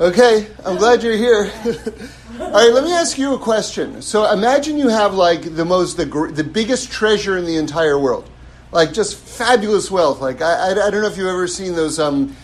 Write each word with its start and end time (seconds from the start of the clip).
Okay, 0.00 0.48
I'm 0.64 0.78
glad 0.78 1.02
you're 1.02 1.16
here. 1.16 1.52
All 2.40 2.50
right, 2.50 2.72
let 2.72 2.82
me 2.82 2.92
ask 2.92 3.18
you 3.18 3.34
a 3.34 3.38
question. 3.38 4.00
So 4.00 4.32
imagine 4.32 4.78
you 4.78 4.88
have 4.88 5.12
like 5.12 5.54
the 5.54 5.66
most, 5.66 5.98
the, 5.98 6.06
the 6.32 6.42
biggest 6.42 6.90
treasure 6.90 7.36
in 7.36 7.44
the 7.44 7.56
entire 7.56 7.98
world, 7.98 8.28
like 8.72 8.94
just 8.94 9.16
fabulous 9.16 9.90
wealth. 9.90 10.20
Like 10.20 10.40
I, 10.40 10.70
I, 10.70 10.86
I 10.86 10.90
don't 10.90 11.02
know 11.02 11.08
if 11.08 11.18
you've 11.18 11.26
ever 11.26 11.46
seen 11.46 11.74
those, 11.74 11.98
um, 11.98 12.34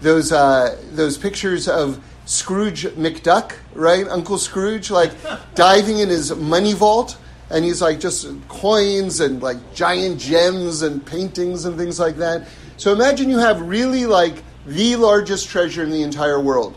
those, 0.00 0.32
uh, 0.32 0.82
those 0.90 1.16
pictures 1.16 1.68
of 1.68 2.04
Scrooge 2.24 2.82
McDuck, 2.96 3.54
right? 3.72 4.06
Uncle 4.08 4.36
Scrooge, 4.36 4.90
like 4.90 5.12
diving 5.54 6.00
in 6.00 6.08
his 6.08 6.34
money 6.34 6.72
vault, 6.72 7.16
and 7.50 7.64
he's 7.64 7.80
like 7.80 8.00
just 8.00 8.26
coins 8.48 9.20
and 9.20 9.40
like 9.40 9.74
giant 9.74 10.18
gems 10.18 10.82
and 10.82 11.06
paintings 11.06 11.66
and 11.66 11.78
things 11.78 12.00
like 12.00 12.16
that. 12.16 12.48
So 12.76 12.92
imagine 12.92 13.30
you 13.30 13.38
have 13.38 13.60
really 13.60 14.06
like 14.06 14.42
the 14.66 14.96
largest 14.96 15.48
treasure 15.48 15.84
in 15.84 15.90
the 15.90 16.02
entire 16.02 16.40
world. 16.40 16.76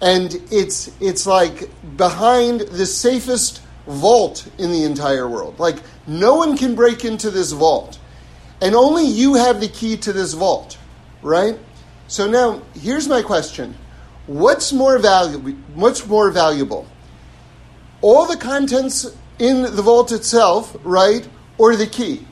And 0.00 0.34
it's 0.50 0.90
it's 1.00 1.26
like 1.26 1.68
behind 1.96 2.60
the 2.60 2.86
safest 2.86 3.62
vault 3.86 4.48
in 4.58 4.70
the 4.70 4.84
entire 4.84 5.28
world. 5.28 5.58
Like 5.58 5.78
no 6.06 6.36
one 6.36 6.56
can 6.56 6.74
break 6.74 7.04
into 7.04 7.30
this 7.30 7.52
vault. 7.52 7.98
And 8.60 8.74
only 8.74 9.04
you 9.04 9.34
have 9.34 9.60
the 9.60 9.68
key 9.68 9.96
to 9.98 10.12
this 10.12 10.32
vault, 10.34 10.78
right? 11.22 11.58
So 12.06 12.28
now 12.28 12.62
here's 12.74 13.08
my 13.08 13.22
question. 13.22 13.74
What's 14.26 14.72
more 14.72 14.98
valuable 14.98 15.52
what's 15.74 16.06
more 16.06 16.30
valuable? 16.30 16.86
All 18.00 18.26
the 18.26 18.36
contents 18.36 19.06
in 19.38 19.62
the 19.62 19.82
vault 19.82 20.12
itself, 20.12 20.76
right? 20.84 21.26
Or 21.56 21.74
the 21.76 21.86
key? 21.86 22.26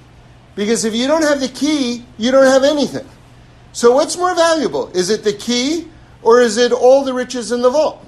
Because 0.55 0.85
if 0.85 0.95
you 0.95 1.07
don't 1.07 1.23
have 1.23 1.41
the 1.41 1.49
key, 1.49 2.05
you 2.19 2.33
don't 2.33 2.47
have 2.47 2.65
anything. 2.65 3.07
So, 3.73 3.93
what's 3.93 4.17
more 4.17 4.35
valuable? 4.35 4.89
Is 4.97 5.11
it 5.11 5.23
the 5.23 5.35
key 5.35 5.87
or 6.27 6.41
is 6.41 6.57
it 6.57 6.73
all 6.73 7.05
the 7.05 7.15
riches 7.15 7.53
in 7.53 7.63
the 7.63 7.71
vault? 7.71 8.05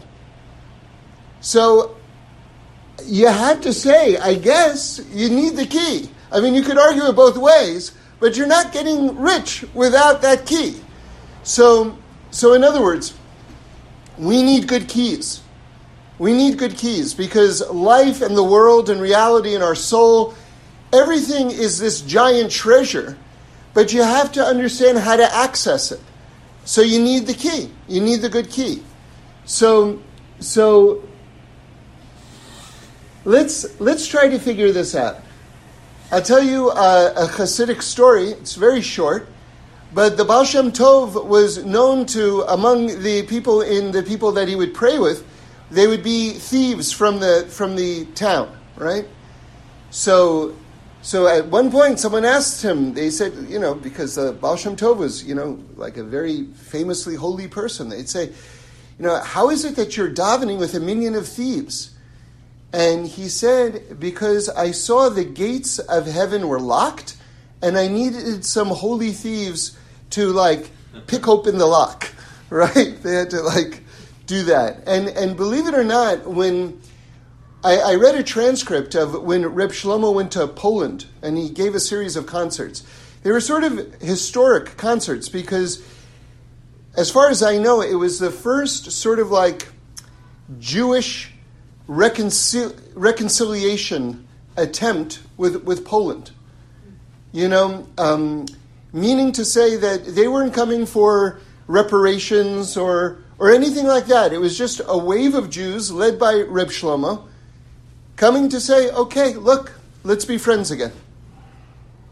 So, 1.40 1.96
you 3.06 3.28
had 3.28 3.62
to 3.62 3.72
say, 3.72 4.16
I 4.16 4.34
guess, 4.34 5.00
you 5.12 5.30
need 5.30 5.56
the 5.56 5.64
key. 5.64 6.10
I 6.32 6.40
mean, 6.40 6.54
you 6.54 6.62
could 6.62 6.78
argue 6.78 7.04
it 7.04 7.14
both 7.14 7.38
ways, 7.38 7.92
but 8.18 8.36
you're 8.36 8.48
not 8.48 8.72
getting 8.72 9.16
rich 9.16 9.64
without 9.72 10.20
that 10.22 10.46
key. 10.46 10.80
So, 11.44 11.96
so 12.30 12.54
in 12.54 12.64
other 12.64 12.82
words, 12.82 13.14
we 14.18 14.42
need 14.42 14.66
good 14.66 14.88
keys. 14.88 15.40
We 16.18 16.32
need 16.32 16.58
good 16.58 16.76
keys 16.76 17.14
because 17.14 17.66
life 17.70 18.20
and 18.20 18.36
the 18.36 18.42
world 18.42 18.90
and 18.90 19.00
reality 19.00 19.54
and 19.54 19.62
our 19.62 19.76
soul, 19.76 20.34
everything 20.92 21.52
is 21.52 21.78
this 21.78 22.00
giant 22.00 22.50
treasure 22.50 23.16
but 23.78 23.92
you 23.92 24.02
have 24.02 24.32
to 24.32 24.42
understand 24.42 24.98
how 24.98 25.14
to 25.14 25.34
access 25.36 25.92
it. 25.92 26.00
So 26.68 26.82
you 26.82 27.00
need 27.00 27.26
the 27.26 27.32
key. 27.32 27.70
You 27.88 28.02
need 28.02 28.20
the 28.20 28.28
good 28.28 28.50
key. 28.50 28.82
So, 29.46 30.02
so 30.38 31.02
let's 33.24 33.80
let's 33.80 34.06
try 34.06 34.28
to 34.28 34.38
figure 34.38 34.70
this 34.70 34.94
out. 34.94 35.16
I'll 36.12 36.20
tell 36.20 36.42
you 36.42 36.70
a, 36.70 37.24
a 37.24 37.26
Hasidic 37.26 37.80
story. 37.80 38.32
It's 38.32 38.54
very 38.54 38.82
short, 38.82 39.28
but 39.94 40.18
the 40.18 40.26
Baal 40.26 40.44
Shem 40.44 40.70
Tov 40.70 41.24
was 41.24 41.64
known 41.64 42.04
to 42.08 42.42
among 42.42 43.02
the 43.02 43.22
people 43.22 43.62
in 43.62 43.90
the 43.90 44.02
people 44.02 44.30
that 44.32 44.46
he 44.46 44.54
would 44.54 44.74
pray 44.74 44.98
with. 44.98 45.24
They 45.70 45.86
would 45.86 46.02
be 46.02 46.32
thieves 46.32 46.92
from 46.92 47.18
the 47.18 47.46
from 47.48 47.76
the 47.76 48.04
town, 48.14 48.54
right? 48.76 49.06
So 49.88 50.54
so 51.02 51.28
at 51.28 51.46
one 51.46 51.70
point, 51.70 52.00
someone 52.00 52.24
asked 52.24 52.62
him, 52.62 52.94
they 52.94 53.10
said, 53.10 53.32
you 53.48 53.58
know, 53.58 53.74
because 53.74 54.18
uh, 54.18 54.32
Baal 54.32 54.56
Shem 54.56 54.76
Tov 54.76 54.96
was, 54.98 55.24
you 55.24 55.34
know, 55.34 55.58
like 55.76 55.96
a 55.96 56.02
very 56.02 56.44
famously 56.46 57.14
holy 57.14 57.46
person, 57.46 57.88
they'd 57.88 58.08
say, 58.08 58.26
you 58.26 59.06
know, 59.06 59.20
how 59.20 59.48
is 59.50 59.64
it 59.64 59.76
that 59.76 59.96
you're 59.96 60.10
davening 60.10 60.58
with 60.58 60.74
a 60.74 60.80
minyan 60.80 61.14
of 61.14 61.26
thieves? 61.26 61.94
And 62.72 63.06
he 63.06 63.28
said, 63.28 63.98
because 64.00 64.48
I 64.48 64.72
saw 64.72 65.08
the 65.08 65.24
gates 65.24 65.78
of 65.78 66.06
heaven 66.06 66.48
were 66.48 66.60
locked, 66.60 67.16
and 67.62 67.78
I 67.78 67.88
needed 67.88 68.44
some 68.44 68.68
holy 68.68 69.12
thieves 69.12 69.78
to, 70.10 70.26
like, 70.32 70.70
pick 71.06 71.28
open 71.28 71.58
the 71.58 71.66
lock, 71.66 72.08
right? 72.50 73.00
They 73.02 73.14
had 73.14 73.30
to, 73.30 73.40
like, 73.40 73.84
do 74.26 74.42
that. 74.44 74.82
And, 74.86 75.08
and 75.08 75.36
believe 75.36 75.66
it 75.66 75.74
or 75.74 75.84
not, 75.84 76.26
when 76.26 76.80
I, 77.68 77.76
I, 77.76 77.94
read 77.96 78.14
a 78.14 78.22
transcript 78.22 78.94
of 78.94 79.22
when 79.24 79.44
Reb 79.44 79.72
Shlomo 79.72 80.14
went 80.14 80.32
to 80.32 80.46
Poland 80.48 81.04
and 81.20 81.36
he 81.36 81.50
gave 81.50 81.74
a 81.74 81.80
series 81.80 82.16
of 82.16 82.24
concerts. 82.24 82.82
They 83.22 83.30
were 83.30 83.42
sort 83.42 83.62
of 83.62 84.00
historic 84.00 84.78
concerts 84.78 85.28
because, 85.28 85.86
as 86.96 87.10
far 87.10 87.28
as 87.28 87.42
I 87.42 87.58
know, 87.58 87.82
it 87.82 87.96
was 87.96 88.20
the 88.20 88.30
first 88.30 88.90
sort 88.90 89.18
of 89.18 89.30
like 89.30 89.68
Jewish 90.58 91.30
reconcil- 91.86 92.74
reconciliation 92.94 94.26
attempt 94.56 95.20
with, 95.36 95.64
with 95.64 95.84
Poland. 95.84 96.30
You 97.32 97.48
know, 97.48 97.86
um, 97.98 98.46
meaning 98.94 99.30
to 99.32 99.44
say 99.44 99.76
that 99.76 100.06
they 100.06 100.26
weren't 100.26 100.54
coming 100.54 100.86
for 100.86 101.38
reparations 101.66 102.78
or, 102.78 103.18
or 103.38 103.52
anything 103.52 103.86
like 103.86 104.06
that. 104.06 104.32
It 104.32 104.38
was 104.38 104.56
just 104.56 104.80
a 104.86 104.96
wave 104.96 105.34
of 105.34 105.50
Jews 105.50 105.92
led 105.92 106.18
by 106.18 106.40
Reb 106.40 106.68
Shlomo 106.68 107.27
coming 108.18 108.48
to 108.50 108.60
say, 108.60 108.90
okay, 108.90 109.34
look, 109.34 109.72
let's 110.02 110.26
be 110.26 110.36
friends 110.36 110.70
again. 110.70 110.92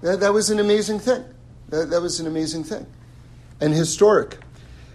That, 0.01 0.21
that 0.21 0.33
was 0.33 0.49
an 0.49 0.59
amazing 0.59 1.01
thing. 1.01 1.25
That, 1.69 1.91
that 1.91 2.01
was 2.01 2.21
an 2.21 2.27
amazing 2.27 2.65
thing. 2.65 2.87
And 3.61 3.75
historic. 3.75 4.39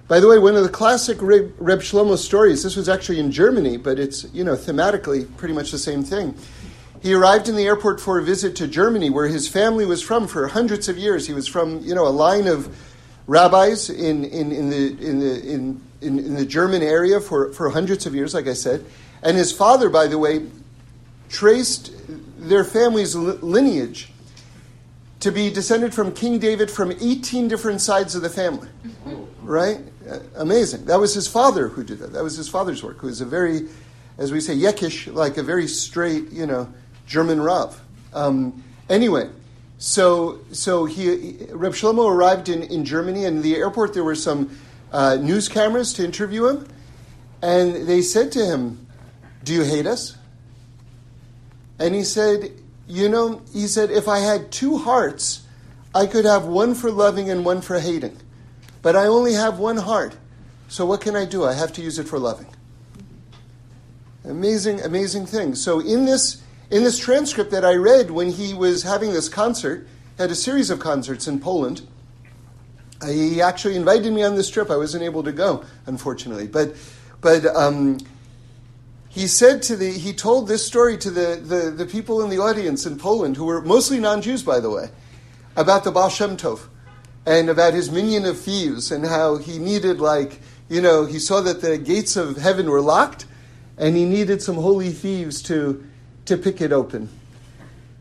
By 0.08 0.20
the 0.20 0.28
way, 0.28 0.40
one 0.40 0.56
of 0.56 0.64
the 0.64 0.70
classic 0.70 1.22
Reb, 1.22 1.54
Reb 1.60 1.80
Shlomo 1.80 2.18
stories, 2.18 2.64
this 2.64 2.76
was 2.76 2.90
actually 2.90 3.20
in 3.20 3.32
Germany, 3.32 3.78
but 3.78 4.00
it's, 4.00 4.26
you 4.34 4.44
know, 4.44 4.56
thematically 4.56 5.26
pretty 5.38 5.54
much 5.54 5.72
the 5.72 5.78
same 5.78 6.04
thing. 6.04 6.36
He 7.02 7.14
arrived 7.14 7.50
in 7.50 7.56
the 7.56 7.66
airport 7.66 8.00
for 8.00 8.20
a 8.20 8.24
visit 8.24 8.56
to 8.58 8.68
Germany, 8.68 9.10
where 9.10 9.28
his 9.28 9.48
family 9.48 9.86
was 9.86 10.02
from 10.02 10.28
for 10.28 10.48
hundreds 10.48 10.88
of 10.88 10.98
years. 10.98 11.28
He 11.28 11.34
was 11.34 11.48
from, 11.48 11.80
you 11.80 11.96
know, 11.96 12.08
a 12.08 12.10
line 12.10 12.48
of 12.48 12.74
rabbis 13.28 13.90
in, 13.90 14.24
in, 14.26 14.52
in, 14.52 14.70
the, 14.70 14.88
in, 15.00 15.20
the, 15.20 15.42
in, 15.42 15.82
in, 16.02 16.20
in 16.20 16.36
the 16.36 16.46
German 16.46 16.84
area 16.84 17.20
for, 17.20 17.52
for 17.54 17.70
hundreds 17.70 18.06
of 18.06 18.14
years, 18.14 18.34
like 18.34 18.48
I 18.48 18.54
said. 18.54 18.86
And 19.24 19.36
his 19.36 19.52
father, 19.52 19.90
by 19.90 20.08
the 20.08 20.18
way, 20.18 20.46
traced 21.32 21.94
their 22.38 22.64
family's 22.64 23.16
lineage 23.16 24.12
to 25.22 25.32
be 25.32 25.50
descended 25.50 25.94
from 25.94 26.14
King 26.14 26.40
David 26.40 26.70
from 26.70 26.92
18 26.92 27.48
different 27.48 27.80
sides 27.80 28.16
of 28.16 28.22
the 28.22 28.30
family. 28.30 28.68
Right? 29.42 29.80
Amazing. 30.36 30.86
That 30.86 31.00
was 31.00 31.14
his 31.14 31.28
father 31.28 31.70
who 31.70 31.84
did 31.84 32.00
that. 32.00 32.12
That 32.14 32.24
was 32.24 32.36
his 32.36 32.50
father's 32.50 32.84
work, 32.84 32.98
who 32.98 33.08
was 33.08 33.22
a 33.22 33.26
very, 33.26 33.68
as 34.18 34.32
we 34.32 34.42
say, 34.42 34.56
yekish, 34.56 35.12
like 35.14 35.38
a 35.38 35.44
very 35.44 35.68
straight, 35.68 36.32
you 36.32 36.46
know, 36.46 36.72
German 37.08 37.40
Rav. 37.40 37.80
Um, 38.14 38.64
anyway, 38.90 39.30
so 39.78 40.40
so 40.52 40.86
he, 40.86 41.38
Reb 41.52 41.74
Shlomo 41.74 42.10
arrived 42.10 42.50
in, 42.50 42.64
in 42.64 42.84
Germany, 42.84 43.26
and 43.26 43.38
in 43.38 43.44
the 43.44 43.56
airport 43.56 43.94
there 43.94 44.04
were 44.04 44.16
some 44.16 44.58
uh, 44.92 45.16
news 45.16 45.48
cameras 45.48 45.94
to 45.94 46.04
interview 46.04 46.48
him, 46.48 46.68
and 47.42 47.88
they 47.88 48.02
said 48.02 48.32
to 48.34 48.46
him, 48.46 48.86
"Do 49.44 49.54
you 49.54 49.64
hate 49.64 49.88
us?" 49.88 50.18
And 51.82 51.96
he 51.96 52.04
said, 52.04 52.52
You 52.88 53.10
know, 53.10 53.42
he 53.52 53.66
said, 53.66 53.90
if 53.90 54.08
I 54.08 54.20
had 54.20 54.52
two 54.52 54.78
hearts, 54.78 55.42
I 55.96 56.06
could 56.06 56.26
have 56.26 56.46
one 56.46 56.76
for 56.76 56.92
loving 56.92 57.30
and 57.30 57.44
one 57.44 57.62
for 57.62 57.80
hating. 57.80 58.18
But 58.84 58.96
I 58.96 59.08
only 59.08 59.34
have 59.34 59.58
one 59.58 59.78
heart. 59.78 60.16
So 60.68 60.86
what 60.86 61.02
can 61.02 61.16
I 61.16 61.26
do? 61.26 61.44
I 61.44 61.54
have 61.54 61.74
to 61.74 61.82
use 61.82 61.98
it 61.98 62.08
for 62.08 62.20
loving. 62.20 62.48
Amazing, 64.24 64.82
amazing 64.82 65.26
thing. 65.26 65.56
So 65.56 65.80
in 65.80 66.06
this 66.06 66.44
in 66.70 66.84
this 66.84 66.98
transcript 66.98 67.52
that 67.52 67.66
I 67.66 67.74
read 67.74 68.12
when 68.12 68.30
he 68.30 68.54
was 68.54 68.84
having 68.84 69.12
this 69.12 69.28
concert, 69.28 69.88
had 70.18 70.32
a 70.32 70.36
series 70.36 70.70
of 70.70 70.80
concerts 70.80 71.28
in 71.28 71.40
Poland. 71.40 71.82
He 73.06 73.42
actually 73.42 73.76
invited 73.76 74.14
me 74.14 74.24
on 74.24 74.36
this 74.36 74.50
trip. 74.50 74.70
I 74.70 74.78
wasn't 74.78 75.04
able 75.04 75.24
to 75.24 75.32
go, 75.32 75.66
unfortunately. 75.88 76.48
But 76.48 76.76
but 77.20 77.46
um, 77.48 77.98
he 79.14 79.28
said 79.28 79.62
to 79.64 79.76
the 79.76 79.92
he 79.92 80.14
told 80.14 80.48
this 80.48 80.66
story 80.66 80.98
to 80.98 81.12
the, 81.12 81.36
the, 81.44 81.70
the 81.72 81.86
people 81.86 82.22
in 82.24 82.30
the 82.30 82.40
audience 82.40 82.86
in 82.86 82.98
Poland, 82.98 83.36
who 83.36 83.44
were 83.44 83.62
mostly 83.62 84.00
non-Jews, 84.00 84.42
by 84.42 84.62
the 84.62 84.70
way, 84.70 84.90
about 85.58 85.84
the 85.84 85.92
Baal 85.92 86.10
Shem 86.10 86.38
Tov 86.38 86.62
and 87.26 87.50
about 87.50 87.74
his 87.74 87.92
minyan 87.92 88.26
of 88.26 88.40
thieves 88.40 88.90
and 88.90 89.06
how 89.06 89.36
he 89.36 89.60
needed 89.60 90.00
like 90.00 90.40
you 90.70 90.82
know 90.82 91.06
he 91.06 91.20
saw 91.20 91.42
that 91.42 91.62
the 91.62 91.78
gates 91.78 92.16
of 92.16 92.38
heaven 92.38 92.70
were 92.70 92.80
locked 92.80 93.26
and 93.78 93.98
he 93.98 94.06
needed 94.06 94.42
some 94.42 94.56
holy 94.56 94.92
thieves 94.92 95.42
to 95.42 95.86
to 96.24 96.38
pick 96.38 96.62
it 96.62 96.72
open. 96.72 97.10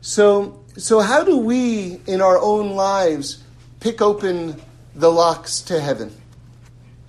So 0.02 0.62
so 0.76 1.00
how 1.00 1.24
do 1.24 1.38
we 1.38 2.00
in 2.06 2.20
our 2.20 2.38
own 2.38 2.76
lives 2.76 3.42
pick 3.80 4.00
open 4.00 4.62
the 4.94 5.10
locks 5.10 5.60
to 5.62 5.80
heaven? 5.80 6.14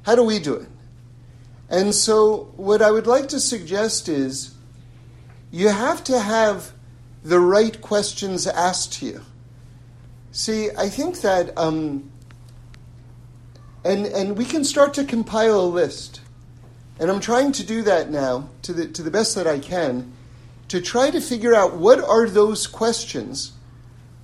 How 0.08 0.16
do 0.16 0.24
we 0.24 0.40
do 0.40 0.56
it? 0.56 0.71
And 1.72 1.96
so, 1.96 2.52
what 2.58 2.82
I 2.82 2.92
would 2.92 3.08
like 3.08 3.30
to 3.30 3.40
suggest 3.40 4.10
is 4.10 4.54
you 5.52 5.70
have 5.70 6.04
to 6.04 6.20
have 6.20 6.74
the 7.24 7.40
right 7.40 7.80
questions 7.82 8.46
asked 8.46 8.94
to 8.94 9.06
you. 9.06 9.22
See, 10.34 10.70
I 10.78 10.90
think 10.90 11.22
that, 11.22 11.58
um, 11.58 12.12
and, 13.86 14.06
and 14.06 14.38
we 14.38 14.44
can 14.44 14.66
start 14.66 14.94
to 14.96 15.06
compile 15.06 15.62
a 15.62 15.66
list. 15.66 16.20
And 17.00 17.10
I'm 17.10 17.22
trying 17.22 17.54
to 17.54 17.66
do 17.66 17.82
that 17.84 18.12
now 18.12 18.50
to 18.64 18.74
the, 18.74 18.88
to 18.88 19.02
the 19.02 19.12
best 19.12 19.36
that 19.36 19.48
I 19.48 19.58
can 19.58 20.12
to 20.68 20.82
try 20.82 21.10
to 21.10 21.20
figure 21.22 21.56
out 21.56 21.76
what 21.76 22.00
are 22.00 22.30
those 22.30 22.68
questions 22.68 23.54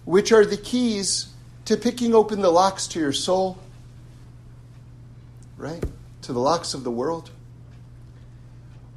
which 0.05 0.31
are 0.31 0.45
the 0.45 0.57
keys 0.57 1.27
to 1.65 1.75
picking 1.75 2.13
open 2.13 2.41
the 2.41 2.51
locks 2.51 2.87
to 2.87 2.99
your 2.99 3.11
soul, 3.11 3.57
right? 5.57 5.83
To 6.21 6.33
the 6.33 6.39
locks 6.39 6.73
of 6.73 6.83
the 6.85 6.91
world. 6.91 7.31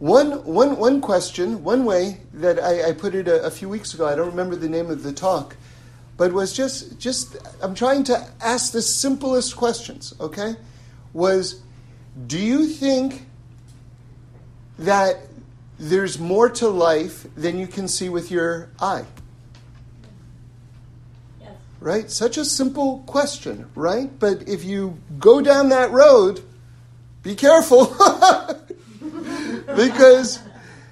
One, 0.00 0.42
one, 0.46 0.78
one 0.78 1.02
question, 1.02 1.62
one 1.62 1.84
way 1.84 2.22
that 2.32 2.58
I, 2.58 2.88
I 2.88 2.92
put 2.92 3.14
it 3.14 3.28
a, 3.28 3.44
a 3.44 3.50
few 3.50 3.68
weeks 3.68 3.92
ago, 3.92 4.06
I 4.06 4.14
don't 4.14 4.28
remember 4.30 4.56
the 4.56 4.68
name 4.68 4.90
of 4.90 5.02
the 5.02 5.12
talk, 5.12 5.56
but 6.16 6.32
was 6.32 6.54
just, 6.54 6.98
just 6.98 7.36
I'm 7.62 7.74
trying 7.74 8.04
to 8.04 8.26
ask 8.40 8.72
the 8.72 8.80
simplest 8.80 9.56
questions, 9.56 10.14
okay? 10.18 10.56
Was 11.12 11.60
do 12.26 12.38
you 12.38 12.66
think 12.66 13.26
that 14.78 15.18
there's 15.78 16.18
more 16.18 16.48
to 16.48 16.68
life 16.68 17.26
than 17.36 17.58
you 17.58 17.66
can 17.66 17.86
see 17.86 18.08
with 18.08 18.30
your 18.30 18.70
eye? 18.80 19.04
Yes. 21.42 21.50
Right? 21.78 22.10
Such 22.10 22.38
a 22.38 22.46
simple 22.46 23.00
question, 23.00 23.68
right? 23.74 24.10
But 24.18 24.48
if 24.48 24.64
you 24.64 24.96
go 25.18 25.42
down 25.42 25.68
that 25.68 25.90
road, 25.90 26.42
be 27.22 27.34
careful. 27.34 27.94
because 29.66 30.40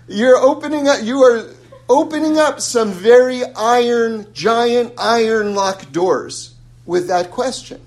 you're 0.07 0.37
opening 0.37 0.89
up 0.89 1.03
you 1.03 1.23
are 1.23 1.51
opening 1.89 2.39
up 2.39 2.61
some 2.61 2.93
very 2.93 3.45
iron 3.55 4.27
giant 4.33 4.93
iron 4.99 5.55
lock 5.55 5.91
doors 5.93 6.55
with 6.87 7.09
that 7.09 7.31
question. 7.31 7.81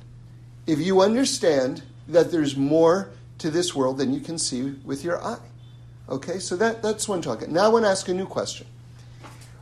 If 0.67 0.79
you 0.79 1.01
understand 1.01 1.83
that 2.07 2.31
there's 2.31 2.55
more 2.55 3.11
to 3.39 3.49
this 3.49 3.73
world 3.73 3.97
than 3.97 4.13
you 4.13 4.19
can 4.19 4.37
see 4.37 4.75
with 4.83 5.03
your 5.03 5.23
eye. 5.23 5.39
Okay 6.09 6.39
so 6.39 6.55
that, 6.57 6.81
that's 6.81 7.07
one 7.07 7.21
talking 7.21 7.53
now 7.53 7.65
i 7.65 7.67
want 7.69 7.85
to 7.85 7.89
ask 7.89 8.09
a 8.09 8.13
new 8.13 8.25
question 8.25 8.67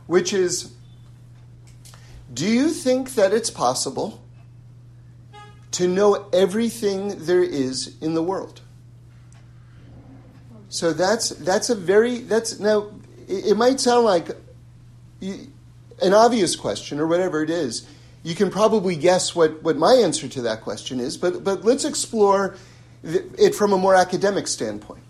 which 0.06 0.32
is 0.32 0.72
do 2.34 2.46
you 2.46 2.70
think 2.70 3.14
that 3.14 3.32
it's 3.32 3.50
possible 3.50 4.20
to 5.70 5.86
know 5.86 6.28
everything 6.32 7.24
there 7.24 7.42
is 7.42 7.96
in 8.00 8.14
the 8.14 8.22
world 8.22 8.60
so 10.70 10.92
that's 10.92 11.30
that's 11.30 11.68
a 11.68 11.74
very 11.74 12.20
that's 12.20 12.58
now 12.60 12.90
it, 13.28 13.48
it 13.48 13.56
might 13.56 13.80
sound 13.80 14.04
like 14.04 14.30
an 15.20 16.14
obvious 16.14 16.56
question 16.56 16.98
or 16.98 17.06
whatever 17.06 17.42
it 17.42 17.50
is. 17.50 17.86
You 18.22 18.34
can 18.34 18.50
probably 18.50 18.96
guess 18.96 19.34
what, 19.34 19.62
what 19.62 19.76
my 19.76 19.94
answer 19.94 20.28
to 20.28 20.42
that 20.42 20.62
question 20.62 21.00
is, 21.00 21.16
but 21.16 21.44
but 21.44 21.64
let's 21.64 21.84
explore 21.84 22.56
it 23.02 23.54
from 23.54 23.72
a 23.72 23.78
more 23.78 23.94
academic 23.94 24.46
standpoint, 24.46 25.02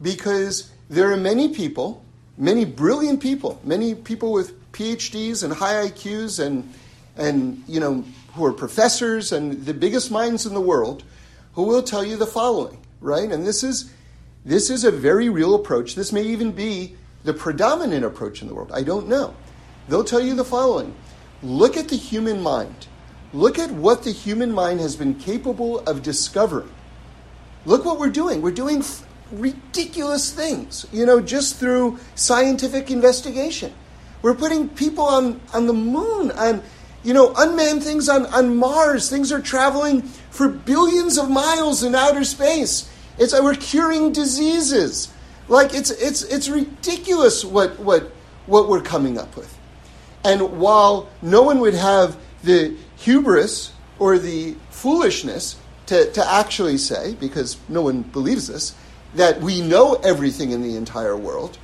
because 0.00 0.70
there 0.88 1.12
are 1.12 1.16
many 1.16 1.48
people, 1.52 2.04
many 2.38 2.64
brilliant 2.64 3.20
people, 3.20 3.60
many 3.64 3.94
people 3.94 4.32
with 4.32 4.72
PhDs 4.72 5.44
and 5.44 5.52
high 5.52 5.88
IQs 5.88 6.44
and 6.44 6.72
and 7.16 7.62
you 7.68 7.80
know 7.80 8.04
who 8.34 8.44
are 8.46 8.52
professors 8.52 9.32
and 9.32 9.66
the 9.66 9.74
biggest 9.74 10.10
minds 10.10 10.46
in 10.46 10.54
the 10.54 10.60
world, 10.60 11.02
who 11.54 11.64
will 11.64 11.82
tell 11.82 12.04
you 12.04 12.16
the 12.16 12.26
following, 12.26 12.78
right? 13.00 13.30
And 13.30 13.46
this 13.46 13.62
is 13.62 13.92
this 14.46 14.70
is 14.70 14.84
a 14.84 14.92
very 14.92 15.28
real 15.28 15.56
approach. 15.56 15.96
This 15.96 16.12
may 16.12 16.22
even 16.22 16.52
be 16.52 16.94
the 17.24 17.34
predominant 17.34 18.04
approach 18.04 18.40
in 18.40 18.48
the 18.48 18.54
world. 18.54 18.70
I 18.72 18.84
don't 18.84 19.08
know. 19.08 19.34
They'll 19.88 20.04
tell 20.04 20.20
you 20.20 20.34
the 20.34 20.44
following 20.44 20.94
Look 21.42 21.76
at 21.76 21.88
the 21.88 21.96
human 21.96 22.40
mind. 22.40 22.86
Look 23.32 23.58
at 23.58 23.72
what 23.72 24.04
the 24.04 24.12
human 24.12 24.52
mind 24.52 24.78
has 24.80 24.94
been 24.94 25.16
capable 25.16 25.80
of 25.80 26.02
discovering. 26.02 26.72
Look 27.64 27.84
what 27.84 27.98
we're 27.98 28.08
doing. 28.08 28.40
We're 28.40 28.52
doing 28.52 28.84
ridiculous 29.32 30.32
things, 30.32 30.86
you 30.92 31.04
know, 31.04 31.20
just 31.20 31.56
through 31.56 31.98
scientific 32.14 32.90
investigation. 32.90 33.74
We're 34.22 34.36
putting 34.36 34.68
people 34.68 35.04
on, 35.04 35.40
on 35.52 35.66
the 35.66 35.72
moon, 35.72 36.30
on, 36.30 36.62
you 37.02 37.12
know, 37.12 37.34
unmanned 37.36 37.82
things 37.82 38.08
on, 38.08 38.26
on 38.26 38.56
Mars. 38.56 39.10
Things 39.10 39.32
are 39.32 39.42
traveling 39.42 40.02
for 40.02 40.48
billions 40.48 41.18
of 41.18 41.28
miles 41.28 41.82
in 41.82 41.96
outer 41.96 42.24
space. 42.24 42.88
It's 43.18 43.38
we're 43.38 43.54
curing 43.54 44.12
diseases. 44.12 45.12
Like 45.48 45.74
it's 45.74 45.90
it's 45.90 46.22
it's 46.22 46.48
ridiculous 46.48 47.44
what 47.44 47.78
what 47.78 48.12
what 48.46 48.68
we're 48.68 48.82
coming 48.82 49.18
up 49.18 49.36
with. 49.36 49.56
And 50.24 50.58
while 50.58 51.08
no 51.22 51.42
one 51.42 51.60
would 51.60 51.74
have 51.74 52.16
the 52.42 52.76
hubris 52.96 53.72
or 53.98 54.18
the 54.18 54.56
foolishness 54.70 55.56
to, 55.86 56.10
to 56.12 56.32
actually 56.32 56.78
say, 56.78 57.14
because 57.14 57.58
no 57.68 57.82
one 57.82 58.02
believes 58.02 58.48
this, 58.48 58.74
that 59.14 59.40
we 59.40 59.60
know 59.62 59.94
everything 59.94 60.50
in 60.50 60.62
the 60.62 60.76
entire 60.76 61.16
world, 61.16 61.58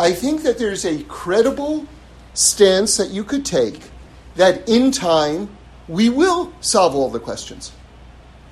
I 0.00 0.12
think 0.12 0.42
that 0.42 0.58
there's 0.58 0.84
a 0.84 1.02
credible 1.04 1.86
stance 2.34 2.96
that 2.96 3.10
you 3.10 3.24
could 3.24 3.44
take 3.44 3.90
that 4.36 4.68
in 4.68 4.90
time 4.90 5.48
we 5.88 6.08
will 6.08 6.52
solve 6.60 6.94
all 6.94 7.10
the 7.10 7.20
questions. 7.20 7.72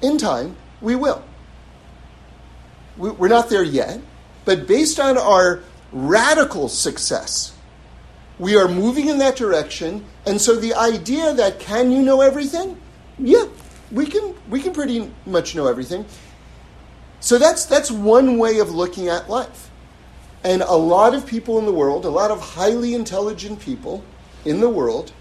In 0.02 0.18
time, 0.18 0.56
we 0.80 0.94
will 0.96 1.24
we're 2.96 3.28
not 3.28 3.48
there 3.48 3.62
yet, 3.62 4.00
but 4.44 4.66
based 4.66 5.00
on 5.00 5.18
our 5.18 5.62
radical 5.92 6.68
success, 6.68 7.54
we 8.38 8.56
are 8.56 8.68
moving 8.68 9.08
in 9.08 9.18
that 9.18 9.36
direction. 9.36 10.04
And 10.26 10.40
so 10.40 10.56
the 10.56 10.74
idea 10.74 11.32
that 11.34 11.60
can 11.60 11.92
you 11.92 12.02
know 12.02 12.20
everything? 12.20 12.80
Yeah, 13.18 13.46
we 13.92 14.06
can 14.06 14.34
we 14.50 14.60
can 14.60 14.72
pretty 14.72 15.10
much 15.26 15.54
know 15.54 15.66
everything. 15.66 16.04
So 17.20 17.38
that's 17.38 17.64
that's 17.66 17.90
one 17.90 18.38
way 18.38 18.58
of 18.58 18.70
looking 18.70 19.08
at 19.08 19.30
life. 19.30 19.70
And 20.42 20.62
a 20.62 20.74
lot 20.74 21.14
of 21.14 21.26
people 21.26 21.58
in 21.58 21.64
the 21.64 21.72
world, 21.72 22.04
a 22.04 22.10
lot 22.10 22.30
of 22.30 22.40
highly 22.40 22.94
intelligent 22.94 23.60
people 23.60 24.04
in 24.44 24.60
the 24.60 24.68
world 24.68 25.12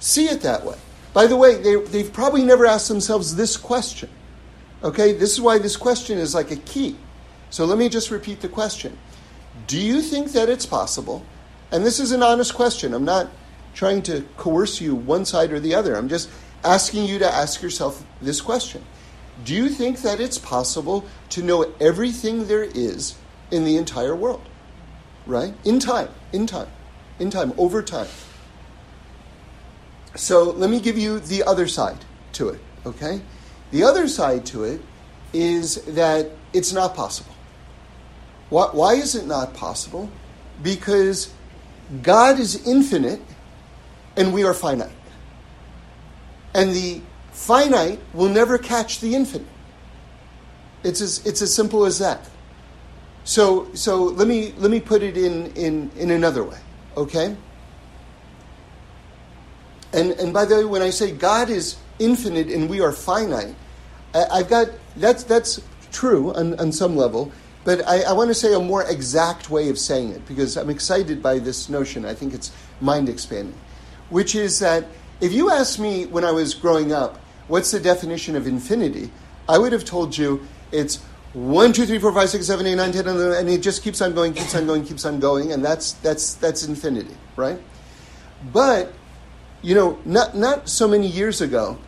see 0.00 0.24
it 0.24 0.40
that 0.40 0.64
way. 0.64 0.76
By 1.12 1.26
the 1.26 1.36
way, 1.36 1.62
they, 1.62 1.76
they've 1.76 2.12
probably 2.12 2.42
never 2.42 2.66
asked 2.66 2.88
themselves 2.88 3.36
this 3.36 3.56
question 3.56 4.08
Okay, 4.84 5.12
this 5.12 5.32
is 5.32 5.40
why 5.40 5.58
this 5.58 5.76
question 5.76 6.18
is 6.18 6.34
like 6.34 6.50
a 6.50 6.56
key. 6.56 6.96
So 7.50 7.64
let 7.64 7.78
me 7.78 7.88
just 7.88 8.10
repeat 8.10 8.40
the 8.40 8.48
question. 8.48 8.98
Do 9.66 9.78
you 9.78 10.00
think 10.00 10.32
that 10.32 10.48
it's 10.48 10.66
possible? 10.66 11.24
And 11.70 11.84
this 11.84 12.00
is 12.00 12.12
an 12.12 12.22
honest 12.22 12.54
question. 12.54 12.94
I'm 12.94 13.04
not 13.04 13.30
trying 13.74 14.02
to 14.02 14.22
coerce 14.36 14.80
you 14.80 14.94
one 14.94 15.24
side 15.24 15.52
or 15.52 15.60
the 15.60 15.74
other. 15.74 15.94
I'm 15.94 16.08
just 16.08 16.28
asking 16.64 17.04
you 17.04 17.18
to 17.18 17.30
ask 17.30 17.62
yourself 17.62 18.04
this 18.20 18.40
question. 18.40 18.84
Do 19.44 19.54
you 19.54 19.68
think 19.68 20.02
that 20.02 20.20
it's 20.20 20.38
possible 20.38 21.04
to 21.30 21.42
know 21.42 21.72
everything 21.80 22.46
there 22.46 22.64
is 22.64 23.14
in 23.50 23.64
the 23.64 23.76
entire 23.76 24.14
world? 24.14 24.42
Right? 25.26 25.54
In 25.64 25.78
time, 25.78 26.08
in 26.32 26.46
time, 26.46 26.68
in 27.18 27.30
time, 27.30 27.52
over 27.56 27.82
time. 27.82 28.08
So 30.14 30.44
let 30.44 30.68
me 30.68 30.80
give 30.80 30.98
you 30.98 31.20
the 31.20 31.44
other 31.44 31.66
side 31.66 32.04
to 32.34 32.50
it, 32.50 32.60
okay? 32.84 33.22
The 33.72 33.82
other 33.82 34.06
side 34.06 34.46
to 34.46 34.64
it 34.64 34.80
is 35.32 35.76
that 35.86 36.30
it's 36.52 36.72
not 36.72 36.94
possible. 36.94 37.34
Why 38.50 38.94
is 38.94 39.14
it 39.14 39.26
not 39.26 39.54
possible? 39.54 40.10
Because 40.62 41.32
God 42.02 42.38
is 42.38 42.66
infinite 42.66 43.20
and 44.16 44.32
we 44.32 44.44
are 44.44 44.52
finite. 44.52 44.90
And 46.54 46.74
the 46.74 47.00
finite 47.32 47.98
will 48.12 48.28
never 48.28 48.58
catch 48.58 49.00
the 49.00 49.14
infinite. 49.14 49.48
It's 50.84 51.00
as, 51.00 51.24
it's 51.24 51.40
as 51.40 51.54
simple 51.54 51.86
as 51.86 51.98
that. 51.98 52.28
So, 53.24 53.72
so 53.72 54.04
let, 54.04 54.28
me, 54.28 54.52
let 54.58 54.70
me 54.70 54.80
put 54.80 55.02
it 55.02 55.16
in, 55.16 55.46
in, 55.52 55.90
in 55.96 56.10
another 56.10 56.44
way, 56.44 56.58
okay? 56.96 57.36
And, 59.92 60.10
and 60.12 60.34
by 60.34 60.44
the 60.44 60.56
way, 60.56 60.64
when 60.64 60.82
I 60.82 60.90
say 60.90 61.12
God 61.12 61.48
is 61.48 61.76
infinite 61.98 62.48
and 62.48 62.68
we 62.68 62.80
are 62.80 62.92
finite, 62.92 63.54
I've 64.14 64.48
got 64.48 64.68
that's 64.96 65.24
that's 65.24 65.60
true 65.90 66.32
on, 66.34 66.58
on 66.58 66.72
some 66.72 66.96
level, 66.96 67.32
but 67.64 67.86
I, 67.86 68.02
I 68.02 68.12
want 68.12 68.28
to 68.28 68.34
say 68.34 68.54
a 68.54 68.60
more 68.60 68.82
exact 68.88 69.50
way 69.50 69.68
of 69.68 69.78
saying 69.78 70.10
it 70.10 70.26
because 70.26 70.56
I'm 70.56 70.70
excited 70.70 71.22
by 71.22 71.38
this 71.38 71.68
notion. 71.68 72.04
I 72.04 72.14
think 72.14 72.34
it's 72.34 72.52
mind 72.80 73.08
expanding, 73.08 73.54
which 74.10 74.34
is 74.34 74.58
that 74.58 74.86
if 75.20 75.32
you 75.32 75.50
asked 75.50 75.78
me 75.78 76.06
when 76.06 76.24
I 76.24 76.32
was 76.32 76.54
growing 76.54 76.92
up, 76.92 77.18
what's 77.48 77.70
the 77.70 77.80
definition 77.80 78.36
of 78.36 78.46
infinity, 78.46 79.10
I 79.48 79.58
would 79.58 79.72
have 79.72 79.84
told 79.84 80.16
you 80.16 80.46
it's 80.72 81.02
one, 81.32 81.72
two, 81.72 81.86
three, 81.86 81.98
four, 81.98 82.12
five, 82.12 82.28
six, 82.28 82.46
seven, 82.46 82.66
eight, 82.66 82.74
nine, 82.74 82.92
ten, 82.92 83.06
and 83.06 83.48
it 83.48 83.62
just 83.62 83.82
keeps 83.82 84.00
on 84.02 84.14
going, 84.14 84.34
keeps 84.34 84.54
on 84.54 84.66
going, 84.66 84.84
keeps 84.84 85.04
on 85.04 85.18
going, 85.18 85.52
and 85.52 85.64
that's 85.64 85.92
that's 85.94 86.34
that's 86.34 86.64
infinity, 86.64 87.16
right? 87.36 87.58
But 88.52 88.92
you 89.62 89.74
know, 89.74 89.98
not 90.04 90.36
not 90.36 90.68
so 90.68 90.86
many 90.86 91.06
years 91.06 91.40
ago, 91.40 91.78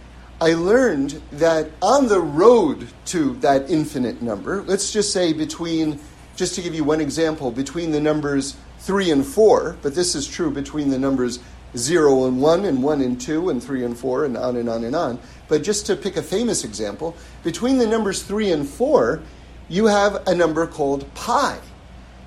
I 0.41 0.55
learned 0.55 1.23
that 1.33 1.71
on 1.81 2.09
the 2.09 2.21
road 2.21 2.89
to 3.07 3.35
that 3.35 3.71
infinite 3.71 4.21
number, 4.21 4.63
let's 4.63 4.93
just 4.93 5.13
say 5.13 5.33
between, 5.33 6.01
just 6.35 6.57
to 6.57 6.63
give 6.63 6.75
you 6.75 6.83
one 6.83 7.01
example, 7.01 7.53
between 7.53 7.93
the 7.93 8.01
numbers 8.01 8.57
3 8.81 9.13
and 9.13 9.25
4, 9.25 9.77
but 9.81 9.95
this 9.95 10.17
is 10.17 10.27
true 10.27 10.51
between 10.51 10.91
the 10.91 10.99
numbers 10.99 11.39
0 11.77 12.27
and 12.27 12.43
1, 12.43 12.65
and 12.65 12.83
1 12.83 13.01
and 13.01 13.21
2, 13.21 13.51
and 13.51 13.63
3 13.63 13.85
and 13.85 13.97
4, 13.97 14.25
and 14.25 14.37
on 14.37 14.57
and 14.57 14.69
on 14.69 14.83
and 14.85 14.97
on. 14.97 15.21
But 15.49 15.63
just 15.63 15.87
to 15.87 15.95
pick 15.97 16.17
a 16.17 16.23
famous 16.23 16.65
example, 16.65 17.17
between 17.43 17.79
the 17.79 17.87
numbers 17.87 18.23
3 18.23 18.53
and 18.53 18.69
4, 18.69 19.23
you 19.69 19.87
have 19.87 20.27
a 20.27 20.35
number 20.35 20.67
called 20.67 21.13
pi. 21.15 21.59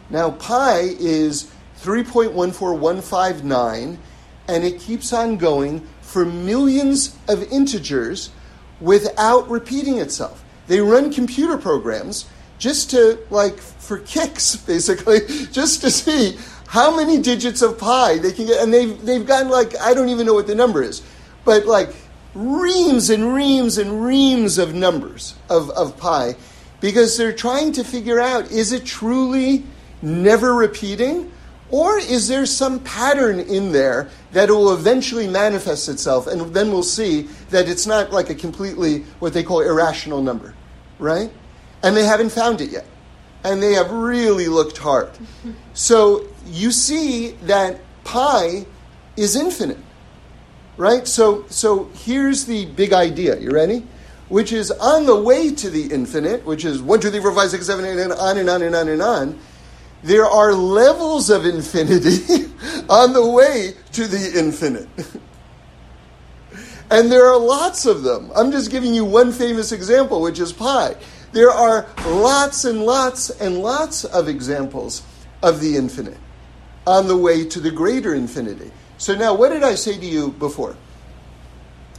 Now, 0.10 0.32
pi 0.32 0.80
is 0.80 1.52
3.14159, 1.82 3.98
and 4.48 4.63
it 4.63 4.80
keeps 4.80 5.13
on 5.13 5.38
going 5.38 5.88
for 6.01 6.25
millions 6.25 7.16
of 7.27 7.44
integers 7.51 8.32
without 8.80 9.50
repeating 9.50 9.98
itself. 10.00 10.44
They 10.68 10.80
run 10.80 11.12
computer 11.12 11.58
programs 11.58 12.27
just 12.60 12.89
to, 12.92 13.20
like, 13.30 13.58
for 13.60 14.00
kicks, 14.00 14.56
basically, 14.68 15.20
just 15.51 15.82
to 15.82 15.92
see 15.92 16.38
how 16.68 16.96
many 16.96 17.22
digits 17.22 17.62
of 17.62 17.77
pi 17.77 18.18
they 18.18 18.32
can 18.32 18.46
get. 18.46 18.62
And 18.62 18.74
they've, 18.74 19.01
they've 19.06 19.25
gotten, 19.25 19.50
like, 19.50 19.80
I 19.80 19.94
don't 19.94 20.10
even 20.10 20.25
know 20.25 20.34
what 20.34 20.48
the 20.48 20.56
number 20.56 20.84
is, 20.84 21.01
but 21.48 21.66
like 21.66 21.96
reams 22.36 23.10
and 23.10 23.34
reams 23.34 23.77
and 23.77 24.04
reams 24.04 24.58
of 24.58 24.75
numbers 24.75 25.34
of, 25.50 25.70
of 25.72 25.98
pi 25.98 26.36
because 26.82 27.18
they're 27.18 27.32
trying 27.32 27.72
to 27.72 27.84
figure 27.86 28.20
out 28.20 28.51
is 28.51 28.74
it 28.74 28.86
truly 28.86 29.63
never 30.01 30.54
repeating? 30.54 31.32
Or 31.69 31.97
is 31.97 32.27
there 32.27 32.45
some 32.45 32.79
pattern 32.79 33.39
in 33.39 33.71
there 33.71 34.09
that 34.31 34.50
will 34.50 34.74
eventually 34.74 35.27
manifest 35.27 35.89
itself, 35.89 36.27
and 36.27 36.53
then 36.53 36.71
we'll 36.71 36.83
see 36.83 37.24
that 37.50 37.67
it's 37.67 37.86
not 37.86 38.12
like 38.12 38.29
a 38.29 38.36
completely 38.36 39.00
what 39.19 39.33
they 39.33 39.43
call 39.43 39.62
irrational 39.62 40.21
number, 40.21 40.53
right? 40.97 41.29
And 41.83 41.95
they 41.95 42.05
haven't 42.05 42.31
found 42.31 42.62
it 42.62 42.71
yet. 42.71 42.86
And 43.43 43.62
they 43.62 43.74
have 43.74 43.91
really 43.91 44.47
looked 44.47 44.77
hard. 44.77 45.09
So 45.74 46.25
you 46.47 46.71
see 46.71 47.31
that 47.43 47.79
pi 48.03 48.65
is 49.15 49.36
infinite, 49.36 49.77
right? 50.75 51.07
So, 51.07 51.45
so 51.50 51.91
here's 51.93 52.45
the 52.45 52.65
big 52.65 52.93
idea. 52.93 53.38
You 53.38 53.51
ready? 53.51 53.86
Which 54.27 54.51
is 54.51 54.71
on 54.71 55.05
the 55.05 55.15
way 55.15 55.53
to 55.53 55.69
the 55.69 55.93
infinite, 55.93 56.43
which 56.47 56.65
is 56.65 56.81
1, 56.81 57.00
2, 57.00 57.12
3, 57.12 57.21
4, 57.21 57.36
5, 57.36 57.50
6, 57.51 57.65
7, 57.65 57.86
8, 57.86 58.00
and 58.00 58.13
on 58.13 58.38
and 58.39 58.50
on 58.50 58.62
and 58.63 58.75
on 58.75 58.89
and 58.89 59.01
on 59.03 59.39
there 60.08 60.26
are 60.26 60.54
levels 60.54 61.30
of 61.30 61.46
infinity 61.46 62.46
on 62.90 63.12
the 63.12 63.26
way 63.26 63.74
to 63.92 64.08
the 64.08 64.40
infinite. 64.40 64.88
and 66.90 67.12
there 67.12 67.26
are 67.26 67.38
lots 67.38 67.86
of 67.86 68.04
them. 68.04 68.32
I'm 68.34 68.52
just 68.52 68.72
giving 68.72 68.94
you 68.94 69.04
one 69.04 69.34
famous 69.34 69.74
example, 69.74 70.22
which 70.22 70.40
is 70.40 70.54
pi. 70.54 70.96
There 71.34 71.52
are 71.52 71.86
lots 72.06 72.64
and 72.64 72.86
lots 72.86 73.30
and 73.32 73.60
lots 73.60 74.06
of 74.06 74.30
examples 74.30 75.04
of 75.44 75.60
the 75.60 75.76
infinite 75.76 76.18
on 76.86 77.10
the 77.10 77.18
way 77.18 77.46
to 77.46 77.60
the 77.60 77.70
greater 77.70 78.16
infinity. 78.16 78.72
So, 78.98 79.14
now 79.14 79.36
what 79.36 79.50
did 79.50 79.62
I 79.62 79.76
say 79.76 80.00
to 80.00 80.06
you 80.06 80.32
before? 80.32 80.78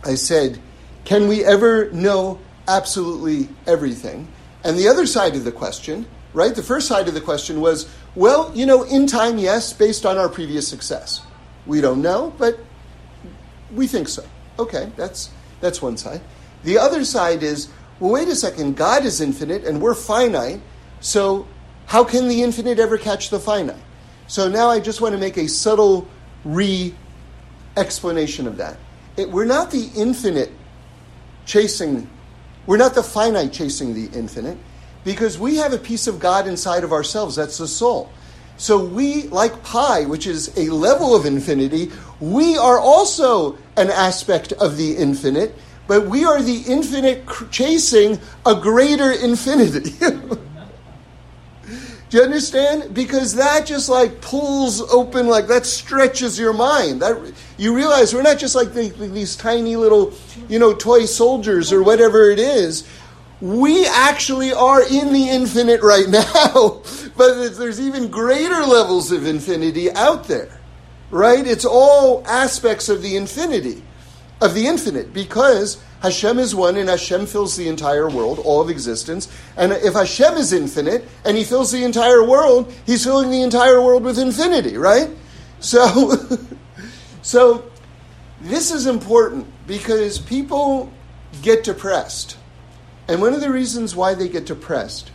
I 0.03 0.15
said, 0.15 0.59
can 1.05 1.29
we 1.29 1.45
ever 1.45 1.91
know 1.91 2.41
absolutely 2.67 3.50
everything? 3.67 4.33
And 4.65 4.79
the 4.79 4.88
other 4.88 5.05
side 5.05 5.37
of 5.37 5.45
the 5.45 5.53
question 5.53 6.07
right? 6.33 6.55
The 6.55 6.62
first 6.62 6.87
side 6.88 7.09
of 7.09 7.15
the 7.15 7.21
question 7.21 7.61
was, 7.61 7.88
well, 8.15 8.50
you 8.55 8.67
know, 8.67 8.83
in 8.85 9.07
time, 9.07 9.38
yes, 9.38 9.73
based 9.73 10.05
on 10.07 10.17
our 10.17 10.29
previous 10.29 10.67
success. 10.67 11.23
We 11.67 11.81
don't 11.81 12.03
know, 12.03 12.33
but 12.38 12.59
we 13.73 13.87
think 13.87 14.09
so. 14.09 14.25
Okay, 14.59 14.91
that's 14.97 15.31
that's 15.61 15.83
one 15.83 15.97
side. 15.97 16.21
The 16.65 16.79
other 16.79 17.05
side 17.05 17.43
is, 17.43 17.69
well, 18.00 18.12
wait 18.12 18.29
a 18.29 18.35
second, 18.35 18.77
God 18.77 19.05
is 19.05 19.21
infinite 19.21 19.65
and 19.65 19.81
we're 19.81 19.95
finite, 19.95 20.61
so 21.00 21.47
how 21.87 22.05
can 22.05 22.29
the 22.29 22.43
infinite 22.43 22.79
ever 22.79 22.99
catch 22.99 23.31
the 23.31 23.38
finite? 23.38 23.83
So 24.27 24.49
now 24.49 24.69
I 24.69 24.81
just 24.81 25.00
want 25.00 25.15
to 25.15 25.19
make 25.19 25.37
a 25.37 25.49
subtle 25.49 26.09
re 26.45 26.95
explanation 27.77 28.47
of 28.47 28.57
that. 28.57 28.77
It, 29.17 29.31
we're 29.31 29.45
not 29.45 29.71
the 29.71 29.91
infinite 29.97 30.53
chasing, 31.47 32.09
we're 32.67 32.77
not 32.77 32.95
the 32.95 33.03
finite 33.03 33.53
chasing 33.53 33.95
the 33.95 34.17
infinite 34.17 34.59
because 35.05 35.38
we 35.38 35.57
have 35.57 35.73
a 35.73 35.78
piece 35.78 36.07
of 36.07 36.19
God 36.19 36.47
inside 36.47 36.85
of 36.85 36.93
ourselves. 36.93 37.37
That's 37.37 37.59
the 37.59 37.69
soul. 37.69 38.11
So 38.57 38.85
we, 38.85 39.25
like 39.25 39.62
pi, 39.62 40.05
which 40.05 40.26
is 40.26 40.57
a 40.59 40.71
level 40.71 41.14
of 41.14 41.26
infinity, 41.26 41.93
we 42.21 42.59
are 42.59 42.78
also 42.78 43.57
an 43.76 43.88
aspect 43.90 44.52
of 44.52 44.76
the 44.76 44.97
infinite, 44.97 45.55
but 45.87 46.07
we 46.07 46.25
are 46.25 46.43
the 46.43 46.64
infinite 46.67 47.25
chasing 47.50 48.19
a 48.45 48.55
greater 48.57 49.12
infinity. 49.12 49.93
Do 52.11 52.17
you 52.17 52.23
understand? 52.23 52.95
Because 52.95 53.35
that 53.35 53.67
just 53.67 53.90
like 53.90 54.23
pulls 54.23 54.81
open, 54.81 55.28
like 55.28 55.47
that 55.49 55.67
stretches 55.67 56.38
your 56.38 56.55
mind. 56.55 57.02
That 57.02 57.35
you 57.59 57.76
realize 57.76 58.14
we're 58.14 58.23
not 58.23 58.38
just 58.38 58.55
like 58.55 58.73
the, 58.73 58.88
these 58.88 59.37
tiny 59.37 59.76
little, 59.76 60.14
you 60.49 60.59
know, 60.59 60.73
toy 60.73 61.05
soldiers 61.05 61.71
or 61.71 61.83
whatever 61.83 62.31
it 62.31 62.38
is 62.38 62.88
we 63.40 63.87
actually 63.87 64.52
are 64.52 64.83
in 64.83 65.12
the 65.12 65.28
infinite 65.28 65.83
right 65.83 66.09
now, 66.09 66.83
but 67.16 67.57
there's 67.57 67.80
even 67.80 68.09
greater 68.09 68.64
levels 68.64 69.12
of 69.12 69.26
infinity 69.26 69.90
out 69.92 70.25
there, 70.25 70.61
right? 71.11 71.47
It's 71.47 71.64
all 71.64 72.26
aspects 72.26 72.88
of 72.88 73.02
the 73.02 73.16
infinity, 73.16 73.83
of 74.40 74.54
the 74.54 74.66
infinite, 74.66 75.12
because 75.12 75.83
Hashem 76.02 76.38
is 76.38 76.54
one 76.54 76.76
and 76.76 76.88
Hashem 76.88 77.26
fills 77.26 77.57
the 77.57 77.68
entire 77.68 78.09
world, 78.09 78.38
all 78.40 78.61
of 78.61 78.71
existence. 78.71 79.28
And 79.57 79.73
if 79.73 79.95
Hashem 79.95 80.35
is 80.35 80.52
infinite 80.52 81.04
and 81.25 81.37
he 81.37 81.45
fills 81.45 81.73
the 81.73 81.85
entire 81.85 82.25
world, 82.25 82.73
he's 82.87 83.04
filling 83.04 83.30
the 83.30 83.42
entire 83.42 83.83
world 83.83 84.04
with 84.04 84.18
infinity, 84.18 84.76
right? 84.76 85.11
So, 85.61 86.14
so 87.23 87.68
this 88.40 88.71
is 88.71 88.87
important 88.87 89.47
because 89.66 90.18
people 90.18 90.92
get 91.42 91.64
depressed 91.64 92.37
and 93.09 93.21
one 93.21 93.35
of 93.35 93.41
the 93.41 93.50
reasons 93.50 93.97
why 93.97 94.15
they 94.15 94.29
get 94.29 94.47
depressed 94.47 95.11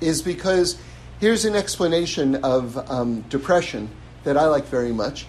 is 0.00 0.22
because 0.22 0.80
here's 1.20 1.44
an 1.44 1.56
explanation 1.56 2.36
of 2.44 2.76
um, 2.90 3.22
depression 3.22 3.90
that 4.24 4.36
I 4.36 4.46
like 4.46 4.66
very 4.66 4.92
much, 4.92 5.26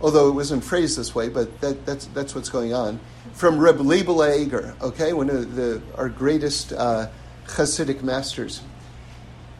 although 0.00 0.28
it 0.28 0.32
wasn't 0.32 0.62
phrased 0.62 0.96
this 0.96 1.14
way, 1.14 1.28
but 1.28 1.60
that, 1.60 1.84
that's, 1.84 2.06
that's 2.06 2.34
what's 2.34 2.48
going 2.48 2.72
on. 2.72 3.00
From 3.32 3.58
Reb 3.58 3.78
Leibel 3.78 4.22
Eger, 4.40 4.76
okay, 4.80 5.12
one 5.12 5.30
of 5.30 5.56
the, 5.56 5.82
our 5.96 6.08
greatest 6.08 6.72
uh, 6.72 7.08
Hasidic 7.46 8.02
masters. 8.02 8.62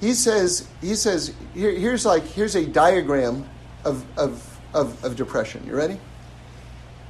He 0.00 0.14
says, 0.14 0.68
he 0.80 0.94
says 0.94 1.32
here, 1.54 1.70
here's, 1.70 2.04
like, 2.04 2.24
here's 2.24 2.54
a 2.54 2.66
diagram 2.66 3.48
of, 3.84 4.04
of, 4.18 4.60
of, 4.74 5.04
of 5.04 5.16
depression. 5.16 5.64
You 5.66 5.76
ready? 5.76 5.98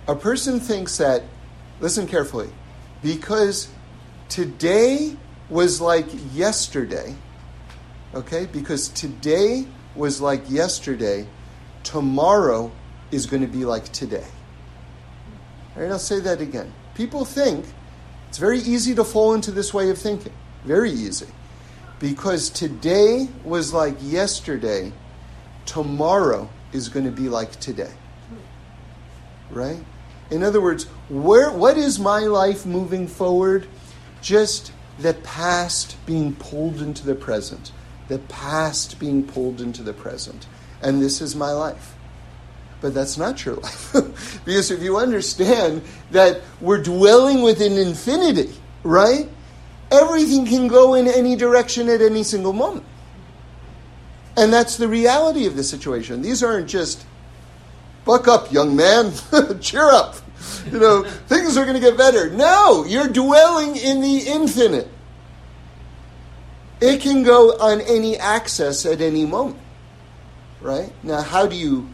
A 0.09 0.15
person 0.15 0.61
thinks 0.61 0.97
that, 0.99 1.23
listen 1.81 2.07
carefully, 2.07 2.51
because 3.03 3.69
today 4.33 5.15
was 5.51 5.79
like 5.79 6.07
yesterday, 6.33 7.15
okay? 8.15 8.47
Because 8.51 8.89
today 8.89 9.67
was 9.95 10.23
like 10.23 10.49
yesterday, 10.49 11.27
tomorrow 11.83 12.73
is 13.11 13.27
going 13.27 13.43
to 13.43 13.47
be 13.47 13.67
like 13.67 13.85
today. 13.93 14.25
All 15.77 15.83
right, 15.83 15.91
I'll 15.91 15.99
say 15.99 16.19
that 16.21 16.41
again. 16.41 16.73
People 16.95 17.27
think 17.27 17.67
it's 18.31 18.39
very 18.39 18.61
easy 18.61 18.95
to 18.95 19.05
fall 19.05 19.35
into 19.35 19.51
this 19.51 19.75
way 19.75 19.91
of 19.91 19.99
thinking. 19.99 20.33
Very 20.65 20.91
easy. 20.91 21.29
Because 21.99 22.49
today 22.49 23.29
was 23.45 23.75
like 23.75 23.97
yesterday, 24.01 24.95
tomorrow 25.67 26.49
is 26.73 26.89
going 26.89 27.05
to 27.05 27.13
be 27.13 27.29
like 27.29 27.61
today. 27.61 27.93
Right? 29.51 29.85
In 30.31 30.43
other 30.43 30.63
words, 30.63 30.85
where, 31.11 31.53
what 31.53 31.77
is 31.77 31.99
my 31.99 32.21
life 32.21 32.65
moving 32.65 33.07
forward? 33.07 33.69
Just 34.23 34.73
the 34.99 35.15
past 35.15 35.97
being 36.07 36.35
pulled 36.35 36.81
into 36.81 37.05
the 37.05 37.15
present, 37.15 37.73
the 38.09 38.19
past 38.19 38.99
being 38.99 39.27
pulled 39.27 39.61
into 39.61 39.83
the 39.83 39.93
present. 39.93 40.47
And 40.81 41.03
this 41.03 41.21
is 41.21 41.37
my 41.37 41.51
life. 41.51 41.95
But 42.81 42.95
that's 42.95 43.19
not 43.19 43.45
your 43.45 43.55
life. 43.57 43.93
because 44.45 44.71
if 44.71 44.83
you 44.83 44.97
understand 44.97 45.83
that 46.11 46.41
we're 46.61 46.83
dwelling 46.83 47.43
within 47.43 47.77
infinity, 47.77 48.55
right? 48.83 49.29
Everything 49.91 50.47
can 50.47 50.69
go 50.69 50.95
in 50.95 51.07
any 51.07 51.37
direction 51.37 51.89
at 51.89 52.01
any 52.01 52.23
single 52.23 52.53
moment. 52.53 52.87
And 54.37 54.53
that's 54.53 54.79
the 54.79 54.89
reality 54.89 55.47
of 55.47 55.57
the 55.57 55.63
situation. 55.63 56.23
These 56.23 56.43
aren't 56.43 56.69
just, 56.69 57.05
buck 58.05 58.27
up, 58.27 58.51
young 58.51 58.75
man, 58.75 59.13
cheer 59.61 59.91
up 59.91 60.17
you 60.71 60.79
know, 60.79 61.05
things 61.05 61.57
are 61.57 61.65
going 61.65 61.75
to 61.75 61.81
get 61.81 61.97
better. 61.97 62.31
No, 62.31 62.85
you're 62.85 63.09
dwelling 63.09 63.77
in 63.77 64.01
the 64.01 64.19
infinite. 64.19 64.89
It 66.81 67.01
can 67.01 67.23
go 67.23 67.51
on 67.59 67.81
any 67.83 68.17
access 68.17 68.85
at 68.87 69.01
any 69.01 69.25
moment. 69.25 69.59
Right? 70.61 70.93
Now, 71.03 71.23
how 71.23 71.47
do 71.47 71.57
you 71.57 71.89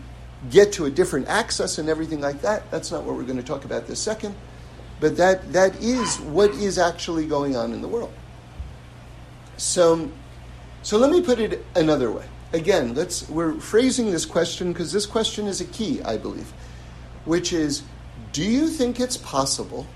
get 0.50 0.72
to 0.74 0.86
a 0.86 0.90
different 0.90 1.28
access 1.28 1.78
and 1.78 1.88
everything 1.88 2.20
like 2.20 2.42
that? 2.42 2.70
That's 2.70 2.90
not 2.90 3.04
what 3.04 3.16
we're 3.16 3.24
going 3.24 3.38
to 3.38 3.42
talk 3.42 3.64
about 3.64 3.86
this 3.86 4.00
second. 4.00 4.34
But 5.00 5.16
that, 5.16 5.52
that 5.52 5.76
is 5.82 6.18
what 6.20 6.50
is 6.50 6.78
actually 6.78 7.26
going 7.26 7.56
on 7.56 7.72
in 7.72 7.82
the 7.82 7.88
world. 7.88 8.12
So, 9.56 10.10
so 10.82 10.98
let 10.98 11.10
me 11.10 11.22
put 11.22 11.38
it 11.38 11.64
another 11.74 12.10
way. 12.10 12.26
Again, 12.52 12.94
let's, 12.94 13.28
we're 13.28 13.54
phrasing 13.54 14.10
this 14.10 14.24
question 14.24 14.72
because 14.72 14.92
this 14.92 15.04
question 15.04 15.46
is 15.46 15.60
a 15.60 15.66
key, 15.66 16.02
I 16.02 16.16
believe, 16.16 16.50
which 17.24 17.52
is 17.52 17.82
do 18.32 18.42
you 18.42 18.68
think 18.68 19.00
it's 19.00 19.16
possible 19.16 19.86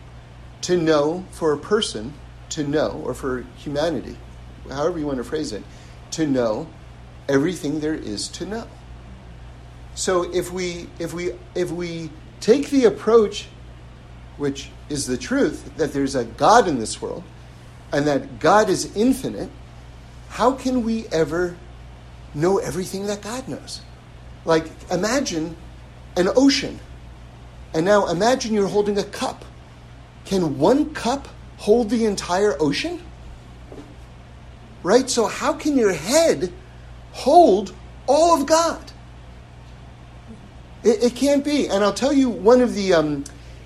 to 0.62 0.76
know 0.76 1.24
for 1.30 1.52
a 1.52 1.58
person 1.58 2.14
to 2.50 2.66
know, 2.66 3.02
or 3.04 3.14
for 3.14 3.44
humanity, 3.56 4.16
however 4.68 4.98
you 4.98 5.06
want 5.06 5.18
to 5.18 5.24
phrase 5.24 5.52
it, 5.52 5.62
to 6.12 6.26
know 6.26 6.68
everything 7.28 7.80
there 7.80 7.94
is 7.94 8.28
to 8.28 8.46
know. 8.46 8.66
So 9.94 10.32
if 10.32 10.52
we 10.52 10.88
if 10.98 11.12
we 11.12 11.32
if 11.54 11.70
we 11.70 12.10
take 12.40 12.70
the 12.70 12.86
approach 12.86 13.48
which 14.36 14.70
is 14.88 15.06
the 15.06 15.16
truth 15.16 15.76
that 15.76 15.92
there's 15.92 16.14
a 16.14 16.24
God 16.24 16.66
in 16.66 16.78
this 16.78 17.00
world 17.00 17.22
and 17.92 18.06
that 18.06 18.40
God 18.40 18.68
is 18.68 18.96
infinite, 18.96 19.50
how 20.30 20.52
can 20.52 20.82
we 20.82 21.06
ever 21.08 21.56
know 22.34 22.58
everything 22.58 23.06
that 23.06 23.20
God 23.20 23.48
knows? 23.48 23.82
Like 24.44 24.66
imagine 24.90 25.56
an 26.16 26.28
ocean. 26.34 26.80
And 27.74 27.86
now 27.86 28.08
imagine 28.08 28.54
you're 28.54 28.68
holding 28.68 28.98
a 28.98 29.04
cup. 29.04 29.44
Can 30.24 30.58
one 30.58 30.92
cup 30.94 31.28
hold 31.56 31.90
the 31.90 32.04
entire 32.04 32.60
ocean? 32.60 33.00
Right? 34.82 35.08
So 35.08 35.26
how 35.26 35.52
can 35.54 35.76
your 35.76 35.92
head 35.92 36.52
hold 37.12 37.74
all 38.06 38.40
of 38.40 38.46
God? 38.46 38.92
It, 40.82 41.02
it 41.02 41.14
can't 41.14 41.44
be. 41.44 41.68
And 41.68 41.84
I'll 41.84 41.94
tell 41.94 42.12
you 42.12 42.28
one 42.28 42.60
of 42.60 42.74
the, 42.74 42.94
um, 42.94 43.24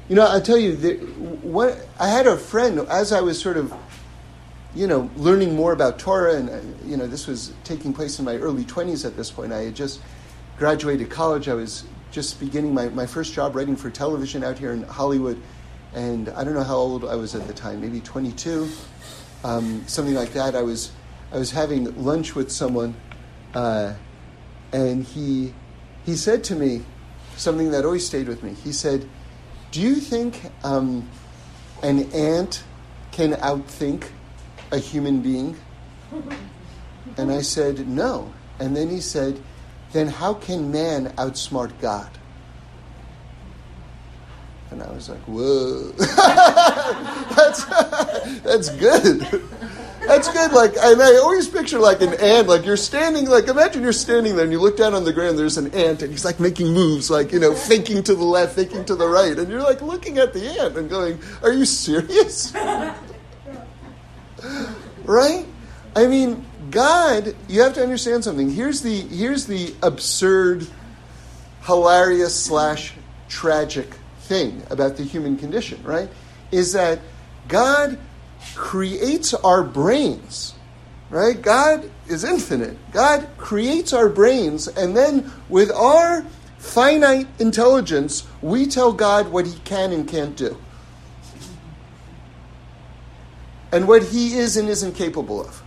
you 0.08 0.16
know, 0.16 0.26
I'll 0.26 0.42
tell 0.42 0.58
you, 0.58 0.76
that 0.76 1.02
what, 1.42 1.88
I 1.98 2.08
had 2.08 2.26
a 2.26 2.36
friend, 2.36 2.80
as 2.80 3.12
I 3.12 3.20
was 3.20 3.40
sort 3.40 3.56
of, 3.56 3.72
you 4.74 4.86
know, 4.86 5.10
learning 5.16 5.56
more 5.56 5.72
about 5.72 5.98
Torah, 5.98 6.36
and, 6.36 6.50
uh, 6.50 6.60
you 6.84 6.98
know, 6.98 7.06
this 7.06 7.26
was 7.26 7.54
taking 7.64 7.94
place 7.94 8.18
in 8.18 8.26
my 8.26 8.36
early 8.36 8.64
20s 8.64 9.06
at 9.06 9.16
this 9.16 9.30
point. 9.30 9.52
I 9.52 9.62
had 9.62 9.74
just 9.74 10.00
graduated 10.58 11.08
college. 11.08 11.48
I 11.48 11.54
was 11.54 11.84
just 12.10 12.40
beginning 12.40 12.72
my, 12.72 12.88
my 12.88 13.06
first 13.06 13.34
job 13.34 13.54
writing 13.56 13.76
for 13.76 13.90
television 13.90 14.44
out 14.44 14.58
here 14.58 14.72
in 14.72 14.82
Hollywood. 14.84 15.40
And 15.94 16.28
I 16.30 16.44
don't 16.44 16.54
know 16.54 16.62
how 16.62 16.76
old 16.76 17.04
I 17.04 17.14
was 17.14 17.34
at 17.34 17.46
the 17.46 17.54
time, 17.54 17.80
maybe 17.80 18.00
22, 18.00 18.68
um, 19.44 19.86
something 19.86 20.14
like 20.14 20.32
that. 20.32 20.54
I 20.54 20.62
was, 20.62 20.92
I 21.32 21.38
was 21.38 21.50
having 21.50 22.02
lunch 22.02 22.34
with 22.34 22.50
someone, 22.50 22.94
uh, 23.54 23.94
and 24.72 25.04
he, 25.04 25.54
he 26.04 26.16
said 26.16 26.44
to 26.44 26.54
me, 26.54 26.82
something 27.36 27.70
that 27.70 27.84
always 27.84 28.06
stayed 28.06 28.28
with 28.28 28.42
me. 28.42 28.54
He 28.64 28.72
said, 28.72 29.08
Do 29.70 29.80
you 29.80 29.96
think 29.96 30.40
um, 30.64 31.08
an 31.82 32.10
ant 32.12 32.64
can 33.12 33.32
outthink 33.34 34.08
a 34.72 34.78
human 34.78 35.20
being? 35.20 35.56
And 37.16 37.30
I 37.30 37.42
said, 37.42 37.86
No. 37.86 38.32
And 38.58 38.76
then 38.76 38.88
he 38.88 39.00
said, 39.00 39.40
Then 39.96 40.08
how 40.08 40.34
can 40.34 40.70
man 40.70 41.06
outsmart 41.12 41.72
God? 41.80 42.10
And 44.70 44.82
I 44.82 44.92
was 44.92 45.08
like, 45.08 45.20
Whoa. 45.20 45.90
that's, 47.34 47.64
that's 48.42 48.68
good. 48.76 49.20
That's 50.06 50.30
good. 50.30 50.52
Like, 50.52 50.76
and 50.76 51.00
I 51.00 51.16
always 51.16 51.48
picture 51.48 51.78
like 51.78 52.02
an 52.02 52.12
ant. 52.20 52.46
Like 52.46 52.66
you're 52.66 52.76
standing. 52.76 53.26
Like 53.26 53.48
imagine 53.48 53.82
you're 53.82 53.94
standing 53.94 54.36
there 54.36 54.44
and 54.44 54.52
you 54.52 54.60
look 54.60 54.76
down 54.76 54.92
on 54.92 55.04
the 55.04 55.14
ground. 55.14 55.38
There's 55.38 55.56
an 55.56 55.72
ant, 55.72 56.02
and 56.02 56.12
he's 56.12 56.26
like 56.26 56.40
making 56.40 56.74
moves, 56.74 57.08
like 57.08 57.32
you 57.32 57.40
know, 57.40 57.54
thinking 57.54 58.02
to 58.02 58.14
the 58.14 58.22
left, 58.22 58.54
thinking 58.54 58.84
to 58.84 58.96
the 58.96 59.08
right, 59.08 59.38
and 59.38 59.48
you're 59.48 59.62
like 59.62 59.80
looking 59.80 60.18
at 60.18 60.34
the 60.34 60.46
ant 60.60 60.76
and 60.76 60.90
going, 60.90 61.18
"Are 61.42 61.52
you 61.52 61.64
serious?" 61.64 62.52
right? 65.04 65.46
I 65.96 66.06
mean, 66.06 66.44
God. 66.76 67.34
You 67.48 67.62
have 67.62 67.72
to 67.74 67.82
understand 67.82 68.22
something. 68.22 68.50
Here's 68.50 68.82
the 68.82 69.00
here's 69.00 69.46
the 69.46 69.74
absurd, 69.82 70.66
hilarious 71.62 72.38
slash 72.38 72.92
tragic 73.30 73.94
thing 74.20 74.62
about 74.68 74.98
the 74.98 75.02
human 75.02 75.38
condition. 75.38 75.82
Right? 75.82 76.10
Is 76.52 76.74
that 76.74 76.98
God 77.48 77.98
creates 78.54 79.32
our 79.32 79.62
brains, 79.62 80.52
right? 81.08 81.40
God 81.40 81.90
is 82.08 82.24
infinite. 82.24 82.76
God 82.92 83.26
creates 83.38 83.94
our 83.94 84.10
brains, 84.10 84.68
and 84.68 84.94
then 84.94 85.32
with 85.48 85.70
our 85.70 86.26
finite 86.58 87.26
intelligence, 87.38 88.26
we 88.42 88.66
tell 88.66 88.92
God 88.92 89.28
what 89.28 89.46
He 89.46 89.58
can 89.60 89.94
and 89.94 90.06
can't 90.06 90.36
do. 90.36 90.58
And 93.72 93.88
what 93.88 94.02
He 94.02 94.34
is 94.34 94.58
and 94.58 94.68
isn't 94.68 94.92
capable 94.92 95.40
of. 95.40 95.62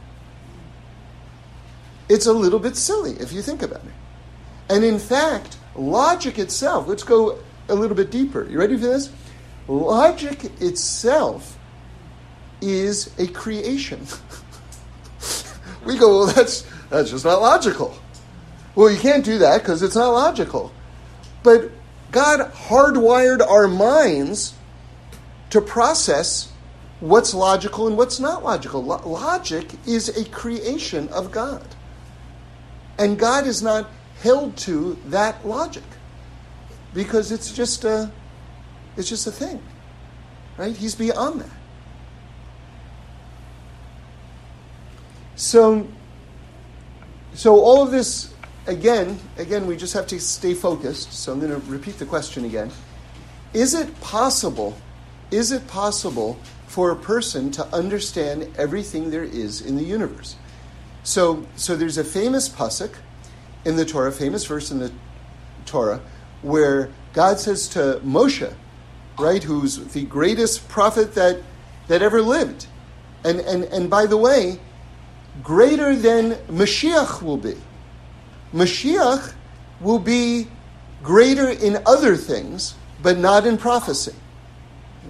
It's 2.10 2.26
a 2.26 2.34
little 2.34 2.60
bit 2.60 2.76
silly 2.76 3.14
if 3.14 3.32
you 3.32 3.42
think 3.42 3.62
about 3.62 3.86
it. 3.86 3.94
And 4.70 4.84
in 4.84 5.00
fact, 5.00 5.58
logic 5.76 6.40
itself, 6.40 6.88
let's 6.88 7.04
go 7.04 7.40
a 7.70 7.76
little 7.76 7.96
bit 7.96 8.12
deeper. 8.12 8.48
You 8.50 8.60
ready 8.60 8.76
for 8.76 8.88
this? 8.88 9.12
Logic 9.68 10.44
itself 10.62 11.58
is 12.62 13.14
a 13.20 13.28
creation. 13.28 14.06
we 15.86 15.98
go, 15.98 16.20
well, 16.20 16.26
that's, 16.28 16.68
that's 16.90 17.12
just 17.12 17.26
not 17.26 17.42
logical. 17.42 17.96
Well, 18.76 18.92
you 18.92 19.00
can't 19.00 19.24
do 19.24 19.38
that 19.40 19.62
because 19.62 19.84
it's 19.84 19.96
not 19.96 20.10
logical. 20.10 20.72
But 21.44 21.72
God 22.12 22.52
hardwired 22.54 23.46
our 23.48 23.68
minds 23.68 24.56
to 25.52 25.62
process 25.62 26.52
what's 27.00 27.34
logical 27.34 27.88
and 27.88 27.98
what's 27.98 28.20
not 28.20 28.44
logical. 28.44 28.84
Lo- 28.84 29.02
logic 29.06 29.72
is 29.86 30.10
a 30.10 30.28
creation 30.30 31.08
of 31.10 31.32
God. 31.32 31.76
And 33.00 33.18
God 33.18 33.48
is 33.48 33.64
not 33.64 33.90
held 34.22 34.58
to 34.58 35.00
that 35.08 35.48
logic 35.48 35.84
because 36.94 37.32
it's 37.32 37.52
just 37.52 37.86
a 37.86 38.12
it's 38.98 39.10
just 39.10 39.26
a 39.26 39.32
thing. 39.32 39.64
Right? 40.58 40.76
He's 40.76 40.94
beyond 40.94 41.42
that. 41.42 41.50
So, 45.38 45.88
so 47.34 47.62
all 47.62 47.82
of 47.82 47.92
this, 47.92 48.34
again, 48.68 49.18
again, 49.38 49.66
we 49.68 49.78
just 49.78 49.94
have 49.94 50.06
to 50.08 50.20
stay 50.20 50.54
focused. 50.54 51.14
So 51.14 51.32
I'm 51.32 51.40
going 51.40 51.54
to 51.54 51.66
repeat 51.72 51.98
the 51.98 52.06
question 52.06 52.44
again. 52.44 52.72
Is 53.54 53.74
it 53.74 54.02
possible, 54.02 54.76
is 55.32 55.54
it 55.54 55.66
possible 55.66 56.38
for 56.68 56.92
a 56.92 56.96
person 56.98 57.52
to 57.52 57.66
understand 57.68 58.54
everything 58.58 59.12
there 59.12 59.24
is 59.24 59.62
in 59.62 59.78
the 59.78 59.84
universe? 59.84 60.36
So, 61.10 61.48
so 61.56 61.76
there's 61.76 61.98
a 61.98 62.04
famous 62.04 62.48
pasuk 62.48 62.94
in 63.66 63.78
the 63.78 63.84
Torah, 63.84 64.12
famous 64.12 64.46
verse 64.46 64.70
in 64.70 64.78
the 64.78 64.92
Torah, 65.66 66.02
where 66.44 66.92
God 67.14 67.40
says 67.40 67.68
to 67.70 68.00
Moshe, 68.06 68.54
right, 69.18 69.42
who's 69.42 69.78
the 69.92 70.06
greatest 70.06 70.70
prophet 70.70 71.16
that, 71.16 71.42
that 71.88 72.04
ever 72.04 72.22
lived. 72.22 72.68
And, 73.24 73.40
and, 73.40 73.64
and 73.64 73.90
by 73.90 74.06
the 74.06 74.18
way, 74.18 74.60
greater 75.42 75.96
than 75.96 76.34
Mashiach 76.46 77.24
will 77.24 77.38
be. 77.38 77.56
Mashiach 78.54 79.34
will 79.82 79.98
be 79.98 80.48
greater 81.02 81.50
in 81.50 81.82
other 81.88 82.16
things, 82.18 82.76
but 83.02 83.18
not 83.18 83.48
in 83.48 83.58
prophecy. 83.58 84.14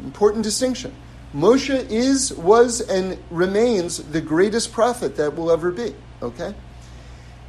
Important 0.01 0.45
distinction. 0.45 0.95
Moshe 1.33 1.89
is, 1.89 2.33
was, 2.33 2.81
and 2.81 3.17
remains 3.29 3.97
the 3.97 4.21
greatest 4.21 4.71
prophet 4.71 5.15
that 5.17 5.35
will 5.35 5.51
ever 5.51 5.71
be. 5.71 5.93
Okay? 6.21 6.55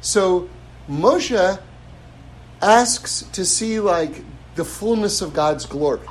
So 0.01 0.49
Moshe 0.89 1.59
asks 2.61 3.23
to 3.33 3.45
see 3.45 3.79
like 3.79 4.23
the 4.55 4.65
fullness 4.65 5.21
of 5.21 5.33
God's 5.33 5.65
glory. 5.65 6.07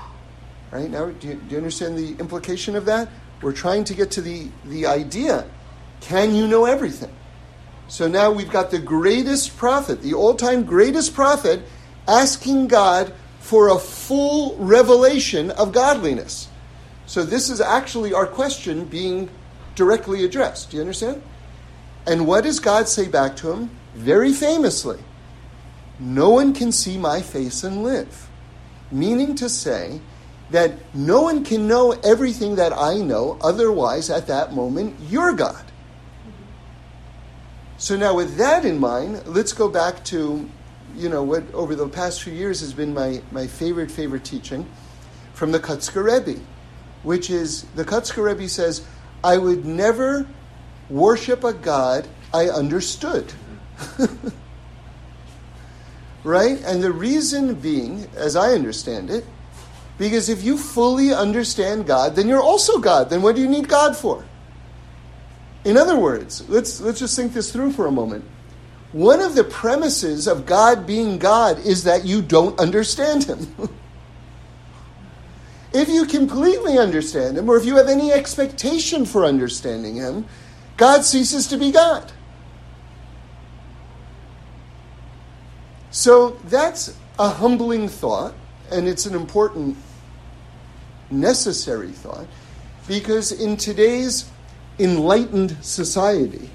Right? 0.71 0.91
Now, 0.91 1.07
do 1.07 1.29
you, 1.29 1.35
do 1.35 1.51
you 1.51 1.57
understand 1.57 1.97
the 1.97 2.17
implication 2.21 2.77
of 2.77 2.85
that? 2.87 3.09
We're 3.43 3.53
trying 3.53 3.85
to 3.85 3.95
get 3.95 4.11
to 4.13 4.21
the, 4.21 4.49
the 4.65 4.87
idea 4.87 5.47
can 6.01 6.35
you 6.35 6.47
know 6.47 6.65
everything? 6.65 7.15
So 7.89 8.09
now 8.09 8.31
we've 8.31 8.51
got 8.51 8.71
the 8.71 8.79
greatest 8.79 9.57
prophet, 9.57 10.03
the 10.03 10.15
all 10.15 10.35
time 10.35 10.65
greatest 10.65 11.15
prophet, 11.15 11.63
asking 12.09 12.69
God 12.69 13.13
for 13.41 13.69
a 13.69 13.79
full 13.79 14.57
revelation 14.57 15.51
of 15.51 15.73
godliness. 15.73 16.49
So 17.11 17.25
this 17.25 17.51
is 17.51 17.61
actually 17.61 18.15
our 18.15 18.25
question 18.25 18.85
being 18.85 19.31
directly 19.75 20.25
addressed. 20.25 20.71
Do 20.71 20.77
you 20.77 20.81
understand? 20.81 21.21
And 22.07 22.25
what 22.25 22.45
does 22.45 22.61
God 22.61 22.87
say 22.87 23.09
back 23.09 23.35
to 23.39 23.51
him? 23.51 23.71
Very 23.97 24.33
famously, 24.33 25.01
no 25.99 26.31
one 26.31 26.55
can 26.55 26.71
see 26.71 26.97
my 26.97 27.21
face 27.21 27.65
and 27.65 27.83
live. 27.83 28.29
Meaning 28.93 29.35
to 29.35 29.49
say 29.49 30.01
that 30.51 30.95
no 30.95 31.23
one 31.23 31.45
can 31.45 31.67
know 31.67 31.91
everything 32.05 32.55
that 32.55 32.73
I 32.73 32.99
know, 32.99 33.39
otherwise, 33.41 34.09
at 34.09 34.29
that 34.29 34.53
moment, 34.53 34.95
you're 35.09 35.33
God. 35.33 35.65
So 37.77 37.97
now, 37.97 38.15
with 38.15 38.37
that 38.37 38.65
in 38.65 38.79
mind, 38.79 39.27
let's 39.27 39.53
go 39.53 39.69
back 39.69 40.05
to, 40.05 40.49
you 40.95 41.09
know, 41.09 41.25
what 41.25 41.43
over 41.55 41.75
the 41.75 41.89
past 41.89 42.23
few 42.23 42.33
years 42.33 42.61
has 42.61 42.73
been 42.73 42.95
my, 42.95 43.21
my 43.33 43.49
favorite, 43.49 43.91
favorite 43.91 44.23
teaching 44.23 44.65
from 45.35 45.51
the 45.51 45.59
Kotzker 45.59 46.05
Rebbe, 46.05 46.39
which 47.03 47.31
is 47.31 47.65
the 47.75 47.85
Kotzker 47.85 48.25
Rebbe 48.25 48.49
says, 48.49 48.87
I 49.23 49.39
would 49.39 49.65
never 49.65 50.27
worship 50.89 51.45
a 51.45 51.53
God 51.53 52.09
I 52.33 52.49
understood. 52.49 53.33
right? 56.25 56.61
And 56.63 56.83
the 56.83 56.93
reason 56.93 57.55
being, 57.55 58.09
as 58.15 58.37
I 58.37 58.53
understand 58.53 59.11
it, 59.11 59.25
because 59.99 60.29
if 60.29 60.43
you 60.43 60.57
fully 60.57 61.13
understand 61.13 61.87
God, 61.87 62.17
then 62.17 62.29
you're 62.29 62.41
also 62.41 62.79
God. 62.79 63.11
Then 63.11 63.23
what 63.23 63.37
do 63.37 63.43
you 63.43 63.49
need 63.49 63.69
God 63.69 63.97
for? 63.97 64.25
In 65.65 65.77
other 65.77 65.97
words, 65.97 66.49
let's, 66.49 66.81
let's 66.81 66.99
just 66.99 67.17
think 67.17 67.35
this 67.35 67.53
through 67.53 67.73
for 67.73 67.87
a 67.87 67.93
moment. 67.93 68.25
One 68.93 69.21
of 69.21 69.35
the 69.35 69.45
premises 69.45 70.27
of 70.27 70.47
God 70.47 70.87
being 70.87 71.19
God 71.19 71.59
is 71.59 71.85
that 71.85 72.05
you 72.05 72.23
don't 72.23 72.59
understand 72.59 73.25
Him. 73.25 73.47
if 75.73 75.89
you 75.89 76.05
completely 76.05 76.79
understand 76.79 77.39
Him, 77.39 77.49
or 77.49 77.57
if 77.57 77.65
you 77.65 77.77
have 77.77 77.89
any 77.89 78.13
expectation 78.13 79.05
for 79.05 79.25
understanding 79.25 79.97
Him, 79.97 80.27
God 80.77 81.05
ceases 81.05 81.47
to 81.49 81.57
be 81.57 81.71
God. 81.71 82.13
So 85.91 86.31
that's 86.45 86.97
a 87.19 87.29
humbling 87.29 87.89
thought, 87.89 88.35
and 88.71 88.89
it's 88.89 89.07
an 89.07 89.15
important, 89.15 89.77
necessary 91.11 91.91
thought, 91.91 92.27
because 92.87 93.33
in 93.33 93.57
today's 93.57 94.31
enlightened 94.79 95.57
society, 95.61 96.49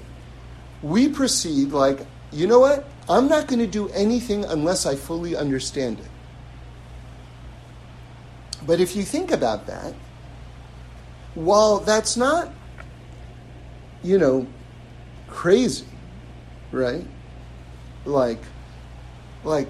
we 0.82 1.08
proceed 1.08 1.72
like, 1.72 2.06
you 2.32 2.46
know 2.46 2.60
what? 2.60 2.88
I'm 3.08 3.28
not 3.28 3.46
going 3.46 3.60
to 3.60 3.66
do 3.66 3.88
anything 3.90 4.44
unless 4.44 4.84
I 4.84 4.96
fully 4.96 5.36
understand 5.36 6.00
it. 6.00 6.06
But 8.66 8.80
if 8.80 8.96
you 8.96 9.02
think 9.02 9.30
about 9.30 9.66
that, 9.66 9.94
while 11.34 11.78
that's 11.78 12.16
not, 12.16 12.50
you 14.02 14.18
know, 14.18 14.46
crazy, 15.28 15.86
right? 16.72 17.06
Like, 18.04 18.40
like, 19.44 19.68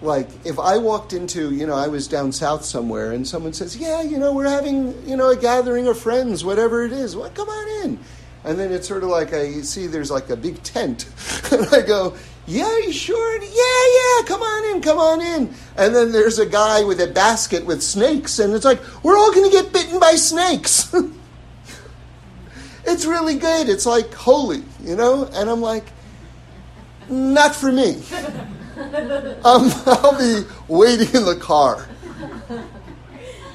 like 0.00 0.28
if 0.44 0.58
I 0.58 0.78
walked 0.78 1.12
into, 1.12 1.52
you 1.54 1.66
know, 1.66 1.74
I 1.74 1.88
was 1.88 2.08
down 2.08 2.32
south 2.32 2.64
somewhere 2.64 3.12
and 3.12 3.26
someone 3.26 3.52
says, 3.52 3.76
yeah, 3.76 4.02
you 4.02 4.18
know, 4.18 4.32
we're 4.32 4.48
having, 4.48 5.06
you 5.06 5.16
know, 5.16 5.30
a 5.30 5.36
gathering 5.36 5.86
of 5.86 5.98
friends, 5.98 6.44
whatever 6.44 6.84
it 6.84 6.92
is. 6.92 7.14
Well, 7.14 7.30
come 7.30 7.48
on 7.48 7.84
in. 7.84 7.98
And 8.44 8.58
then 8.58 8.72
it's 8.72 8.88
sort 8.88 9.04
of 9.04 9.10
like 9.10 9.32
I 9.32 9.60
see 9.60 9.86
there's 9.86 10.10
like 10.10 10.30
a 10.30 10.36
big 10.36 10.62
tent. 10.62 11.06
and 11.52 11.66
I 11.72 11.82
go, 11.82 12.16
yeah, 12.46 12.78
you 12.78 12.92
sure? 12.92 13.40
Yeah, 13.40 13.46
yeah, 13.48 14.26
come 14.26 14.42
on 14.42 14.74
in, 14.74 14.82
come 14.82 14.98
on 14.98 15.20
in. 15.20 15.54
And 15.76 15.94
then 15.94 16.12
there's 16.12 16.38
a 16.38 16.46
guy 16.46 16.82
with 16.84 17.00
a 17.00 17.06
basket 17.06 17.64
with 17.64 17.82
snakes, 17.82 18.38
and 18.38 18.54
it's 18.54 18.64
like, 18.64 18.80
we're 19.02 19.16
all 19.16 19.32
going 19.32 19.50
to 19.50 19.56
get 19.56 19.72
bitten 19.72 20.00
by 20.00 20.16
snakes. 20.16 20.92
it's 22.84 23.04
really 23.04 23.36
good. 23.36 23.68
It's 23.68 23.86
like 23.86 24.12
holy, 24.12 24.62
you 24.82 24.96
know? 24.96 25.28
And 25.32 25.48
I'm 25.48 25.60
like, 25.60 25.86
not 27.08 27.54
for 27.54 27.70
me. 27.70 28.02
Um, 29.44 29.70
I'll 29.86 30.18
be 30.18 30.48
waiting 30.66 31.14
in 31.14 31.24
the 31.24 31.36
car. 31.36 31.86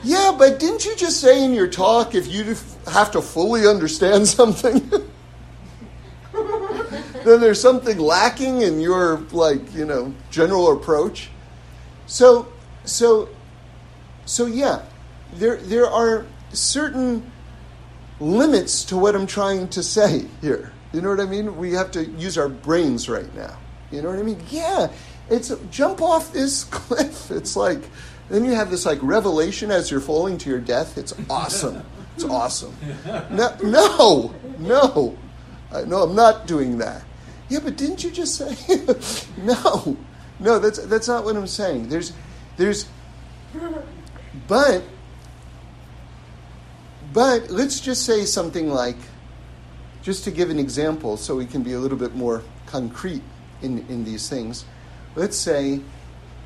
Yeah, 0.03 0.33
but 0.37 0.59
didn't 0.59 0.85
you 0.85 0.95
just 0.95 1.19
say 1.19 1.43
in 1.43 1.53
your 1.53 1.67
talk 1.67 2.15
if 2.15 2.27
you 2.27 2.55
have 2.89 3.11
to 3.11 3.21
fully 3.21 3.67
understand 3.67 4.27
something, 4.27 4.89
then 7.27 7.41
there's 7.41 7.61
something 7.61 7.97
lacking 7.97 8.61
in 8.61 8.79
your 8.79 9.19
like 9.31 9.73
you 9.73 9.85
know 9.85 10.13
general 10.29 10.71
approach? 10.71 11.29
So, 12.05 12.47
so, 12.85 13.29
so 14.25 14.45
yeah, 14.45 14.83
there 15.33 15.57
there 15.57 15.87
are 15.87 16.25
certain 16.53 17.31
limits 18.19 18.83
to 18.85 18.97
what 18.97 19.15
I'm 19.15 19.27
trying 19.27 19.67
to 19.69 19.83
say 19.83 20.25
here. 20.41 20.71
You 20.93 21.01
know 21.01 21.09
what 21.09 21.19
I 21.19 21.25
mean? 21.25 21.57
We 21.57 21.73
have 21.73 21.91
to 21.91 22.05
use 22.05 22.37
our 22.37 22.49
brains 22.49 23.09
right 23.09 23.33
now. 23.35 23.57
You 23.91 24.01
know 24.01 24.09
what 24.09 24.19
I 24.19 24.23
mean? 24.23 24.41
Yeah, 24.49 24.91
it's 25.29 25.53
jump 25.69 26.01
off 26.01 26.31
this 26.31 26.63
cliff. 26.71 27.29
It's 27.29 27.55
like 27.55 27.81
then 28.29 28.45
you 28.45 28.53
have 28.55 28.71
this 28.71 28.85
like 28.85 28.99
revelation 29.01 29.71
as 29.71 29.91
you're 29.91 30.01
falling 30.01 30.37
to 30.39 30.49
your 30.49 30.59
death. 30.59 30.97
It's 30.97 31.13
awesome. 31.29 31.83
It's 32.15 32.23
awesome. 32.23 32.75
No, 33.29 33.55
no, 33.63 34.33
no, 34.59 35.17
uh, 35.71 35.81
no. 35.81 36.03
I'm 36.03 36.15
not 36.15 36.47
doing 36.47 36.79
that. 36.79 37.03
Yeah, 37.49 37.59
but 37.63 37.77
didn't 37.77 38.03
you 38.03 38.11
just 38.11 38.35
say? 38.35 38.55
no, 39.43 39.97
no. 40.39 40.59
That's 40.59 40.79
that's 40.85 41.07
not 41.07 41.23
what 41.23 41.35
I'm 41.35 41.47
saying. 41.47 41.89
There's, 41.89 42.11
there's, 42.57 42.87
but, 44.47 44.83
but 47.13 47.49
let's 47.49 47.79
just 47.79 48.05
say 48.05 48.25
something 48.25 48.69
like, 48.69 48.97
just 50.01 50.25
to 50.25 50.31
give 50.31 50.49
an 50.49 50.59
example, 50.59 51.15
so 51.15 51.35
we 51.35 51.45
can 51.45 51.63
be 51.63 51.73
a 51.73 51.79
little 51.79 51.97
bit 51.97 52.15
more 52.15 52.43
concrete 52.65 53.23
in 53.61 53.85
in 53.87 54.03
these 54.03 54.27
things 54.27 54.65
let's 55.17 55.35
say, 55.35 55.81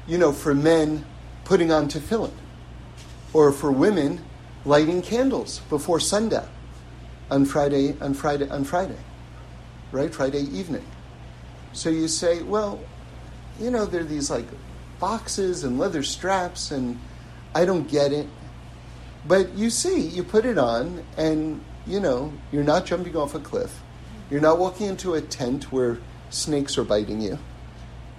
you 0.08 0.18
know, 0.18 0.32
for 0.32 0.56
men, 0.56 1.06
putting 1.44 1.72
on 1.72 1.90
tefillin, 1.90 2.32
or 3.34 3.52
for 3.52 3.72
women, 3.72 4.22
lighting 4.66 5.02
candles 5.02 5.60
before 5.70 6.00
sundown 6.00 6.48
on 7.30 7.46
Friday, 7.46 7.96
on 8.00 8.14
Friday, 8.14 8.50
on 8.50 8.64
Friday, 8.64 8.98
right? 9.92 10.14
Friday 10.14 10.42
evening. 10.42 10.86
So 11.74 11.90
you 11.90 12.08
say, 12.08 12.42
well, 12.42 12.80
you 13.60 13.72
know, 13.72 13.86
there 13.86 14.02
are 14.02 14.06
these 14.06 14.30
like 14.30 14.46
boxes 15.00 15.64
and 15.64 15.80
leather 15.80 16.04
straps, 16.04 16.72
and 16.72 17.00
I 17.56 17.66
don't 17.66 17.88
get 17.88 18.12
it. 18.12 18.28
But 19.28 19.54
you 19.54 19.70
see, 19.70 20.02
you 20.02 20.24
put 20.24 20.46
it 20.46 20.58
on, 20.58 21.04
and 21.18 21.64
you 21.86 22.00
know, 22.00 22.34
you're 22.52 22.64
not 22.64 22.86
jumping 22.86 23.16
off 23.16 23.36
a 23.36 23.40
cliff. 23.40 23.82
You're 24.30 24.42
not 24.42 24.60
walking 24.60 24.88
into 24.88 25.14
a 25.14 25.22
tent 25.22 25.72
where 25.72 25.98
snakes 26.30 26.78
are 26.78 26.84
biting 26.84 27.22
you. 27.22 27.38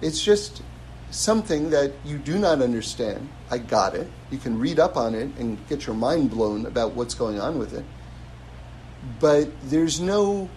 It's 0.01 0.23
just 0.23 0.61
something 1.09 1.69
that 1.69 1.93
you 2.03 2.17
do 2.17 2.37
not 2.37 2.61
understand. 2.61 3.29
I 3.49 3.57
got 3.59 3.95
it. 3.95 4.07
You 4.31 4.37
can 4.37 4.59
read 4.59 4.79
up 4.79 4.97
on 4.97 5.15
it 5.15 5.29
and 5.37 5.57
get 5.67 5.85
your 5.85 5.95
mind 5.95 6.31
blown 6.31 6.65
about 6.65 6.93
what's 6.93 7.13
going 7.13 7.39
on 7.39 7.59
with 7.59 7.73
it. 7.73 7.85
But 9.19 9.49
there's 9.63 9.99
no 9.99 10.49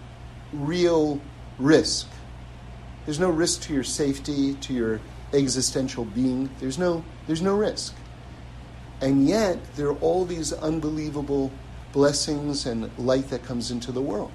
real 0.53 1.21
risk. 1.57 2.07
There's 3.05 3.19
no 3.19 3.29
risk 3.29 3.61
to 3.63 3.73
your 3.73 3.83
safety, 3.83 4.55
to 4.55 4.73
your 4.73 4.99
existential 5.33 6.05
being. 6.05 6.49
There's 6.59 6.77
no, 6.77 7.03
there's 7.25 7.41
no 7.41 7.55
risk. 7.55 7.95
And 9.01 9.27
yet, 9.27 9.59
there 9.75 9.87
are 9.87 9.97
all 9.99 10.25
these 10.25 10.53
unbelievable 10.53 11.51
blessings 11.93 12.65
and 12.65 12.89
light 12.97 13.29
that 13.29 13.43
comes 13.43 13.71
into 13.71 13.91
the 13.91 14.01
world. 14.01 14.31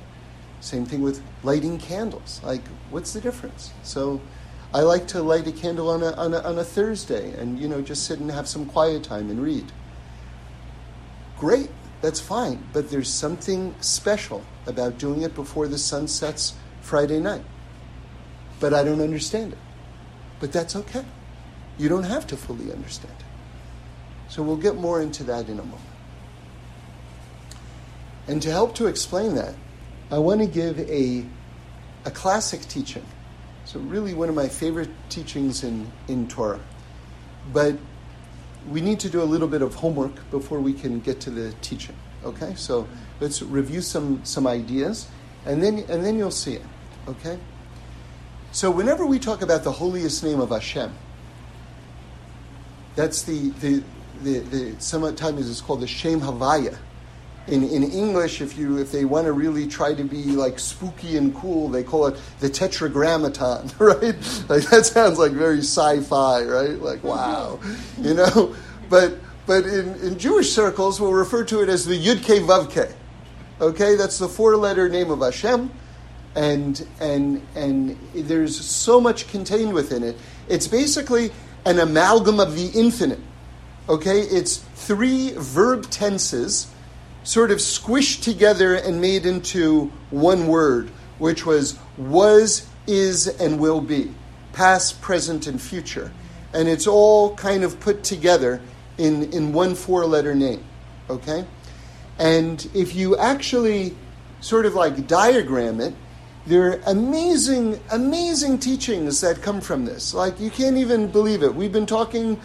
Same 0.61 0.87
thing 0.87 1.03
with 1.03 1.23
lighting 1.43 1.79
candles. 1.79 2.41
Like, 2.45 2.63
what's 2.91 3.13
the 3.13 3.21
difference? 3.21 3.73
So, 3.83 4.21
I 4.75 4.81
like 4.81 5.07
to 5.09 5.23
light 5.23 5.47
a 5.47 5.53
candle 5.53 5.91
on 5.91 6.03
a, 6.03 6.13
on 6.13 6.33
a, 6.33 6.39
on 6.39 6.59
a 6.59 6.65
Thursday 6.65 7.33
and, 7.33 7.59
you 7.59 7.69
know, 7.69 7.83
just 7.83 8.07
sit 8.07 8.21
and 8.21 8.31
have 8.31 8.49
some 8.49 8.65
quiet 8.65 9.05
time 9.05 9.29
and 9.29 9.43
read. 9.43 9.71
Great, 11.37 11.69
that's 12.03 12.21
fine. 12.21 12.63
But 12.73 12.91
there's 12.91 13.09
something 13.09 13.75
special 13.81 14.45
about 14.67 14.99
doing 14.99 15.23
it 15.23 15.35
before 15.35 15.69
the 15.69 15.79
sun 15.79 16.09
sets 16.09 16.55
Friday 16.83 17.19
night. 17.19 17.45
But 18.61 18.75
I 18.75 18.85
don't 18.85 19.01
understand 19.01 19.53
it. 19.53 19.59
But 20.41 20.53
that's 20.53 20.77
okay. 20.77 21.05
You 21.79 21.89
don't 21.89 22.05
have 22.05 22.27
to 22.29 22.37
fully 22.37 22.71
understand 22.71 23.15
it. 23.19 23.25
So 24.29 24.43
we'll 24.43 24.57
get 24.57 24.77
more 24.77 25.01
into 25.01 25.25
that 25.25 25.49
in 25.49 25.59
a 25.59 25.63
moment. 25.63 25.81
And 28.29 28.43
to 28.43 28.51
help 28.51 28.75
to 28.77 28.87
explain 28.87 29.35
that, 29.37 29.55
I 30.11 30.19
want 30.19 30.41
to 30.41 30.47
give 30.47 30.79
a, 30.79 31.25
a 32.05 32.11
classic 32.11 32.61
teaching 32.63 33.05
so, 33.65 33.79
really, 33.81 34.13
one 34.13 34.29
of 34.29 34.35
my 34.35 34.49
favorite 34.49 34.91
teachings 35.09 35.63
in, 35.65 35.91
in 36.09 36.29
Torah. 36.29 36.61
But 37.53 37.77
we 38.71 38.81
need 38.81 39.01
to 39.01 39.09
do 39.09 39.23
a 39.23 39.25
little 39.25 39.49
bit 39.49 39.63
of 39.63 39.75
homework 39.75 40.31
before 40.31 40.61
we 40.61 40.73
can 40.73 41.01
get 41.01 41.21
to 41.21 41.31
the 41.31 41.53
teaching. 41.61 41.97
Okay? 42.25 42.55
So, 42.55 42.87
let's 43.21 43.43
review 43.43 43.81
some, 43.81 44.25
some 44.25 44.47
ideas, 44.47 45.09
and 45.45 45.63
then, 45.63 45.85
and 45.89 46.05
then 46.05 46.17
you'll 46.17 46.31
see 46.31 46.55
it. 46.55 46.63
Okay? 47.09 47.39
So, 48.53 48.71
whenever 48.71 49.07
we 49.07 49.19
talk 49.19 49.43
about 49.43 49.65
the 49.65 49.73
holiest 49.73 50.23
name 50.23 50.41
of 50.41 50.51
Hashem, 50.51 50.93
that's 52.95 53.23
the, 53.23 53.51
the, 53.61 53.83
the, 54.23 54.39
the 54.41 54.81
sometimes 54.81 55.51
it's 55.51 55.61
called 55.61 55.81
the 55.81 55.87
Shem 55.87 56.21
Havaya 56.21 56.79
in, 57.49 57.65
in 57.65 57.83
English, 57.83 58.41
if 58.41 58.57
you 58.57 58.79
if 58.79 58.93
they 58.93 59.05
want 59.05 59.27
to 59.27 59.33
really 59.33 59.67
try 59.67 59.95
to 59.95 60.05
be 60.05 60.23
like 60.23 60.59
spooky 60.59 61.17
and 61.17 61.35
cool, 61.35 61.69
they 61.69 61.83
call 61.83 62.07
it 62.07 62.17
the 62.39 62.49
tetragrammaton, 62.49 63.71
right? 63.79 64.15
Like 64.49 64.65
that 64.71 64.87
sounds 64.87 65.19
like 65.19 65.33
very 65.33 65.59
sci-fi, 65.59 66.45
right? 66.45 66.79
Like 66.81 67.03
wow, 67.03 67.59
you 68.01 68.15
know. 68.15 68.55
But 68.89 69.19
but 69.47 69.65
in, 69.65 69.95
in 69.97 70.19
Jewish 70.19 70.53
circles, 70.53 71.01
we'll 71.01 71.13
refer 71.13 71.45
to 71.45 71.63
it 71.63 71.69
as 71.69 71.85
the 71.85 71.99
Yud 71.99 72.23
Ke 72.23 72.43
Vav 72.43 72.71
Ke. 72.71 72.95
Okay, 73.61 73.97
that's 73.97 74.19
the 74.19 74.29
four-letter 74.29 74.89
name 74.89 75.11
of 75.11 75.21
Hashem, 75.21 75.71
and 76.37 76.87
and 77.01 77.43
and 77.57 77.99
there's 78.15 78.59
so 78.65 79.01
much 79.01 79.29
contained 79.29 79.73
within 79.73 80.05
it. 80.05 80.17
It's 80.49 80.69
basically 80.69 81.33
an 81.65 81.81
amalgam 81.81 82.39
of 82.39 82.55
the 82.55 82.69
infinite. 82.69 83.21
Okay, 83.89 84.21
it's 84.21 84.59
three 84.75 85.33
verb 85.37 85.91
tenses 85.91 86.72
sort 87.25 87.51
of 87.51 87.59
squished 87.59 88.23
together 88.23 88.75
and 88.75 89.01
made 89.01 89.27
into 89.27 89.93
one 90.11 90.47
word, 90.47 90.91
which 91.19 91.47
was 91.47 91.79
was, 91.97 92.69
is, 92.87 93.29
and 93.29 93.61
will 93.61 93.81
be 93.81 94.13
past, 94.53 95.01
present, 95.01 95.47
and 95.47 95.61
future. 95.61 96.13
And 96.53 96.69
it's 96.69 96.87
all 96.87 97.35
kind 97.37 97.65
of 97.65 97.81
put 97.81 98.05
together 98.05 98.61
in, 98.99 99.33
in 99.33 99.53
one 99.53 99.75
four 99.75 100.05
letter 100.05 100.35
name. 100.35 100.65
Okay? 101.09 101.45
And 102.19 102.69
if 102.75 102.95
you 102.95 103.17
actually 103.17 103.97
sort 104.41 104.67
of 104.67 104.75
like 104.75 105.07
diagram 105.07 105.81
it, 105.81 105.95
there 106.47 106.73
are 106.73 106.81
amazing, 106.87 107.81
amazing 107.93 108.59
teachings 108.59 109.21
that 109.21 109.41
come 109.41 109.61
from 109.61 109.85
this. 109.85 110.13
Like, 110.13 110.41
you 110.41 110.51
can't 110.51 110.77
even 110.77 111.07
believe 111.07 111.43
it. 111.43 111.55
We've 111.55 111.73
been 111.73 111.87
talking 111.87 112.41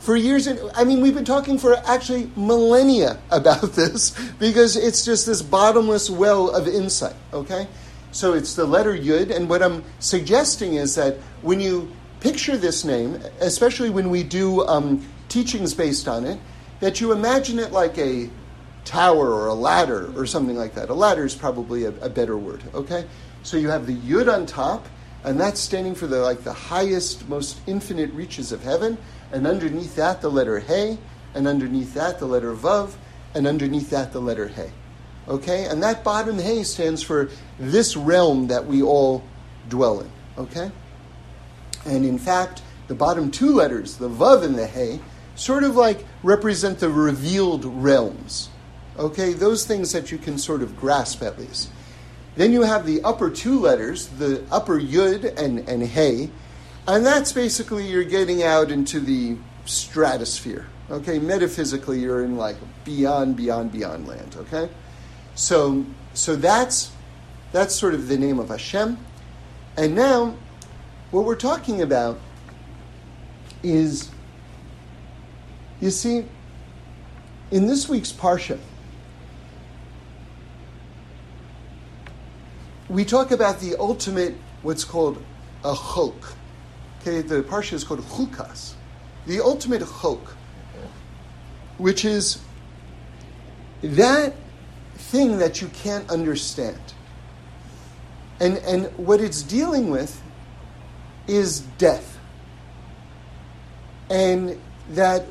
for 0.00 0.16
years, 0.16 0.48
I 0.74 0.84
mean, 0.84 1.02
we've 1.02 1.14
been 1.14 1.26
talking 1.26 1.58
for 1.58 1.76
actually 1.86 2.30
millennia 2.34 3.18
about 3.30 3.60
this 3.74 4.10
because 4.38 4.76
it's 4.76 5.04
just 5.04 5.26
this 5.26 5.42
bottomless 5.42 6.08
well 6.10 6.50
of 6.50 6.66
insight, 6.66 7.14
okay? 7.32 7.68
So 8.10 8.32
it's 8.32 8.54
the 8.54 8.64
letter 8.64 8.96
Yud, 8.96 9.34
and 9.34 9.48
what 9.48 9.62
I'm 9.62 9.84
suggesting 10.00 10.74
is 10.74 10.94
that 10.96 11.16
when 11.42 11.60
you 11.60 11.92
picture 12.20 12.56
this 12.56 12.84
name, 12.84 13.20
especially 13.40 13.90
when 13.90 14.10
we 14.10 14.22
do 14.22 14.66
um, 14.66 15.06
teachings 15.28 15.74
based 15.74 16.08
on 16.08 16.24
it, 16.24 16.38
that 16.80 17.00
you 17.00 17.12
imagine 17.12 17.58
it 17.58 17.70
like 17.70 17.96
a 17.98 18.28
tower 18.86 19.32
or 19.32 19.48
a 19.48 19.54
ladder 19.54 20.10
or 20.16 20.26
something 20.26 20.56
like 20.56 20.74
that. 20.74 20.88
A 20.88 20.94
ladder 20.94 21.26
is 21.26 21.34
probably 21.34 21.84
a, 21.84 21.90
a 22.00 22.08
better 22.08 22.38
word, 22.38 22.62
okay? 22.74 23.04
So 23.42 23.58
you 23.58 23.68
have 23.68 23.86
the 23.86 23.96
Yud 23.96 24.32
on 24.32 24.46
top, 24.46 24.86
and 25.24 25.38
that's 25.38 25.60
standing 25.60 25.94
for 25.94 26.06
the 26.06 26.20
like 26.20 26.42
the 26.42 26.52
highest, 26.52 27.28
most 27.28 27.58
infinite 27.66 28.10
reaches 28.12 28.50
of 28.50 28.62
heaven, 28.62 28.96
and 29.32 29.46
underneath 29.46 29.96
that 29.96 30.20
the 30.20 30.30
letter 30.30 30.58
Hey, 30.58 30.98
and 31.34 31.46
underneath 31.46 31.94
that 31.94 32.18
the 32.18 32.26
letter 32.26 32.54
Vav, 32.54 32.94
and 33.34 33.46
underneath 33.46 33.90
that 33.90 34.12
the 34.12 34.20
letter 34.20 34.48
Hey. 34.48 34.72
Okay? 35.28 35.64
And 35.64 35.82
that 35.82 36.02
bottom 36.02 36.38
Hey 36.38 36.62
stands 36.64 37.02
for 37.02 37.30
this 37.58 37.96
realm 37.96 38.48
that 38.48 38.66
we 38.66 38.82
all 38.82 39.22
dwell 39.68 40.00
in. 40.00 40.10
Okay? 40.38 40.70
And 41.84 42.04
in 42.04 42.18
fact, 42.18 42.62
the 42.88 42.94
bottom 42.94 43.30
two 43.30 43.54
letters, 43.54 43.96
the 43.96 44.08
Vav 44.08 44.42
and 44.42 44.56
the 44.56 44.66
Hey, 44.66 45.00
sort 45.36 45.64
of 45.64 45.76
like 45.76 46.04
represent 46.22 46.80
the 46.80 46.90
revealed 46.90 47.64
realms. 47.64 48.48
Okay? 48.98 49.32
Those 49.32 49.64
things 49.64 49.92
that 49.92 50.10
you 50.10 50.18
can 50.18 50.38
sort 50.38 50.62
of 50.62 50.76
grasp 50.76 51.22
at 51.22 51.38
least. 51.38 51.70
Then 52.36 52.52
you 52.52 52.62
have 52.62 52.86
the 52.86 53.02
upper 53.02 53.30
two 53.30 53.58
letters, 53.60 54.06
the 54.06 54.44
upper 54.50 54.80
Yud 54.80 55.38
and, 55.38 55.68
and 55.68 55.82
Hey, 55.82 56.30
and 56.90 57.06
that's 57.06 57.32
basically 57.32 57.86
you're 57.86 58.04
getting 58.04 58.42
out 58.42 58.70
into 58.70 58.98
the 58.98 59.36
stratosphere. 59.64 60.66
Okay, 60.90 61.20
metaphysically, 61.20 62.00
you're 62.00 62.24
in 62.24 62.36
like 62.36 62.56
beyond, 62.84 63.36
beyond, 63.36 63.70
beyond 63.70 64.08
land. 64.08 64.34
Okay, 64.36 64.68
so 65.36 65.86
so 66.14 66.34
that's 66.34 66.90
that's 67.52 67.74
sort 67.76 67.94
of 67.94 68.08
the 68.08 68.18
name 68.18 68.40
of 68.40 68.48
Hashem. 68.48 68.98
And 69.76 69.94
now, 69.94 70.34
what 71.12 71.24
we're 71.24 71.36
talking 71.36 71.80
about 71.80 72.18
is, 73.62 74.10
you 75.80 75.90
see, 75.90 76.26
in 77.52 77.68
this 77.68 77.88
week's 77.88 78.12
parsha, 78.12 78.58
we 82.88 83.04
talk 83.04 83.30
about 83.30 83.60
the 83.60 83.76
ultimate, 83.78 84.34
what's 84.62 84.82
called 84.82 85.22
a 85.64 85.74
chok. 85.74 86.34
Okay, 87.00 87.22
the 87.22 87.42
parsha 87.42 87.72
is 87.72 87.84
called 87.84 88.00
chukas, 88.00 88.74
the 89.26 89.40
ultimate 89.40 89.82
chok, 90.02 90.36
which 91.78 92.04
is 92.04 92.40
that 93.82 94.34
thing 94.94 95.38
that 95.38 95.62
you 95.62 95.68
can't 95.68 96.08
understand. 96.10 96.78
And, 98.38 98.58
and 98.58 98.86
what 98.98 99.20
it's 99.20 99.42
dealing 99.42 99.90
with 99.90 100.20
is 101.26 101.60
death. 101.78 102.18
And 104.10 104.60
that 104.90 105.24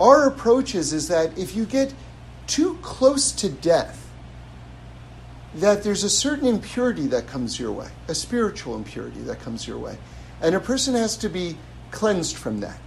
our 0.00 0.26
approach 0.28 0.74
is, 0.74 0.92
is 0.92 1.08
that 1.08 1.36
if 1.38 1.56
you 1.56 1.64
get 1.64 1.94
too 2.46 2.78
close 2.82 3.32
to 3.32 3.48
death, 3.48 4.08
that 5.56 5.82
there's 5.82 6.04
a 6.04 6.10
certain 6.10 6.46
impurity 6.46 7.06
that 7.08 7.26
comes 7.26 7.58
your 7.58 7.72
way, 7.72 7.88
a 8.08 8.14
spiritual 8.14 8.76
impurity 8.76 9.20
that 9.20 9.40
comes 9.40 9.66
your 9.66 9.78
way. 9.78 9.96
And 10.40 10.54
a 10.54 10.60
person 10.60 10.94
has 10.94 11.16
to 11.18 11.28
be 11.28 11.56
cleansed 11.90 12.36
from 12.36 12.60
that. 12.60 12.78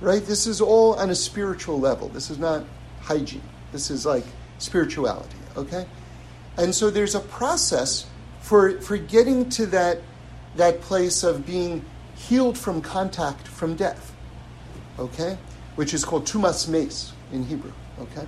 Right? 0.00 0.24
This 0.24 0.46
is 0.46 0.60
all 0.60 0.94
on 0.94 1.10
a 1.10 1.14
spiritual 1.14 1.80
level. 1.80 2.08
This 2.08 2.30
is 2.30 2.38
not 2.38 2.64
hygiene. 3.00 3.42
This 3.72 3.90
is 3.90 4.06
like 4.06 4.24
spirituality, 4.58 5.36
okay? 5.56 5.86
And 6.56 6.74
so 6.74 6.90
there's 6.90 7.14
a 7.14 7.20
process 7.20 8.06
for, 8.40 8.80
for 8.80 8.96
getting 8.96 9.48
to 9.50 9.66
that, 9.66 10.00
that 10.56 10.80
place 10.80 11.22
of 11.22 11.46
being 11.46 11.84
healed 12.14 12.56
from 12.56 12.80
contact 12.80 13.46
from 13.46 13.74
death, 13.74 14.14
okay? 14.98 15.38
Which 15.76 15.94
is 15.94 16.04
called 16.04 16.26
tumas 16.26 16.68
mes 16.68 17.12
in 17.32 17.44
Hebrew, 17.44 17.72
okay? 18.00 18.26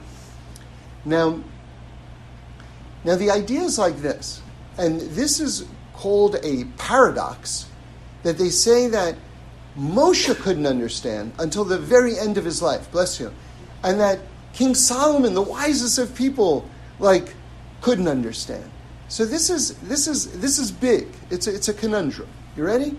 Now, 1.04 1.40
now, 3.02 3.16
the 3.16 3.30
idea 3.30 3.62
is 3.62 3.78
like 3.78 3.96
this, 4.02 4.42
and 4.76 5.00
this 5.00 5.40
is 5.40 5.64
called 5.94 6.36
a 6.42 6.64
paradox 6.76 7.66
that 8.22 8.38
they 8.38 8.50
say 8.50 8.88
that 8.88 9.16
Moshe 9.78 10.34
couldn't 10.36 10.66
understand 10.66 11.32
until 11.38 11.64
the 11.64 11.78
very 11.78 12.18
end 12.18 12.36
of 12.36 12.44
his 12.44 12.60
life, 12.60 12.90
bless 12.90 13.20
you, 13.20 13.32
and 13.82 14.00
that 14.00 14.18
King 14.52 14.74
Solomon, 14.74 15.34
the 15.34 15.42
wisest 15.42 15.98
of 15.98 16.14
people, 16.14 16.68
like 16.98 17.34
couldn't 17.80 18.08
understand. 18.08 18.70
So 19.08 19.24
this 19.24 19.50
is 19.50 19.74
this 19.78 20.06
is 20.06 20.40
this 20.40 20.58
is 20.58 20.70
big. 20.70 21.08
It's 21.30 21.46
a, 21.46 21.54
it's 21.54 21.68
a 21.68 21.74
conundrum. 21.74 22.28
You 22.56 22.64
ready? 22.64 22.96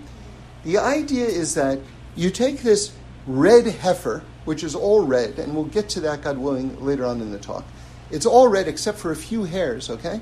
The 0.64 0.78
idea 0.78 1.26
is 1.26 1.56
that 1.56 1.80
you 2.16 2.30
take 2.30 2.62
this 2.62 2.94
red 3.28 3.66
heifer, 3.66 4.24
which 4.46 4.64
is 4.64 4.76
all 4.76 5.02
red, 5.02 5.40
and 5.40 5.56
we'll 5.56 5.66
get 5.66 5.90
to 5.90 6.02
that, 6.02 6.22
God 6.22 6.38
willing, 6.38 6.84
later 6.84 7.06
on 7.06 7.22
in 7.22 7.32
the 7.32 7.40
talk. 7.40 7.66
It's 8.10 8.26
all 8.26 8.48
red 8.48 8.68
except 8.68 8.98
for 8.98 9.12
a 9.12 9.16
few 9.16 9.44
hairs, 9.44 9.90
okay? 9.90 10.22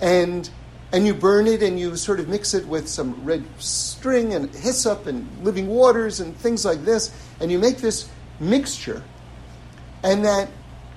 And 0.00 0.48
and 0.92 1.06
you 1.06 1.14
burn 1.14 1.46
it 1.46 1.62
and 1.62 1.78
you 1.78 1.94
sort 1.96 2.20
of 2.20 2.28
mix 2.28 2.54
it 2.54 2.66
with 2.66 2.88
some 2.88 3.24
red 3.24 3.44
string 3.58 4.34
and 4.34 4.54
hyssop 4.54 5.06
and 5.06 5.28
living 5.44 5.66
waters 5.66 6.20
and 6.20 6.36
things 6.36 6.64
like 6.64 6.84
this, 6.84 7.14
and 7.40 7.52
you 7.52 7.58
make 7.58 7.78
this 7.78 8.08
mixture. 8.40 9.02
And 10.02 10.24
that 10.24 10.48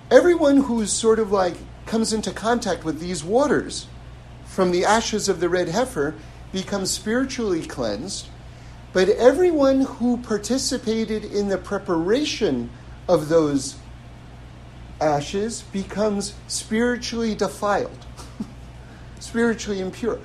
everyone 0.10 0.58
who's 0.58 0.94
sort 0.94 1.20
of 1.20 1.32
like 1.32 1.56
comes 1.86 2.14
into 2.14 2.32
contact 2.32 2.86
with 2.86 3.00
these 3.00 3.24
waters 3.24 3.88
from 4.46 4.72
the 4.72 4.86
ashes 4.86 5.28
of 5.28 5.40
the 5.40 5.50
red 5.50 5.68
heifer 5.68 6.14
becomes 6.52 6.92
spiritually 6.92 7.66
cleansed. 7.66 8.28
But 8.94 9.10
everyone 9.10 9.82
who 9.82 10.18
participated 10.18 11.24
in 11.24 11.48
the 11.48 11.58
preparation 11.58 12.70
of 13.08 13.30
those 13.30 13.78
ashes 15.00 15.64
becomes 15.72 16.34
spiritually 16.48 17.34
defiled, 17.34 18.06
spiritually 19.22 19.80
impure. 19.80 20.20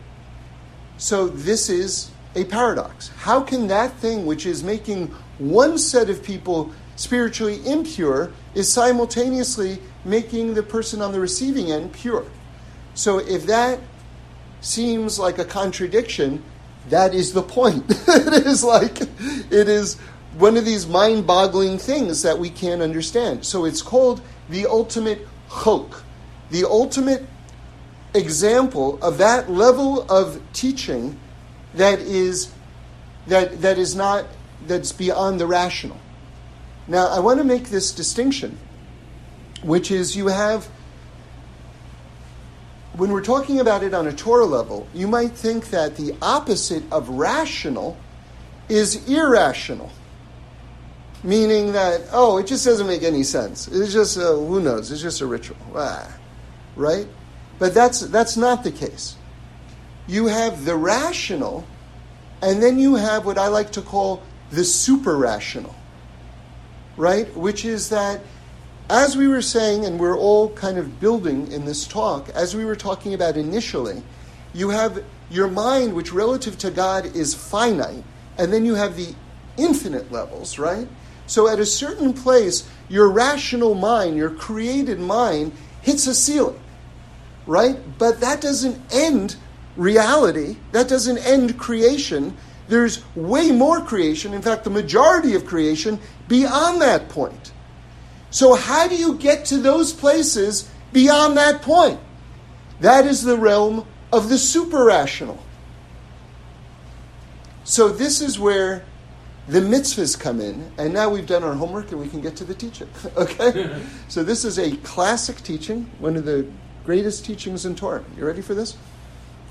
So 0.99 1.29
this 1.29 1.69
is 1.69 2.11
a 2.35 2.45
paradox. 2.45 3.09
How 3.19 3.41
can 3.41 3.69
that 3.69 3.93
thing 3.95 4.27
which 4.27 4.47
is 4.47 4.65
making 4.65 5.09
one 5.39 5.79
set 5.79 6.11
of 6.11 6.23
people 6.23 6.73
spiritually 6.97 7.61
impure 7.67 8.33
is 8.55 8.73
simultaneously 8.73 9.79
making 10.05 10.55
the 10.55 10.63
person 10.63 11.03
on 11.03 11.13
the 11.13 11.21
receiving 11.21 11.71
end 11.71 11.93
pure? 11.93 12.25
So 12.95 13.19
if 13.19 13.47
that 13.47 13.79
seems 14.63 15.19
like 15.19 15.39
a 15.39 15.45
contradiction, 15.45 16.43
that 16.89 17.15
is 17.15 17.33
the 17.33 17.43
point. 17.43 17.85
it 18.09 18.47
is 18.47 18.65
like 18.65 19.03
it 19.03 19.69
is 19.69 19.99
one 20.39 20.57
of 20.57 20.65
these 20.65 20.87
mind-boggling 20.87 21.79
things 21.79 22.23
that 22.23 22.39
we 22.39 22.49
can't 22.49 22.83
understand. 22.83 23.45
So 23.45 23.65
it's 23.67 23.83
called 23.83 24.23
the 24.49 24.67
ultimate 24.67 25.27
chok, 25.51 26.03
the 26.51 26.65
ultimate 26.65 27.25
example 28.17 28.99
of 29.03 29.19
that 29.19 29.51
level 29.51 30.03
of 30.11 30.41
teaching 30.53 31.19
that 31.75 31.99
is 31.99 32.53
that 33.27 33.61
that 33.63 33.79
is 33.79 33.95
not 33.95 34.27
that's 34.67 34.93
beyond 34.93 35.41
the 35.41 35.47
rational. 35.47 35.99
Now 36.89 37.09
I 37.09 37.21
want 37.21 37.39
to 37.39 37.45
make 37.45 37.65
this 37.65 37.93
distinction, 37.93 38.59
which 39.63 39.91
is 39.91 40.17
you 40.17 40.29
have 40.29 40.69
when 42.95 43.11
we're 43.11 43.25
talking 43.25 43.61
about 43.61 43.83
it 43.83 43.93
on 43.93 44.07
a 44.07 44.13
Torah 44.13 44.47
level, 44.47 44.89
you 44.95 45.07
might 45.07 45.33
think 45.33 45.69
that 45.71 45.97
the 45.97 46.17
opposite 46.23 46.83
of 46.91 47.11
rational 47.11 47.99
is 48.69 49.07
irrational 49.09 49.93
meaning 51.27 51.73
that 51.73 52.03
oh, 52.13 52.39
it 52.39 52.47
just 52.47 52.65
doesn't 52.65 52.87
make 52.87 53.03
any 53.03 53.23
sense. 53.23 53.69
It's 53.69 53.93
just 53.93 54.17
who 54.17 54.61
knows? 54.61 54.91
It's 54.91 55.03
just 55.03 55.21
a 55.21 55.27
ritual, 55.27 55.57
ah, 55.75 56.09
right? 56.77 57.07
But 57.59 57.75
that's 57.75 58.01
that's 58.01 58.37
not 58.37 58.65
the 58.65 58.71
case. 58.71 59.17
You 60.07 60.27
have 60.27 60.65
the 60.65 60.77
rational, 60.77 61.67
and 62.43 62.63
then 62.63 62.79
you 62.79 62.97
have 62.97 63.27
what 63.27 63.39
I 63.39 63.49
like 63.49 63.73
to 63.73 63.83
call 63.83 64.23
the 64.51 64.65
super 64.65 65.17
rational, 65.17 65.75
right? 66.97 67.35
Which 67.37 67.65
is 67.65 67.89
that, 67.91 68.21
as 68.89 69.17
we 69.17 69.27
were 69.27 69.43
saying, 69.43 69.85
and 69.85 69.99
we're 69.99 70.17
all 70.17 70.51
kind 70.51 70.79
of 70.79 71.01
building 71.01 71.51
in 71.51 71.65
this 71.65 71.87
talk, 71.87 72.29
as 72.31 72.55
we 72.55 72.65
were 72.65 72.77
talking 72.77 73.15
about 73.15 73.37
initially, 73.37 74.03
you 74.55 74.71
have 74.71 75.03
your 75.31 75.49
mind, 75.49 75.95
which 75.95 76.13
relative 76.13 76.57
to 76.59 76.71
God 76.71 77.17
is 77.17 77.35
finite, 77.35 78.05
and 78.39 78.53
then 78.53 78.65
you 78.65 78.75
have 78.75 78.97
the 78.97 79.15
infinite 79.57 80.13
levels, 80.13 80.59
right? 80.59 80.87
So 81.27 81.49
at 81.49 81.59
a 81.59 81.67
certain 81.67 82.13
place, 82.13 82.69
your 82.89 83.11
rational 83.11 83.75
mind, 83.75 84.17
your 84.17 84.31
created 84.31 85.01
mind, 85.01 85.53
hits 85.83 86.07
a 86.07 86.15
ceiling. 86.15 86.61
Right? 87.47 87.77
But 87.99 88.21
that 88.21 88.41
doesn't 88.41 88.81
end 88.93 89.37
reality, 89.77 90.57
that 90.73 90.89
doesn't 90.89 91.19
end 91.19 91.59
creation. 91.59 92.37
There's 92.69 93.05
way 93.15 93.53
more 93.53 93.81
creation, 93.81 94.35
in 94.35 94.43
fact, 94.43 94.65
the 94.65 94.71
majority 94.71 95.35
of 95.35 95.47
creation 95.47 96.01
beyond 96.27 96.83
that 96.83 97.09
point. 97.09 97.53
So, 98.31 98.55
how 98.55 98.89
do 98.89 98.97
you 98.97 99.15
get 99.15 99.45
to 99.47 99.59
those 99.59 99.93
places 99.93 100.69
beyond 100.93 101.37
that 101.37 101.63
point? 101.63 102.01
That 102.81 103.07
is 103.07 103.23
the 103.23 103.37
realm 103.37 103.87
of 104.13 104.29
the 104.29 104.37
super 104.37 104.85
rational. 104.85 105.43
So, 107.65 107.89
this 107.89 108.21
is 108.21 108.39
where 108.39 108.85
the 109.49 109.61
mitzvahs 109.61 110.19
come 110.19 110.41
in, 110.41 110.73
and 110.77 110.93
now 110.93 111.09
we've 111.09 111.27
done 111.27 111.45
our 111.45 111.55
homework 111.55 111.93
and 111.93 112.01
we 112.01 112.09
can 112.09 112.21
get 112.21 112.35
to 112.37 112.45
the 112.45 112.55
teaching. 112.55 112.89
okay? 113.17 113.81
so, 114.09 114.25
this 114.25 114.45
is 114.45 114.59
a 114.59 114.77
classic 114.79 115.37
teaching, 115.37 115.89
one 116.01 116.17
of 116.17 116.25
the 116.25 116.47
greatest 116.87 117.25
teachings 117.25 117.67
in 117.67 117.75
Torah. 117.75 118.05
You 118.17 118.25
ready 118.25 118.41
for 118.41 118.55
this? 118.55 118.77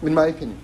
In 0.01 0.13
my 0.13 0.27
opinion. 0.27 0.57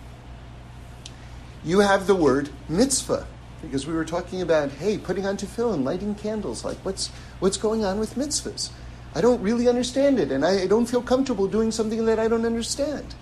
You 1.66 1.80
have 1.80 2.08
the 2.08 2.16
word 2.16 2.50
mitzvah, 2.70 3.28
because 3.62 3.86
we 3.86 3.94
were 3.94 4.06
talking 4.06 4.42
about, 4.42 4.72
hey, 4.72 4.98
putting 4.98 5.26
on 5.26 5.36
tefillin, 5.36 5.84
lighting 5.84 6.16
candles. 6.16 6.64
Like, 6.64 6.78
what's, 6.78 7.10
what's 7.40 7.58
going 7.58 7.84
on 7.84 8.00
with 8.00 8.16
mitzvahs? 8.16 8.72
I 9.14 9.20
don't 9.20 9.42
really 9.42 9.68
understand 9.68 10.18
it, 10.18 10.32
and 10.32 10.46
I 10.46 10.66
don't 10.66 10.86
feel 10.86 11.02
comfortable 11.02 11.48
doing 11.48 11.72
something 11.72 12.06
that 12.06 12.18
I 12.18 12.30
don't 12.30 12.46
understand, 12.46 13.16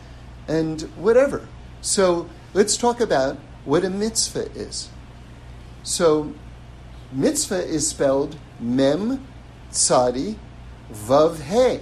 and 0.47 0.83
whatever. 0.95 1.47
So, 1.81 2.29
let's 2.53 2.77
talk 2.77 3.01
about 3.01 3.37
what 3.65 3.83
a 3.83 3.89
mitzvah 3.89 4.51
is. 4.51 4.89
So, 5.81 6.35
mitzvah 7.11 7.65
is 7.65 7.87
spelled 7.87 8.37
mem, 8.59 9.25
tzadi, 9.71 10.35
vav, 10.93 11.41
he. 11.41 11.79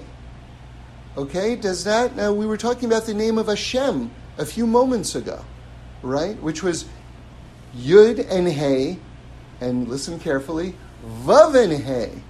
Okay, 1.17 1.55
does 1.55 1.83
that? 1.85 2.15
Now, 2.15 2.31
we 2.31 2.45
were 2.45 2.57
talking 2.57 2.85
about 2.85 3.07
the 3.07 3.13
name 3.15 3.39
of 3.39 3.47
Hashem 3.47 4.11
a 4.37 4.45
few 4.45 4.67
moments 4.67 5.15
ago, 5.15 5.43
right? 6.03 6.39
Which 6.43 6.61
was 6.61 6.85
Yud 7.75 8.23
and 8.29 8.47
He, 8.47 8.99
and 9.59 9.87
listen 9.87 10.19
carefully, 10.19 10.75
Vav 11.03 11.55
and 11.55 11.73
He. 11.73 12.21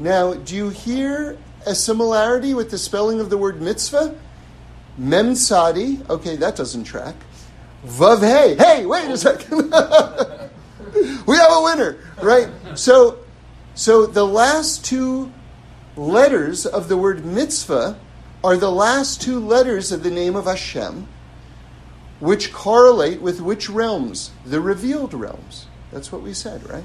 Now, 0.00 0.34
do 0.34 0.56
you 0.56 0.70
hear 0.70 1.38
a 1.66 1.74
similarity 1.76 2.52
with 2.52 2.72
the 2.72 2.78
spelling 2.78 3.20
of 3.20 3.30
the 3.30 3.38
word 3.38 3.62
mitzvah? 3.62 4.18
Mem 4.98 5.34
tzadi, 5.34 6.08
okay, 6.10 6.34
that 6.34 6.56
doesn't 6.56 6.82
track. 6.82 7.14
Vav 7.86 8.22
Hey, 8.22 8.56
hey, 8.56 8.86
wait 8.86 9.08
a 9.08 9.16
second. 9.16 9.70
we 11.26 11.36
have 11.36 11.52
a 11.52 11.62
winner, 11.62 11.98
right? 12.20 12.48
So, 12.74 13.20
so 13.76 14.04
the 14.04 14.26
last 14.26 14.84
two 14.84 15.32
letters 15.96 16.66
of 16.66 16.88
the 16.88 16.96
word 16.96 17.24
mitzvah 17.24 18.00
are 18.46 18.56
the 18.56 18.70
last 18.70 19.20
two 19.20 19.40
letters 19.40 19.90
of 19.90 20.04
the 20.04 20.10
name 20.10 20.36
of 20.36 20.44
Hashem, 20.44 21.08
which 22.20 22.52
correlate 22.52 23.20
with 23.20 23.40
which 23.40 23.68
realms? 23.68 24.30
The 24.44 24.60
revealed 24.60 25.14
realms. 25.14 25.66
That's 25.90 26.12
what 26.12 26.22
we 26.22 26.32
said, 26.32 26.62
right? 26.70 26.84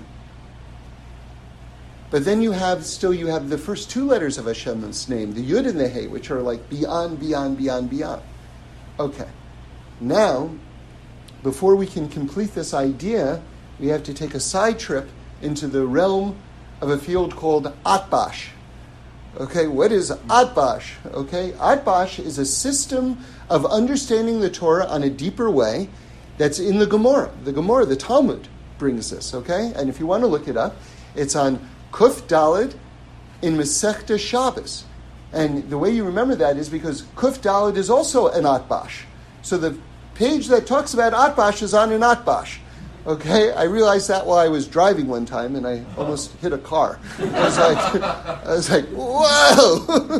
But 2.09 2.25
then 2.25 2.41
you 2.41 2.53
have 2.53 2.83
still 2.83 3.13
you 3.13 3.27
have 3.27 3.49
the 3.49 3.59
first 3.59 3.91
two 3.91 4.07
letters 4.07 4.39
of 4.39 4.45
Hashem's 4.45 5.07
name, 5.07 5.35
the 5.35 5.47
Yud 5.47 5.67
and 5.67 5.79
the 5.79 5.87
He, 5.87 6.07
which 6.07 6.31
are 6.31 6.41
like 6.41 6.67
beyond, 6.67 7.19
beyond, 7.19 7.59
beyond, 7.59 7.91
beyond. 7.91 8.23
Okay. 8.99 9.29
Now, 9.99 10.49
before 11.43 11.75
we 11.75 11.85
can 11.85 12.09
complete 12.09 12.55
this 12.55 12.73
idea, 12.73 13.43
we 13.79 13.89
have 13.89 14.01
to 14.05 14.15
take 14.15 14.33
a 14.33 14.39
side 14.39 14.79
trip 14.79 15.09
into 15.43 15.67
the 15.67 15.85
realm 15.85 16.41
of 16.81 16.89
a 16.89 16.97
field 16.97 17.35
called 17.35 17.71
Atbash. 17.85 18.47
Okay, 19.39 19.67
what 19.67 19.93
is 19.93 20.11
Atbash? 20.11 20.91
Okay, 21.13 21.51
Atbash 21.53 22.19
is 22.19 22.37
a 22.37 22.45
system 22.45 23.17
of 23.49 23.65
understanding 23.65 24.41
the 24.41 24.49
Torah 24.49 24.85
on 24.85 25.03
a 25.03 25.09
deeper 25.09 25.49
way 25.49 25.87
that's 26.37 26.59
in 26.59 26.79
the 26.79 26.85
Gemara. 26.85 27.31
The 27.45 27.53
Gemara, 27.53 27.85
the 27.85 27.95
Talmud, 27.95 28.49
brings 28.77 29.09
this, 29.09 29.33
okay? 29.33 29.71
And 29.75 29.89
if 29.89 30.01
you 30.01 30.05
want 30.05 30.23
to 30.23 30.27
look 30.27 30.49
it 30.49 30.57
up, 30.57 30.75
it's 31.15 31.35
on 31.35 31.65
Kuf 31.93 32.23
Dalid 32.23 32.73
in 33.41 33.55
Masechta 33.55 34.19
Shabbos. 34.19 34.83
And 35.31 35.69
the 35.69 35.77
way 35.77 35.91
you 35.91 36.03
remember 36.03 36.35
that 36.35 36.57
is 36.57 36.67
because 36.67 37.03
Kuf 37.15 37.39
Dalid 37.39 37.77
is 37.77 37.89
also 37.89 38.27
an 38.27 38.43
Atbash. 38.43 39.03
So 39.43 39.57
the 39.57 39.77
page 40.13 40.47
that 40.47 40.67
talks 40.67 40.93
about 40.93 41.13
Atbash 41.13 41.61
is 41.61 41.73
on 41.73 41.93
an 41.93 42.01
Atbash. 42.01 42.57
Okay, 43.05 43.51
I 43.51 43.63
realized 43.63 44.09
that 44.09 44.27
while 44.27 44.37
I 44.37 44.47
was 44.47 44.67
driving 44.67 45.07
one 45.07 45.25
time, 45.25 45.55
and 45.55 45.65
I 45.65 45.83
almost 45.97 46.33
hit 46.37 46.53
a 46.53 46.57
car. 46.59 46.99
I 47.17 47.45
was 47.45 47.57
like, 47.57 47.77
I 48.03 48.53
was 48.53 48.69
like, 48.69 48.85
whoa. 48.89 50.19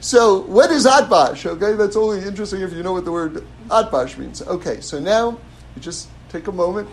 so, 0.00 0.42
what 0.42 0.70
is 0.70 0.84
atbash? 0.86 1.46
Okay, 1.46 1.72
that's 1.76 1.96
only 1.96 2.22
interesting 2.26 2.60
if 2.60 2.74
you 2.74 2.82
know 2.82 2.92
what 2.92 3.06
the 3.06 3.12
word 3.12 3.42
atbash 3.68 4.18
means. 4.18 4.42
Okay, 4.42 4.82
so 4.82 5.00
now 5.00 5.38
you 5.74 5.80
just 5.80 6.08
take 6.28 6.46
a 6.46 6.52
moment, 6.52 6.90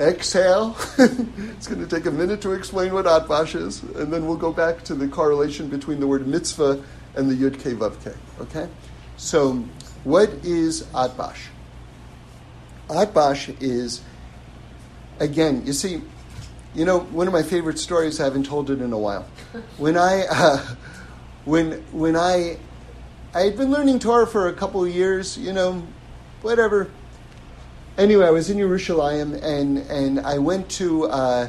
exhale. 0.00 0.74
it's 0.98 1.66
going 1.66 1.86
to 1.86 1.86
take 1.86 2.06
a 2.06 2.10
minute 2.10 2.40
to 2.40 2.52
explain 2.52 2.94
what 2.94 3.04
atbash 3.04 3.54
is, 3.54 3.82
and 3.82 4.10
then 4.10 4.26
we'll 4.26 4.38
go 4.38 4.54
back 4.54 4.84
to 4.84 4.94
the 4.94 5.06
correlation 5.06 5.68
between 5.68 6.00
the 6.00 6.06
word 6.06 6.26
mitzvah 6.26 6.82
and 7.14 7.28
the 7.28 7.34
yud 7.34 7.58
ke. 7.60 8.16
Okay, 8.40 8.68
so 9.18 9.52
what 10.04 10.30
is 10.44 10.84
atbash? 10.94 11.48
Atbash 12.88 13.54
is, 13.60 14.00
again, 15.18 15.66
you 15.66 15.72
see, 15.72 16.02
you 16.74 16.84
know, 16.84 17.00
one 17.00 17.26
of 17.26 17.32
my 17.32 17.42
favorite 17.42 17.78
stories. 17.78 18.20
I 18.20 18.24
haven't 18.24 18.46
told 18.46 18.70
it 18.70 18.80
in 18.80 18.92
a 18.92 18.98
while. 18.98 19.26
When 19.78 19.96
I, 19.96 20.24
uh, 20.30 20.66
when 21.44 21.82
when 21.92 22.16
I, 22.16 22.58
I 23.34 23.40
had 23.40 23.56
been 23.56 23.70
learning 23.70 23.98
Torah 23.98 24.26
for 24.26 24.48
a 24.48 24.52
couple 24.52 24.84
of 24.84 24.94
years. 24.94 25.36
You 25.36 25.52
know, 25.52 25.86
whatever. 26.42 26.90
Anyway, 27.98 28.26
I 28.26 28.30
was 28.30 28.50
in 28.50 28.58
Yerushalayim 28.58 29.42
and 29.42 29.78
and 29.78 30.20
I 30.20 30.38
went 30.38 30.70
to 30.72 31.06
uh, 31.06 31.48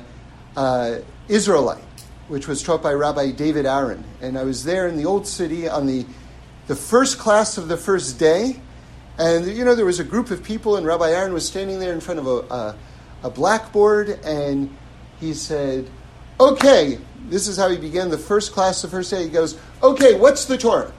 uh, 0.55 0.95
Isralight, 1.27 1.83
which 2.29 2.47
was 2.47 2.63
taught 2.63 2.81
by 2.81 2.93
Rabbi 2.93 3.31
David 3.31 3.65
Aaron, 3.65 4.03
and 4.21 4.37
I 4.37 4.43
was 4.43 4.63
there 4.63 4.87
in 4.87 4.97
the 4.97 5.05
old 5.05 5.27
city 5.27 5.67
on 5.67 5.85
the 5.85 6.05
the 6.67 6.75
first 6.75 7.19
class 7.19 7.57
of 7.57 7.67
the 7.67 7.77
first 7.77 8.17
day 8.17 8.61
and, 9.17 9.47
you 9.47 9.65
know, 9.65 9.75
there 9.75 9.85
was 9.85 9.99
a 9.99 10.03
group 10.03 10.31
of 10.31 10.43
people, 10.43 10.77
and 10.77 10.85
Rabbi 10.85 11.11
Aaron 11.11 11.33
was 11.33 11.47
standing 11.47 11.79
there 11.79 11.93
in 11.93 11.99
front 11.99 12.19
of 12.19 12.27
a, 12.27 12.53
a, 12.53 12.75
a 13.23 13.29
blackboard, 13.29 14.09
and 14.23 14.75
he 15.19 15.33
said, 15.33 15.89
Okay, 16.39 16.99
this 17.29 17.47
is 17.47 17.57
how 17.57 17.69
he 17.69 17.77
began 17.77 18.09
the 18.09 18.17
first 18.17 18.51
class 18.51 18.81
the 18.81 18.87
first 18.87 19.09
day. 19.09 19.23
He 19.23 19.29
goes, 19.29 19.59
Okay, 19.81 20.15
what's 20.15 20.45
the 20.45 20.57
Torah? 20.57 20.93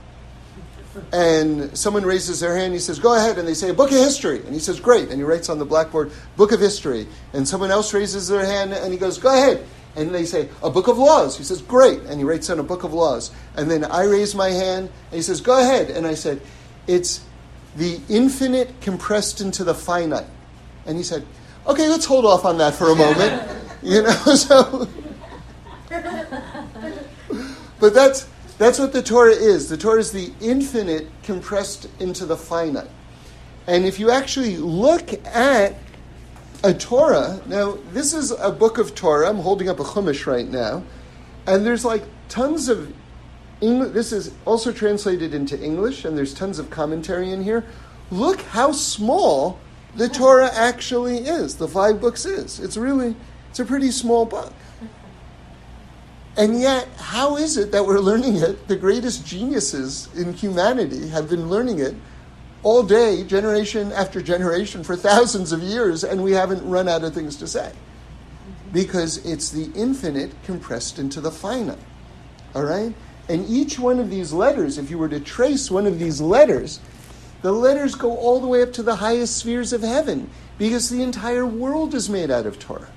And 1.12 1.76
someone 1.78 2.04
raises 2.04 2.40
their 2.40 2.56
hand, 2.56 2.72
he 2.72 2.80
says, 2.80 2.98
Go 2.98 3.14
ahead. 3.14 3.38
And 3.38 3.46
they 3.46 3.54
say, 3.54 3.70
A 3.70 3.74
book 3.74 3.90
of 3.90 3.96
history. 3.96 4.40
And 4.40 4.52
he 4.52 4.58
says, 4.58 4.80
Great. 4.80 5.10
And 5.10 5.18
he 5.18 5.22
writes 5.22 5.48
on 5.48 5.58
the 5.58 5.64
blackboard, 5.64 6.10
Book 6.36 6.52
of 6.52 6.60
history. 6.60 7.06
And 7.32 7.46
someone 7.46 7.70
else 7.70 7.94
raises 7.94 8.28
their 8.28 8.44
hand, 8.44 8.72
and 8.72 8.92
he 8.92 8.98
goes, 8.98 9.18
Go 9.18 9.32
ahead. 9.32 9.64
And 9.96 10.14
they 10.14 10.24
say, 10.24 10.48
A 10.62 10.70
book 10.70 10.88
of 10.88 10.98
laws. 10.98 11.38
He 11.38 11.44
says, 11.44 11.62
Great. 11.62 12.00
And 12.00 12.18
he 12.18 12.24
writes 12.24 12.50
on 12.50 12.58
a 12.58 12.64
book 12.64 12.84
of 12.84 12.92
laws. 12.92 13.30
And 13.56 13.70
then 13.70 13.84
I 13.84 14.04
raise 14.04 14.34
my 14.34 14.50
hand, 14.50 14.88
and 14.88 15.14
he 15.14 15.22
says, 15.22 15.40
Go 15.40 15.58
ahead. 15.58 15.90
And 15.90 16.06
I 16.06 16.14
said, 16.14 16.40
It's 16.86 17.20
the 17.78 18.00
infinite 18.08 18.80
compressed 18.80 19.40
into 19.40 19.64
the 19.64 19.74
finite. 19.74 20.26
And 20.84 20.96
he 20.96 21.04
said, 21.04 21.24
okay, 21.66 21.88
let's 21.88 22.04
hold 22.04 22.26
off 22.26 22.44
on 22.44 22.58
that 22.58 22.74
for 22.74 22.90
a 22.90 22.94
moment. 22.94 23.48
you 23.82 24.02
know, 24.02 24.10
so. 24.34 24.88
but 27.80 27.94
that's, 27.94 28.28
that's 28.58 28.78
what 28.78 28.92
the 28.92 29.02
Torah 29.02 29.32
is. 29.32 29.68
The 29.68 29.76
Torah 29.76 30.00
is 30.00 30.10
the 30.10 30.32
infinite 30.40 31.06
compressed 31.22 31.88
into 32.00 32.26
the 32.26 32.36
finite. 32.36 32.90
And 33.68 33.84
if 33.84 34.00
you 34.00 34.10
actually 34.10 34.56
look 34.56 35.12
at 35.26 35.76
a 36.64 36.74
Torah, 36.74 37.40
now 37.46 37.78
this 37.92 38.12
is 38.12 38.32
a 38.32 38.50
book 38.50 38.78
of 38.78 38.96
Torah. 38.96 39.28
I'm 39.28 39.36
holding 39.36 39.68
up 39.68 39.78
a 39.78 39.84
Chumash 39.84 40.26
right 40.26 40.48
now. 40.48 40.82
And 41.46 41.64
there's 41.64 41.84
like 41.84 42.02
tons 42.28 42.68
of 42.68 42.92
English, 43.60 43.92
this 43.92 44.12
is 44.12 44.32
also 44.44 44.72
translated 44.72 45.34
into 45.34 45.60
English, 45.62 46.04
and 46.04 46.16
there's 46.16 46.34
tons 46.34 46.58
of 46.58 46.70
commentary 46.70 47.32
in 47.32 47.42
here. 47.42 47.64
Look 48.10 48.40
how 48.42 48.72
small 48.72 49.58
the 49.96 50.08
Torah 50.08 50.50
actually 50.52 51.18
is. 51.18 51.56
The 51.56 51.68
five 51.68 52.00
books 52.00 52.24
is. 52.24 52.60
It's 52.60 52.76
really, 52.76 53.16
it's 53.50 53.58
a 53.58 53.64
pretty 53.64 53.90
small 53.90 54.24
book. 54.24 54.52
And 56.36 56.60
yet, 56.60 56.86
how 56.98 57.36
is 57.36 57.56
it 57.56 57.72
that 57.72 57.84
we're 57.84 57.98
learning 57.98 58.36
it? 58.36 58.68
The 58.68 58.76
greatest 58.76 59.26
geniuses 59.26 60.08
in 60.14 60.34
humanity 60.34 61.08
have 61.08 61.28
been 61.28 61.48
learning 61.48 61.80
it 61.80 61.96
all 62.62 62.84
day, 62.84 63.24
generation 63.24 63.90
after 63.92 64.22
generation, 64.22 64.84
for 64.84 64.94
thousands 64.94 65.50
of 65.50 65.62
years, 65.62 66.04
and 66.04 66.22
we 66.22 66.32
haven't 66.32 66.64
run 66.68 66.88
out 66.88 67.02
of 67.02 67.12
things 67.12 67.36
to 67.38 67.48
say. 67.48 67.72
Because 68.72 69.24
it's 69.26 69.50
the 69.50 69.72
infinite 69.74 70.30
compressed 70.44 71.00
into 71.00 71.20
the 71.20 71.32
finite. 71.32 71.78
All 72.54 72.62
right? 72.62 72.94
And 73.28 73.48
each 73.48 73.78
one 73.78 73.98
of 73.98 74.10
these 74.10 74.32
letters, 74.32 74.78
if 74.78 74.90
you 74.90 74.98
were 74.98 75.08
to 75.08 75.20
trace 75.20 75.70
one 75.70 75.86
of 75.86 75.98
these 75.98 76.20
letters, 76.20 76.80
the 77.42 77.52
letters 77.52 77.94
go 77.94 78.16
all 78.16 78.40
the 78.40 78.46
way 78.46 78.62
up 78.62 78.72
to 78.74 78.82
the 78.82 78.96
highest 78.96 79.36
spheres 79.36 79.72
of 79.72 79.82
heaven 79.82 80.30
because 80.56 80.88
the 80.88 81.02
entire 81.02 81.46
world 81.46 81.94
is 81.94 82.08
made 82.08 82.30
out 82.30 82.46
of 82.46 82.58
Torah. 82.58 82.90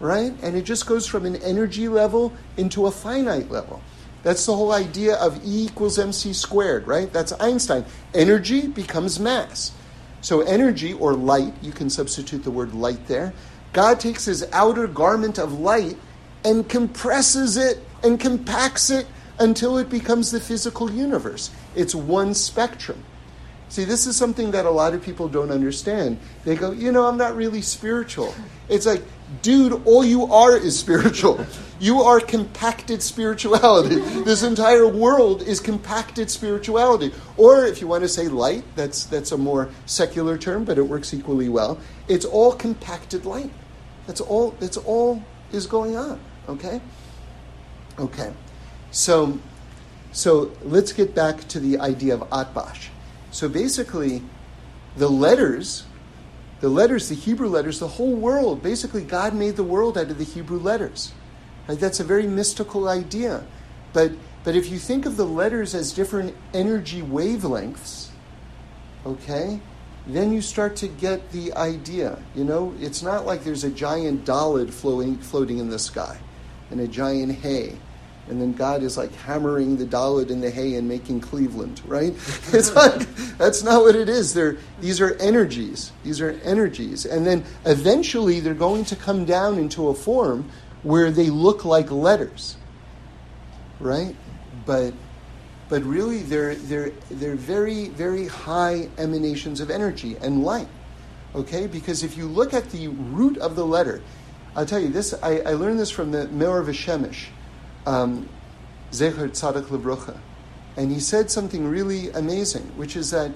Right? 0.00 0.34
And 0.42 0.56
it 0.56 0.62
just 0.62 0.86
goes 0.86 1.06
from 1.06 1.24
an 1.26 1.36
energy 1.36 1.88
level 1.88 2.32
into 2.56 2.86
a 2.86 2.90
finite 2.90 3.50
level. 3.50 3.80
That's 4.22 4.46
the 4.46 4.54
whole 4.54 4.72
idea 4.72 5.14
of 5.16 5.44
E 5.44 5.64
equals 5.64 5.98
mc 5.98 6.32
squared, 6.32 6.86
right? 6.86 7.12
That's 7.12 7.32
Einstein. 7.32 7.84
Energy 8.14 8.68
becomes 8.68 9.18
mass. 9.18 9.72
So, 10.20 10.40
energy 10.42 10.92
or 10.92 11.14
light, 11.14 11.54
you 11.62 11.72
can 11.72 11.90
substitute 11.90 12.44
the 12.44 12.50
word 12.50 12.74
light 12.74 13.08
there. 13.08 13.32
God 13.72 13.98
takes 13.98 14.24
his 14.24 14.46
outer 14.52 14.86
garment 14.86 15.38
of 15.38 15.58
light 15.58 15.96
and 16.44 16.68
compresses 16.68 17.56
it 17.56 17.80
and 18.04 18.20
compacts 18.20 18.90
it 18.90 19.06
until 19.38 19.78
it 19.78 19.88
becomes 19.88 20.30
the 20.30 20.40
physical 20.40 20.90
universe. 20.90 21.50
It's 21.74 21.94
one 21.94 22.34
spectrum. 22.34 23.04
See, 23.68 23.84
this 23.84 24.06
is 24.06 24.16
something 24.16 24.50
that 24.50 24.66
a 24.66 24.70
lot 24.70 24.92
of 24.92 25.02
people 25.02 25.28
don't 25.28 25.50
understand. 25.50 26.18
They 26.44 26.56
go, 26.56 26.72
you 26.72 26.92
know, 26.92 27.06
I'm 27.06 27.16
not 27.16 27.34
really 27.34 27.62
spiritual. 27.62 28.34
It's 28.68 28.84
like, 28.84 29.02
dude, 29.40 29.80
all 29.86 30.04
you 30.04 30.26
are 30.26 30.54
is 30.54 30.78
spiritual. 30.78 31.46
You 31.80 32.02
are 32.02 32.20
compacted 32.20 33.02
spirituality. 33.02 33.96
This 34.24 34.42
entire 34.42 34.86
world 34.86 35.40
is 35.40 35.58
compacted 35.58 36.30
spirituality. 36.30 37.14
Or 37.38 37.64
if 37.64 37.80
you 37.80 37.86
want 37.86 38.02
to 38.02 38.08
say 38.08 38.28
light, 38.28 38.62
that's, 38.76 39.04
that's 39.06 39.32
a 39.32 39.38
more 39.38 39.70
secular 39.86 40.36
term, 40.36 40.64
but 40.64 40.76
it 40.76 40.82
works 40.82 41.14
equally 41.14 41.48
well. 41.48 41.80
It's 42.08 42.26
all 42.26 42.52
compacted 42.52 43.24
light. 43.24 43.50
That's 44.06 44.20
all, 44.20 44.50
that's 44.60 44.76
all 44.76 45.22
is 45.50 45.66
going 45.66 45.96
on. 45.96 46.20
Okay? 46.46 46.82
Okay. 47.98 48.32
So, 48.92 49.38
so 50.12 50.52
let's 50.62 50.92
get 50.92 51.14
back 51.14 51.48
to 51.48 51.58
the 51.58 51.78
idea 51.78 52.14
of 52.14 52.20
Atbash. 52.28 52.88
So 53.30 53.48
basically, 53.48 54.22
the 54.96 55.08
letters, 55.08 55.84
the 56.60 56.68
letters, 56.68 57.08
the 57.08 57.14
Hebrew 57.14 57.48
letters, 57.48 57.80
the 57.80 57.88
whole 57.88 58.14
world, 58.14 58.62
basically, 58.62 59.02
God 59.02 59.34
made 59.34 59.56
the 59.56 59.64
world 59.64 59.96
out 59.96 60.10
of 60.10 60.18
the 60.18 60.24
Hebrew 60.24 60.58
letters. 60.58 61.12
Right? 61.66 61.80
That's 61.80 62.00
a 62.00 62.04
very 62.04 62.26
mystical 62.26 62.86
idea. 62.86 63.44
But, 63.94 64.12
but 64.44 64.54
if 64.56 64.70
you 64.70 64.78
think 64.78 65.06
of 65.06 65.16
the 65.16 65.26
letters 65.26 65.74
as 65.74 65.92
different 65.92 66.34
energy 66.52 67.00
wavelengths, 67.00 68.08
okay, 69.06 69.58
then 70.06 70.32
you 70.32 70.42
start 70.42 70.76
to 70.76 70.88
get 70.88 71.32
the 71.32 71.54
idea. 71.54 72.22
You 72.34 72.44
know, 72.44 72.74
it's 72.78 73.02
not 73.02 73.24
like 73.24 73.42
there's 73.42 73.64
a 73.64 73.70
giant 73.70 74.26
Dalet 74.26 74.70
floating, 74.70 75.16
floating 75.16 75.58
in 75.58 75.70
the 75.70 75.78
sky 75.78 76.18
and 76.70 76.78
a 76.80 76.88
giant 76.88 77.32
hay 77.32 77.78
and 78.28 78.40
then 78.40 78.52
God 78.52 78.82
is 78.82 78.96
like 78.96 79.12
hammering 79.14 79.76
the 79.76 79.84
Dalet 79.84 80.30
in 80.30 80.40
the 80.40 80.50
hay 80.50 80.74
and 80.76 80.88
making 80.88 81.20
Cleveland, 81.20 81.82
right? 81.86 82.12
It's 82.52 82.74
like 82.74 83.08
that's 83.36 83.62
not 83.62 83.82
what 83.82 83.96
it 83.96 84.08
is. 84.08 84.34
They're, 84.34 84.58
these 84.80 85.00
are 85.00 85.14
energies. 85.14 85.92
These 86.04 86.20
are 86.20 86.30
energies, 86.44 87.04
and 87.04 87.26
then 87.26 87.44
eventually 87.64 88.40
they're 88.40 88.54
going 88.54 88.84
to 88.86 88.96
come 88.96 89.24
down 89.24 89.58
into 89.58 89.88
a 89.88 89.94
form 89.94 90.50
where 90.82 91.10
they 91.10 91.30
look 91.30 91.64
like 91.64 91.90
letters, 91.90 92.56
right? 93.80 94.14
But 94.66 94.94
but 95.68 95.82
really 95.82 96.18
they're 96.18 96.54
they're 96.54 96.90
they're 97.10 97.36
very 97.36 97.88
very 97.88 98.28
high 98.28 98.88
emanations 98.98 99.60
of 99.60 99.70
energy 99.70 100.16
and 100.20 100.44
light. 100.44 100.68
Okay, 101.34 101.66
because 101.66 102.04
if 102.04 102.16
you 102.16 102.26
look 102.28 102.52
at 102.52 102.70
the 102.70 102.88
root 102.88 103.38
of 103.38 103.56
the 103.56 103.64
letter, 103.64 104.02
I'll 104.54 104.66
tell 104.66 104.80
you 104.80 104.90
this. 104.90 105.14
I, 105.22 105.38
I 105.38 105.52
learned 105.54 105.78
this 105.78 105.90
from 105.90 106.12
the 106.12 106.28
Meor 106.28 106.62
V'Shemesh 106.62 107.28
um, 107.86 108.28
Zecher 108.90 109.28
Tzadik 109.30 109.66
Lebrocha. 109.66 110.18
And 110.76 110.90
he 110.90 111.00
said 111.00 111.30
something 111.30 111.68
really 111.68 112.10
amazing, 112.10 112.62
which 112.76 112.96
is 112.96 113.10
that, 113.10 113.30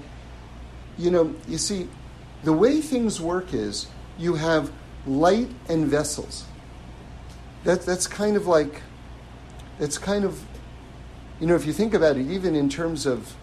you 0.96 1.10
know, 1.10 1.34
you 1.46 1.58
see, 1.58 1.88
the 2.44 2.52
way 2.52 2.80
things 2.80 3.20
work 3.20 3.52
is 3.52 3.88
you 4.18 4.34
have 4.34 4.72
light 5.06 5.48
and 5.68 5.86
vessels. 5.86 6.44
That, 7.64 7.82
that's 7.82 8.06
kind 8.06 8.36
of 8.36 8.46
like, 8.46 8.82
that's 9.78 9.98
kind 9.98 10.24
of, 10.24 10.42
you 11.40 11.46
know, 11.46 11.56
if 11.56 11.66
you 11.66 11.72
think 11.72 11.92
about 11.92 12.16
it, 12.16 12.26
even 12.30 12.54
in 12.54 12.68
terms 12.68 13.04
of 13.04 13.34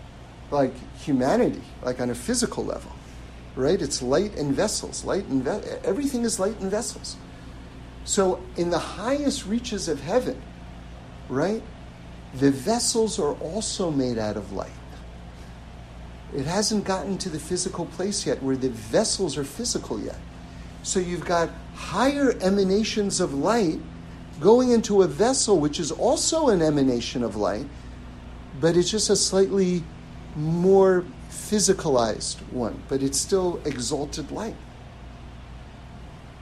like 0.50 0.74
humanity, 0.98 1.62
like 1.84 2.00
on 2.00 2.10
a 2.10 2.16
physical 2.16 2.64
level, 2.64 2.92
right? 3.56 3.80
It's 3.80 4.02
light 4.02 4.36
and 4.36 4.54
vessels. 4.54 5.04
Light 5.04 5.26
and 5.26 5.44
ve- 5.44 5.70
everything 5.84 6.24
is 6.24 6.40
light 6.40 6.60
and 6.60 6.72
vessels. 6.72 7.18
So 8.06 8.42
in 8.58 8.70
the 8.70 8.80
highest 8.80 9.46
reaches 9.46 9.88
of 9.88 10.02
heaven, 10.02 10.42
right? 11.34 11.62
The 12.36 12.52
vessels 12.52 13.20
are 13.20 13.34
also 13.34 13.92
made 13.92 14.18
out 14.18 14.38
of 14.38 14.52
light. 14.54 14.72
It 16.36 16.46
hasn't 16.46 16.84
gotten 16.84 17.18
to 17.20 17.30
the 17.30 17.40
physical 17.40 17.86
place 17.86 18.26
yet 18.26 18.42
where 18.42 18.56
the 18.56 18.70
vessels 18.70 19.38
are 19.38 19.44
physical 19.44 20.00
yet. 20.00 20.18
So 20.82 21.00
you've 21.00 21.26
got 21.26 21.50
higher 21.76 22.32
emanations 22.42 23.20
of 23.20 23.34
light 23.34 23.80
going 24.40 24.72
into 24.72 25.04
a 25.04 25.08
vessel 25.08 25.60
which 25.60 25.80
is 25.80 25.92
also 25.92 26.50
an 26.50 26.62
emanation 26.62 27.24
of 27.24 27.36
light, 27.36 27.68
but 28.60 28.76
it's 28.76 28.90
just 28.90 29.10
a 29.10 29.16
slightly 29.16 29.84
more 30.36 31.06
physicalized 31.30 32.38
one, 32.52 32.82
but 32.90 33.04
it's 33.04 33.20
still 33.20 33.62
exalted 33.66 34.32
light. 34.32 34.56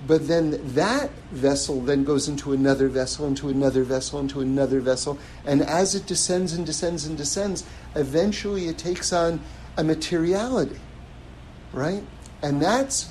But 0.07 0.27
then 0.27 0.59
that 0.73 1.11
vessel 1.31 1.79
then 1.81 2.03
goes 2.03 2.27
into 2.27 2.53
another 2.53 2.87
vessel, 2.87 3.27
into 3.27 3.49
another 3.49 3.83
vessel, 3.83 4.19
into 4.19 4.41
another 4.41 4.79
vessel. 4.79 5.19
And 5.45 5.61
as 5.61 5.93
it 5.93 6.07
descends 6.07 6.53
and 6.53 6.65
descends 6.65 7.05
and 7.05 7.17
descends, 7.17 7.63
eventually 7.95 8.67
it 8.67 8.77
takes 8.77 9.13
on 9.13 9.39
a 9.77 9.83
materiality, 9.83 10.79
right? 11.71 12.03
And 12.41 12.61
that's, 12.61 13.09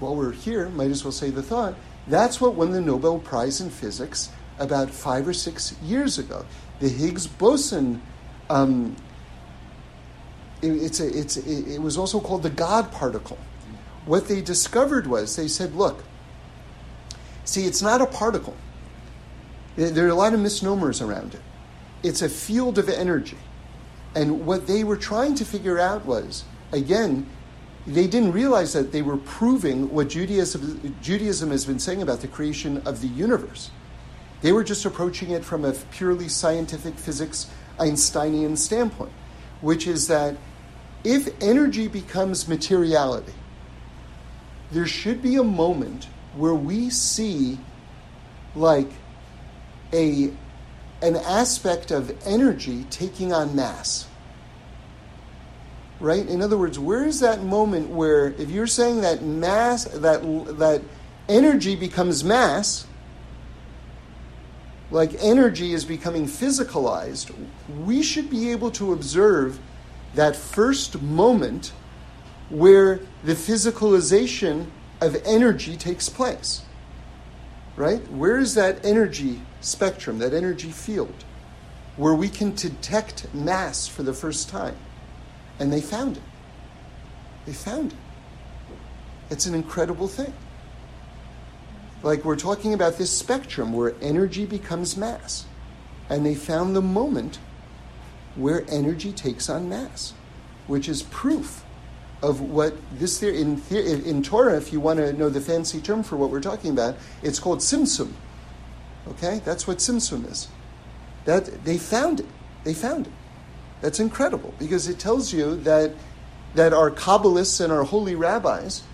while 0.00 0.14
we're 0.14 0.32
here, 0.32 0.68
might 0.68 0.90
as 0.90 1.02
well 1.02 1.12
say 1.12 1.30
the 1.30 1.42
thought, 1.42 1.74
that's 2.06 2.40
what 2.40 2.54
won 2.54 2.72
the 2.72 2.80
Nobel 2.80 3.18
Prize 3.18 3.60
in 3.62 3.70
Physics 3.70 4.30
about 4.58 4.90
five 4.90 5.26
or 5.26 5.32
six 5.32 5.74
years 5.82 6.18
ago. 6.18 6.44
The 6.80 6.88
Higgs 6.88 7.26
boson, 7.26 8.02
um, 8.50 8.94
it, 10.60 10.68
it's 10.68 11.00
a, 11.00 11.18
it's, 11.18 11.38
it, 11.38 11.68
it 11.68 11.80
was 11.80 11.96
also 11.96 12.20
called 12.20 12.42
the 12.42 12.50
God 12.50 12.92
particle 12.92 13.38
what 14.06 14.28
they 14.28 14.40
discovered 14.40 15.06
was 15.06 15.36
they 15.36 15.48
said, 15.48 15.74
look, 15.74 16.04
see, 17.44 17.66
it's 17.66 17.82
not 17.82 18.00
a 18.00 18.06
particle. 18.06 18.56
There 19.76 20.06
are 20.06 20.10
a 20.10 20.14
lot 20.14 20.34
of 20.34 20.40
misnomers 20.40 21.00
around 21.00 21.34
it. 21.34 21.40
It's 22.02 22.22
a 22.22 22.28
field 22.28 22.78
of 22.78 22.88
energy. 22.88 23.38
And 24.14 24.46
what 24.46 24.66
they 24.66 24.84
were 24.84 24.96
trying 24.96 25.34
to 25.36 25.44
figure 25.44 25.78
out 25.78 26.04
was, 26.04 26.44
again, 26.70 27.26
they 27.86 28.06
didn't 28.06 28.32
realize 28.32 28.72
that 28.72 28.92
they 28.92 29.02
were 29.02 29.16
proving 29.16 29.90
what 29.90 30.08
Judaism, 30.08 30.96
Judaism 31.02 31.50
has 31.50 31.64
been 31.64 31.78
saying 31.78 32.02
about 32.02 32.20
the 32.20 32.28
creation 32.28 32.82
of 32.86 33.00
the 33.00 33.08
universe. 33.08 33.70
They 34.42 34.52
were 34.52 34.64
just 34.64 34.84
approaching 34.84 35.30
it 35.30 35.44
from 35.44 35.64
a 35.64 35.72
purely 35.72 36.28
scientific 36.28 36.94
physics 36.94 37.50
Einsteinian 37.80 38.56
standpoint, 38.56 39.12
which 39.60 39.86
is 39.86 40.06
that 40.08 40.36
if 41.02 41.28
energy 41.42 41.88
becomes 41.88 42.46
materiality, 42.46 43.32
there 44.72 44.86
should 44.86 45.22
be 45.22 45.36
a 45.36 45.44
moment 45.44 46.08
where 46.36 46.54
we 46.54 46.90
see 46.90 47.58
like 48.54 48.90
a 49.92 50.32
an 51.02 51.16
aspect 51.16 51.90
of 51.90 52.16
energy 52.26 52.84
taking 52.90 53.32
on 53.32 53.54
mass. 53.54 54.06
Right? 56.00 56.26
In 56.26 56.42
other 56.42 56.56
words, 56.56 56.78
where 56.78 57.04
is 57.04 57.20
that 57.20 57.42
moment 57.42 57.90
where 57.90 58.28
if 58.38 58.50
you're 58.50 58.66
saying 58.66 59.02
that 59.02 59.22
mass 59.22 59.84
that 59.84 60.22
that 60.58 60.82
energy 61.28 61.76
becomes 61.76 62.24
mass, 62.24 62.86
like 64.90 65.14
energy 65.20 65.72
is 65.72 65.84
becoming 65.84 66.26
physicalized, 66.26 67.34
we 67.84 68.02
should 68.02 68.30
be 68.30 68.50
able 68.50 68.70
to 68.72 68.92
observe 68.92 69.58
that 70.14 70.36
first 70.36 71.00
moment 71.02 71.72
where 72.54 73.00
the 73.24 73.34
physicalization 73.34 74.66
of 75.00 75.20
energy 75.24 75.76
takes 75.76 76.08
place. 76.08 76.62
Right? 77.74 78.08
Where 78.12 78.38
is 78.38 78.54
that 78.54 78.84
energy 78.84 79.40
spectrum, 79.60 80.20
that 80.20 80.32
energy 80.32 80.70
field, 80.70 81.24
where 81.96 82.14
we 82.14 82.28
can 82.28 82.54
detect 82.54 83.34
mass 83.34 83.88
for 83.88 84.04
the 84.04 84.14
first 84.14 84.48
time? 84.48 84.76
And 85.58 85.72
they 85.72 85.80
found 85.80 86.16
it. 86.16 86.22
They 87.44 87.52
found 87.52 87.92
it. 87.92 87.98
It's 89.30 89.46
an 89.46 89.54
incredible 89.56 90.06
thing. 90.06 90.32
Like 92.04 92.24
we're 92.24 92.36
talking 92.36 92.72
about 92.72 92.98
this 92.98 93.10
spectrum 93.10 93.72
where 93.72 93.94
energy 94.00 94.46
becomes 94.46 94.96
mass. 94.96 95.46
And 96.08 96.24
they 96.24 96.36
found 96.36 96.76
the 96.76 96.82
moment 96.82 97.40
where 98.36 98.64
energy 98.68 99.12
takes 99.12 99.50
on 99.50 99.68
mass, 99.68 100.12
which 100.68 100.88
is 100.88 101.02
proof 101.02 101.63
of 102.24 102.40
what 102.40 102.74
this 102.98 103.20
theory 103.20 103.40
in, 103.42 103.60
in 103.70 104.22
Torah, 104.22 104.56
if 104.56 104.72
you 104.72 104.80
want 104.80 104.98
to 104.98 105.12
know 105.12 105.28
the 105.28 105.42
fancy 105.42 105.80
term 105.80 106.02
for 106.02 106.16
what 106.16 106.30
we're 106.30 106.40
talking 106.40 106.70
about, 106.70 106.96
it's 107.22 107.38
called 107.38 107.58
tzimtzum. 107.58 108.12
Okay, 109.08 109.42
that's 109.44 109.66
what 109.66 109.76
tzimtzum 109.76 110.30
is. 110.30 110.48
That 111.26 111.64
they 111.64 111.76
found 111.76 112.20
it. 112.20 112.26
They 112.64 112.72
found 112.72 113.08
it. 113.08 113.12
That's 113.82 114.00
incredible 114.00 114.54
because 114.58 114.88
it 114.88 114.98
tells 114.98 115.34
you 115.34 115.56
that 115.56 115.92
that 116.54 116.72
our 116.72 116.90
Kabbalists 116.90 117.62
and 117.62 117.70
our 117.70 117.82
holy 117.84 118.14
rabbis 118.14 118.84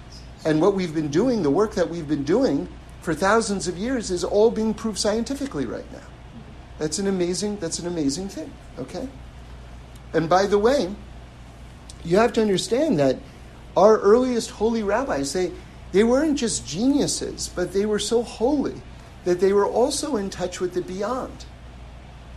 and 0.45 0.61
what 0.61 0.75
we've 0.75 0.95
been 0.95 1.11
doing, 1.11 1.43
the 1.43 1.51
work 1.51 1.75
that 1.75 1.89
we've 1.89 2.09
been 2.09 2.25
doing 2.25 2.69
for 3.01 3.15
thousands 3.15 3.69
of 3.69 3.79
years, 3.79 4.11
is 4.11 4.25
all 4.25 4.51
being 4.51 4.75
proved 4.75 4.99
scientifically 4.99 5.67
right 5.67 5.91
now. 5.93 6.09
That's 6.79 6.99
an 6.99 7.07
amazing, 7.07 7.59
that's 7.59 7.79
an 7.79 7.87
amazing 7.87 8.29
thing, 8.29 8.51
okay? 8.79 9.09
And 10.15 10.29
by 10.29 10.47
the 10.47 10.59
way, 10.59 10.95
you 12.05 12.17
have 12.17 12.33
to 12.35 12.43
understand 12.43 12.99
that 12.99 13.19
our 13.77 13.99
earliest 13.99 14.51
holy 14.51 14.83
rabbis, 14.83 15.33
they, 15.33 15.53
they 15.93 16.05
weren't 16.05 16.39
just 16.39 16.67
geniuses, 16.67 17.51
but 17.55 17.73
they 17.73 17.87
were 17.87 17.99
so 17.99 18.23
holy 18.23 18.81
that 19.25 19.41
they 19.41 19.53
were 19.53 19.67
also 19.67 20.17
in 20.17 20.31
touch 20.31 20.61
with 20.61 20.75
the 20.75 20.83
beyond. 20.83 21.45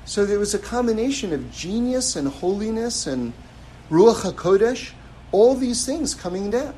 So 0.06 0.26
there 0.26 0.40
was 0.40 0.54
a 0.54 0.60
combination 0.60 1.32
of 1.34 1.52
genius 1.52 2.16
and 2.16 2.28
holiness 2.28 3.08
and 3.08 3.34
Ruach 3.90 4.32
HaKodesh, 4.32 4.92
all 5.32 5.56
these 5.56 5.86
things 5.86 6.14
coming 6.14 6.50
down. 6.50 6.76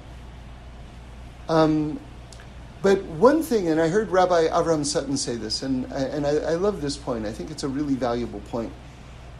Um, 1.50 2.00
but 2.82 3.02
one 3.04 3.42
thing, 3.42 3.68
and 3.68 3.82
I 3.82 3.88
heard 3.88 4.10
Rabbi 4.10 4.48
Avraham 4.48 4.86
Sutton 4.86 5.18
say 5.18 5.36
this, 5.36 5.64
and, 5.64 5.92
and 5.92 6.26
I, 6.26 6.36
I 6.36 6.54
love 6.56 6.82
this 6.82 6.98
point. 6.98 7.26
I 7.26 7.32
think 7.32 7.50
it's 7.50 7.64
a 7.64 7.68
really 7.68 7.96
valuable 7.96 8.42
point 8.42 8.72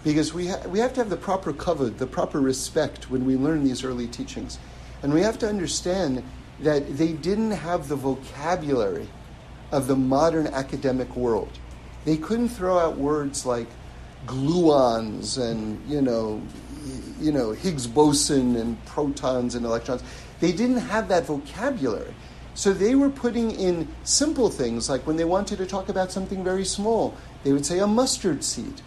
because 0.06 0.36
we, 0.36 0.48
ha- 0.48 0.62
we 0.68 0.78
have 0.78 0.94
to 0.94 1.02
have 1.02 1.10
the 1.10 1.18
proper 1.18 1.52
cover, 1.52 1.90
the 1.90 2.06
proper 2.06 2.40
respect 2.40 3.10
when 3.10 3.26
we 3.26 3.36
learn 3.36 3.64
these 3.64 3.84
early 3.84 4.08
teachings. 4.08 4.60
And 5.02 5.12
we 5.12 5.22
have 5.22 5.40
to 5.40 5.50
understand 5.50 6.24
that 6.62 6.96
they 6.96 7.12
didn't 7.12 7.52
have 7.52 7.88
the 7.88 7.96
vocabulary 7.96 9.10
of 9.72 9.88
the 9.88 9.96
modern 9.96 10.46
academic 10.48 11.14
world. 11.16 11.50
They 12.06 12.18
couldn't 12.18 12.50
throw 12.50 12.78
out 12.78 12.98
words 12.98 13.48
like 13.48 13.68
gluons 14.28 15.42
and, 15.42 15.82
you 15.90 16.04
know, 16.04 16.40
you 17.20 17.32
know, 17.32 17.52
Higgs 17.52 17.88
boson 17.88 18.56
and 18.58 18.86
protons 18.86 19.56
and 19.56 19.66
electrons. 19.66 20.04
They 20.40 20.52
didn't 20.52 20.78
have 20.78 21.08
that 21.08 21.26
vocabulary. 21.26 22.14
So 22.54 22.74
they 22.74 22.94
were 22.94 23.10
putting 23.10 23.52
in 23.52 23.88
simple 24.04 24.52
things, 24.52 24.88
like 24.88 25.08
when 25.08 25.16
they 25.16 25.26
wanted 25.26 25.58
to 25.58 25.66
talk 25.66 25.90
about 25.90 26.12
something 26.12 26.44
very 26.44 26.64
small, 26.64 27.16
they 27.44 27.52
would 27.52 27.66
say 27.66 27.80
a 27.80 27.88
mustard 27.88 28.44
seed 28.44 28.82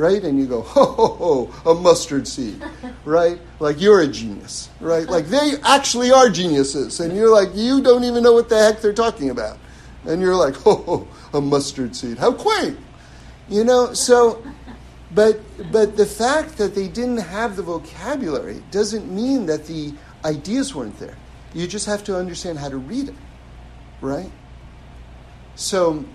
right? 0.00 0.24
And 0.24 0.38
you 0.38 0.46
go, 0.46 0.62
ho, 0.62 0.84
ho, 0.84 1.06
ho, 1.52 1.70
a 1.70 1.74
mustard 1.74 2.26
seed, 2.26 2.62
right? 3.04 3.38
Like 3.58 3.80
you're 3.80 4.00
a 4.00 4.08
genius, 4.08 4.70
right? 4.80 5.06
Like 5.06 5.26
they 5.26 5.52
actually 5.62 6.10
are 6.10 6.30
geniuses. 6.30 7.00
And 7.00 7.14
you're 7.14 7.30
like, 7.30 7.50
you 7.54 7.82
don't 7.82 8.04
even 8.04 8.22
know 8.22 8.32
what 8.32 8.48
the 8.48 8.58
heck 8.58 8.80
they're 8.80 8.94
talking 8.94 9.28
about. 9.28 9.58
And 10.06 10.22
you're 10.22 10.34
like, 10.34 10.54
ho, 10.54 10.74
ho, 10.76 11.08
a 11.34 11.40
mustard 11.40 11.94
seed. 11.94 12.16
How 12.16 12.32
quaint. 12.32 12.78
You 13.50 13.64
know, 13.64 13.92
so, 13.92 14.42
but, 15.14 15.40
but 15.70 15.98
the 15.98 16.06
fact 16.06 16.56
that 16.56 16.74
they 16.74 16.88
didn't 16.88 17.18
have 17.18 17.56
the 17.56 17.62
vocabulary 17.62 18.62
doesn't 18.70 19.12
mean 19.14 19.44
that 19.46 19.66
the 19.66 19.92
ideas 20.24 20.74
weren't 20.74 20.98
there. 20.98 21.16
You 21.52 21.66
just 21.66 21.84
have 21.86 22.04
to 22.04 22.16
understand 22.16 22.58
how 22.58 22.70
to 22.70 22.78
read 22.78 23.08
it, 23.10 23.14
right? 24.00 24.30
So, 25.56 26.06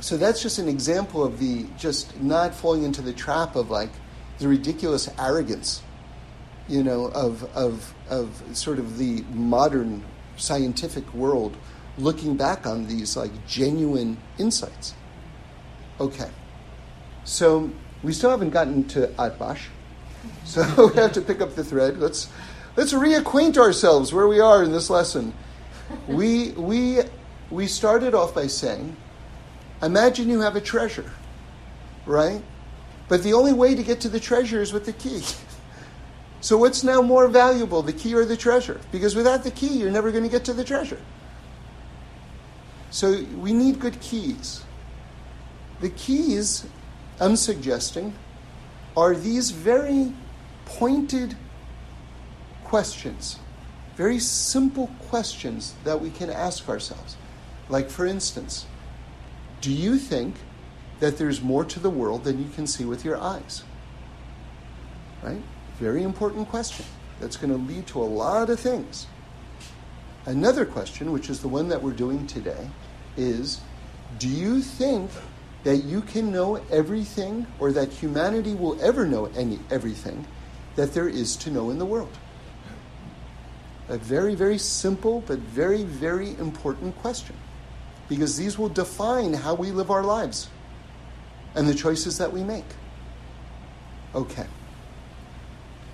so 0.00 0.16
that's 0.16 0.42
just 0.42 0.58
an 0.58 0.68
example 0.68 1.22
of 1.22 1.38
the 1.38 1.66
just 1.76 2.18
not 2.20 2.54
falling 2.54 2.84
into 2.84 3.02
the 3.02 3.12
trap 3.12 3.54
of 3.54 3.70
like 3.70 3.90
the 4.38 4.48
ridiculous 4.48 5.08
arrogance, 5.18 5.82
you 6.68 6.82
know, 6.82 7.06
of 7.06 7.44
of 7.54 7.94
of 8.08 8.42
sort 8.52 8.78
of 8.78 8.96
the 8.96 9.22
modern 9.32 10.02
scientific 10.36 11.12
world 11.12 11.56
looking 11.98 12.36
back 12.36 12.66
on 12.66 12.86
these 12.86 13.16
like 13.16 13.46
genuine 13.46 14.16
insights. 14.38 14.94
Okay. 16.00 16.30
So 17.24 17.70
we 18.02 18.14
still 18.14 18.30
haven't 18.30 18.50
gotten 18.50 18.84
to 18.88 19.08
Atbash. 19.18 19.66
So 20.44 20.88
we 20.94 21.00
have 21.00 21.12
to 21.12 21.20
pick 21.20 21.42
up 21.42 21.54
the 21.54 21.64
thread. 21.64 21.98
Let's 21.98 22.30
let's 22.74 22.94
reacquaint 22.94 23.58
ourselves 23.58 24.14
where 24.14 24.26
we 24.26 24.40
are 24.40 24.64
in 24.64 24.72
this 24.72 24.88
lesson. 24.88 25.34
We 26.08 26.52
we 26.52 27.00
we 27.50 27.66
started 27.66 28.14
off 28.14 28.34
by 28.34 28.46
saying 28.46 28.96
Imagine 29.82 30.28
you 30.28 30.40
have 30.40 30.56
a 30.56 30.60
treasure, 30.60 31.10
right? 32.06 32.42
But 33.08 33.22
the 33.22 33.32
only 33.32 33.52
way 33.52 33.74
to 33.74 33.82
get 33.82 34.00
to 34.02 34.08
the 34.08 34.20
treasure 34.20 34.60
is 34.60 34.72
with 34.72 34.86
the 34.86 34.92
key. 34.92 35.22
So, 36.42 36.56
what's 36.56 36.82
now 36.82 37.02
more 37.02 37.28
valuable, 37.28 37.82
the 37.82 37.92
key 37.92 38.14
or 38.14 38.24
the 38.24 38.36
treasure? 38.36 38.80
Because 38.92 39.14
without 39.14 39.44
the 39.44 39.50
key, 39.50 39.76
you're 39.78 39.90
never 39.90 40.10
going 40.10 40.24
to 40.24 40.30
get 40.30 40.44
to 40.46 40.54
the 40.54 40.64
treasure. 40.64 40.98
So, 42.90 43.22
we 43.36 43.52
need 43.52 43.78
good 43.78 44.00
keys. 44.00 44.64
The 45.80 45.90
keys, 45.90 46.66
I'm 47.20 47.36
suggesting, 47.36 48.14
are 48.96 49.14
these 49.14 49.50
very 49.50 50.14
pointed 50.64 51.36
questions, 52.64 53.38
very 53.96 54.18
simple 54.18 54.90
questions 55.10 55.74
that 55.84 56.00
we 56.00 56.10
can 56.10 56.30
ask 56.30 56.70
ourselves. 56.70 57.16
Like, 57.68 57.90
for 57.90 58.06
instance, 58.06 58.64
do 59.60 59.72
you 59.72 59.98
think 59.98 60.36
that 61.00 61.18
there's 61.18 61.42
more 61.42 61.64
to 61.64 61.80
the 61.80 61.90
world 61.90 62.24
than 62.24 62.42
you 62.42 62.48
can 62.50 62.66
see 62.66 62.84
with 62.84 63.04
your 63.04 63.18
eyes? 63.18 63.64
Right? 65.22 65.42
Very 65.78 66.02
important 66.02 66.48
question. 66.48 66.86
That's 67.20 67.36
going 67.36 67.52
to 67.52 67.72
lead 67.72 67.86
to 67.88 68.02
a 68.02 68.04
lot 68.04 68.48
of 68.48 68.60
things. 68.60 69.06
Another 70.26 70.64
question, 70.64 71.12
which 71.12 71.30
is 71.30 71.40
the 71.40 71.48
one 71.48 71.68
that 71.68 71.82
we're 71.82 71.92
doing 71.92 72.26
today, 72.26 72.68
is 73.16 73.60
do 74.18 74.28
you 74.28 74.60
think 74.60 75.10
that 75.64 75.78
you 75.78 76.00
can 76.00 76.32
know 76.32 76.56
everything 76.70 77.46
or 77.58 77.72
that 77.72 77.90
humanity 77.90 78.54
will 78.54 78.80
ever 78.82 79.06
know 79.06 79.26
any 79.36 79.58
everything 79.70 80.26
that 80.76 80.94
there 80.94 81.08
is 81.08 81.36
to 81.36 81.50
know 81.50 81.70
in 81.70 81.78
the 81.78 81.84
world? 81.84 82.16
A 83.88 83.98
very, 83.98 84.34
very 84.34 84.58
simple 84.58 85.22
but 85.26 85.38
very, 85.38 85.84
very 85.84 86.30
important 86.36 86.96
question 86.98 87.36
because 88.10 88.36
these 88.36 88.58
will 88.58 88.68
define 88.68 89.32
how 89.32 89.54
we 89.54 89.70
live 89.70 89.88
our 89.88 90.02
lives 90.02 90.48
and 91.54 91.68
the 91.68 91.74
choices 91.74 92.18
that 92.18 92.32
we 92.32 92.42
make. 92.42 92.64
Okay. 94.16 94.46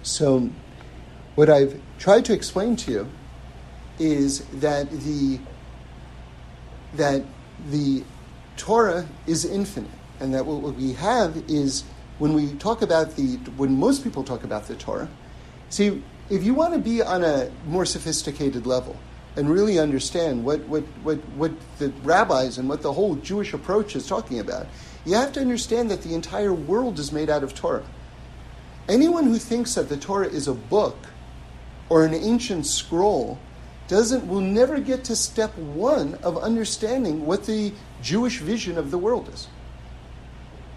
So, 0.02 0.48
what 1.34 1.50
I've 1.50 1.78
tried 1.98 2.24
to 2.24 2.32
explain 2.32 2.74
to 2.76 2.90
you 2.90 3.08
is 3.98 4.46
that 4.60 4.90
the 4.90 5.38
that 6.94 7.22
the 7.68 8.02
Torah 8.56 9.06
is 9.26 9.44
infinite, 9.44 9.90
and 10.18 10.32
that 10.32 10.46
what 10.46 10.74
we 10.74 10.94
have 10.94 11.36
is 11.48 11.84
when 12.18 12.32
we 12.32 12.54
talk 12.54 12.80
about 12.80 13.16
the 13.16 13.36
when 13.58 13.78
most 13.78 14.02
people 14.02 14.24
talk 14.24 14.42
about 14.42 14.68
the 14.68 14.74
Torah. 14.76 15.08
See, 15.68 16.02
if 16.30 16.42
you 16.42 16.54
want 16.54 16.72
to 16.72 16.80
be 16.80 17.02
on 17.02 17.22
a 17.22 17.50
more 17.66 17.84
sophisticated 17.84 18.66
level, 18.66 18.96
and 19.36 19.50
really 19.50 19.78
understand 19.78 20.44
what, 20.44 20.60
what, 20.62 20.82
what, 21.02 21.18
what 21.36 21.52
the 21.78 21.90
rabbis 22.02 22.58
and 22.58 22.68
what 22.68 22.82
the 22.82 22.92
whole 22.92 23.16
Jewish 23.16 23.52
approach 23.52 23.94
is 23.94 24.06
talking 24.06 24.40
about, 24.40 24.66
you 25.04 25.14
have 25.14 25.32
to 25.32 25.40
understand 25.40 25.90
that 25.90 26.02
the 26.02 26.14
entire 26.14 26.54
world 26.54 26.98
is 26.98 27.12
made 27.12 27.30
out 27.30 27.44
of 27.44 27.54
Torah. 27.54 27.84
Anyone 28.88 29.24
who 29.24 29.38
thinks 29.38 29.74
that 29.74 29.88
the 29.88 29.96
Torah 29.96 30.28
is 30.28 30.48
a 30.48 30.54
book 30.54 30.96
or 31.88 32.04
an 32.04 32.14
ancient 32.14 32.66
scroll 32.66 33.38
doesn't 33.88 34.26
will 34.26 34.40
never 34.40 34.80
get 34.80 35.04
to 35.04 35.14
step 35.14 35.56
one 35.58 36.14
of 36.22 36.36
understanding 36.38 37.24
what 37.24 37.44
the 37.44 37.72
Jewish 38.02 38.38
vision 38.38 38.78
of 38.78 38.90
the 38.90 38.98
world 38.98 39.28
is. 39.32 39.48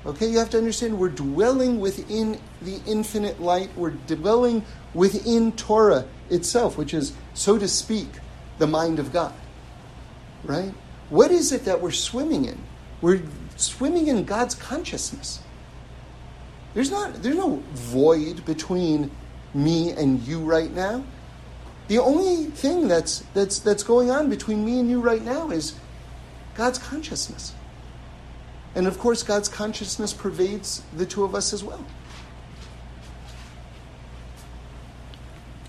Okay, 0.06 0.28
you 0.28 0.38
have 0.38 0.50
to 0.52 0.58
understand 0.58 0.98
we're 0.98 1.10
dwelling 1.10 1.80
within 1.80 2.40
the 2.62 2.80
infinite 2.86 3.42
light. 3.42 3.70
We're 3.76 3.92
dwelling 3.92 4.64
within 4.94 5.52
Torah 5.54 6.06
itself, 6.30 6.78
which 6.78 6.94
is, 6.94 7.14
so 7.34 7.58
to 7.58 7.68
speak, 7.68 8.08
the 8.60 8.68
mind 8.68 9.00
of 9.00 9.12
God. 9.12 9.34
Right? 10.44 10.74
What 11.10 11.32
is 11.32 11.52
it 11.52 11.66
that 11.66 11.82
we're 11.82 11.92
swimming 11.92 12.46
in? 12.46 12.60
We're 13.02 13.24
swimming 13.56 14.08
in 14.08 14.26
God's 14.26 14.56
consciousness. 14.56 15.42
There's 16.74 16.92
not 16.92 17.24
there's 17.24 17.36
no 17.36 17.64
void 17.74 18.46
between 18.46 19.10
me 19.54 19.92
and 19.92 20.22
you 20.22 20.40
right 20.40 20.72
now. 20.72 21.04
The 21.88 21.98
only 21.98 22.46
thing 22.52 22.88
that's 22.88 23.24
that's 23.34 23.60
that's 23.60 23.84
going 23.84 24.12
on 24.12 24.30
between 24.30 24.64
me 24.64 24.80
and 24.80 24.90
you 24.90 25.02
right 25.02 25.24
now 25.24 25.50
is 25.50 25.76
God's 26.56 26.78
consciousness. 26.78 27.54
And 28.76 28.86
of 28.86 29.00
course 29.00 29.24
God's 29.24 29.50
consciousness 29.50 30.14
pervades 30.14 30.84
the 30.96 31.06
two 31.06 31.24
of 31.24 31.34
us 31.34 31.54
as 31.54 31.64
well. 31.64 31.84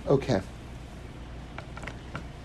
Okay. 0.07 0.43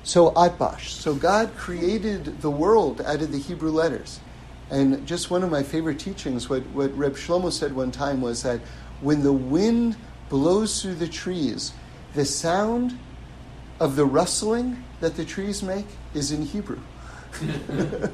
So 0.06 0.30
Atbash. 0.32 0.90
So 0.90 1.16
God 1.16 1.56
created 1.58 2.40
the 2.42 2.52
world 2.52 3.02
out 3.02 3.24
of 3.24 3.32
the 3.32 3.40
Hebrew 3.40 3.72
letters. 3.72 4.20
And 4.70 5.06
just 5.08 5.32
one 5.32 5.44
of 5.44 5.50
my 5.50 5.64
favorite 5.64 5.98
teachings, 5.98 6.48
what, 6.48 6.62
what 6.68 6.96
Reb 6.96 7.16
Shlomo 7.16 7.52
said 7.52 7.76
one 7.76 7.92
time 7.92 8.22
was 8.22 8.44
that 8.44 8.62
when 9.02 9.24
the 9.24 9.34
wind 9.34 9.98
blows 10.30 10.80
through 10.80 10.96
the 10.96 11.08
trees, 11.08 11.74
the 12.14 12.24
sound 12.24 12.98
of 13.80 13.96
the 13.96 14.06
rustling 14.06 14.84
that 15.00 15.16
the 15.16 15.26
trees 15.26 15.64
make 15.64 15.88
is 16.14 16.32
in 16.32 16.44
Hebrew. 16.44 16.80
Isn't 17.42 18.12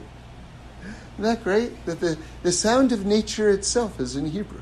that 1.19 1.43
great? 1.43 1.85
That 1.85 1.99
the, 1.99 2.17
the 2.41 2.53
sound 2.53 2.93
of 2.93 3.05
nature 3.05 3.49
itself 3.49 3.99
is 3.99 4.15
in 4.15 4.27
Hebrew, 4.27 4.61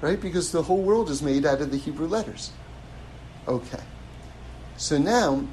right? 0.00 0.20
Because 0.20 0.50
the 0.50 0.64
whole 0.64 0.82
world 0.82 1.08
is 1.08 1.22
made 1.22 1.46
out 1.46 1.60
of 1.60 1.70
the 1.70 1.78
Hebrew 1.78 2.08
letters. 2.08 2.50
Okay. 3.46 3.82
So 4.76 4.98
now 4.98 5.46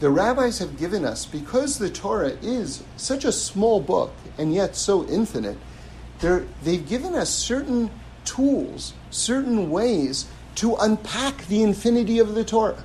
the 0.00 0.10
rabbis 0.10 0.58
have 0.58 0.78
given 0.78 1.04
us, 1.04 1.26
because 1.26 1.78
the 1.78 1.90
Torah 1.90 2.36
is 2.42 2.82
such 2.96 3.24
a 3.24 3.32
small 3.32 3.80
book 3.80 4.12
and 4.38 4.52
yet 4.52 4.74
so 4.74 5.06
infinite, 5.06 5.58
they've 6.20 6.88
given 6.88 7.14
us 7.14 7.30
certain 7.30 7.90
tools, 8.24 8.94
certain 9.10 9.70
ways 9.70 10.26
to 10.56 10.74
unpack 10.76 11.46
the 11.46 11.62
infinity 11.62 12.18
of 12.18 12.34
the 12.34 12.44
Torah. 12.44 12.84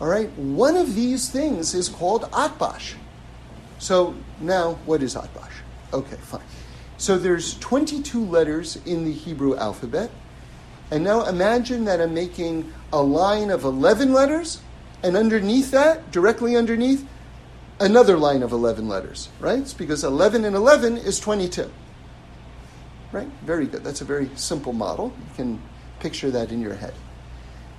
All 0.00 0.08
right? 0.08 0.30
One 0.32 0.76
of 0.76 0.94
these 0.94 1.30
things 1.30 1.74
is 1.74 1.88
called 1.88 2.22
Atbash. 2.32 2.94
So 3.78 4.14
now, 4.40 4.74
what 4.86 5.02
is 5.02 5.14
Atbash? 5.14 5.52
Okay, 5.92 6.16
fine. 6.16 6.42
So 6.96 7.18
there's 7.18 7.58
22 7.58 8.24
letters 8.24 8.76
in 8.86 9.04
the 9.04 9.12
Hebrew 9.12 9.56
alphabet. 9.56 10.10
And 10.90 11.04
now 11.04 11.24
imagine 11.26 11.84
that 11.84 12.00
I'm 12.00 12.14
making 12.14 12.72
a 12.92 13.02
line 13.02 13.50
of 13.50 13.64
11 13.64 14.12
letters, 14.12 14.60
and 15.04 15.16
underneath 15.16 15.70
that, 15.70 16.10
directly 16.10 16.56
underneath, 16.56 17.06
another 17.78 18.16
line 18.16 18.42
of 18.42 18.52
11 18.52 18.88
letters, 18.88 19.28
right? 19.38 19.58
It's 19.58 19.74
because 19.74 20.02
11 20.02 20.44
and 20.44 20.56
11 20.56 20.96
is 20.96 21.20
22. 21.20 21.70
Right? 23.12 23.28
Very 23.44 23.66
good. 23.66 23.84
That's 23.84 24.00
a 24.00 24.04
very 24.04 24.30
simple 24.34 24.72
model. 24.72 25.12
You 25.16 25.34
can 25.36 25.62
picture 26.00 26.30
that 26.30 26.50
in 26.50 26.60
your 26.60 26.74
head. 26.74 26.94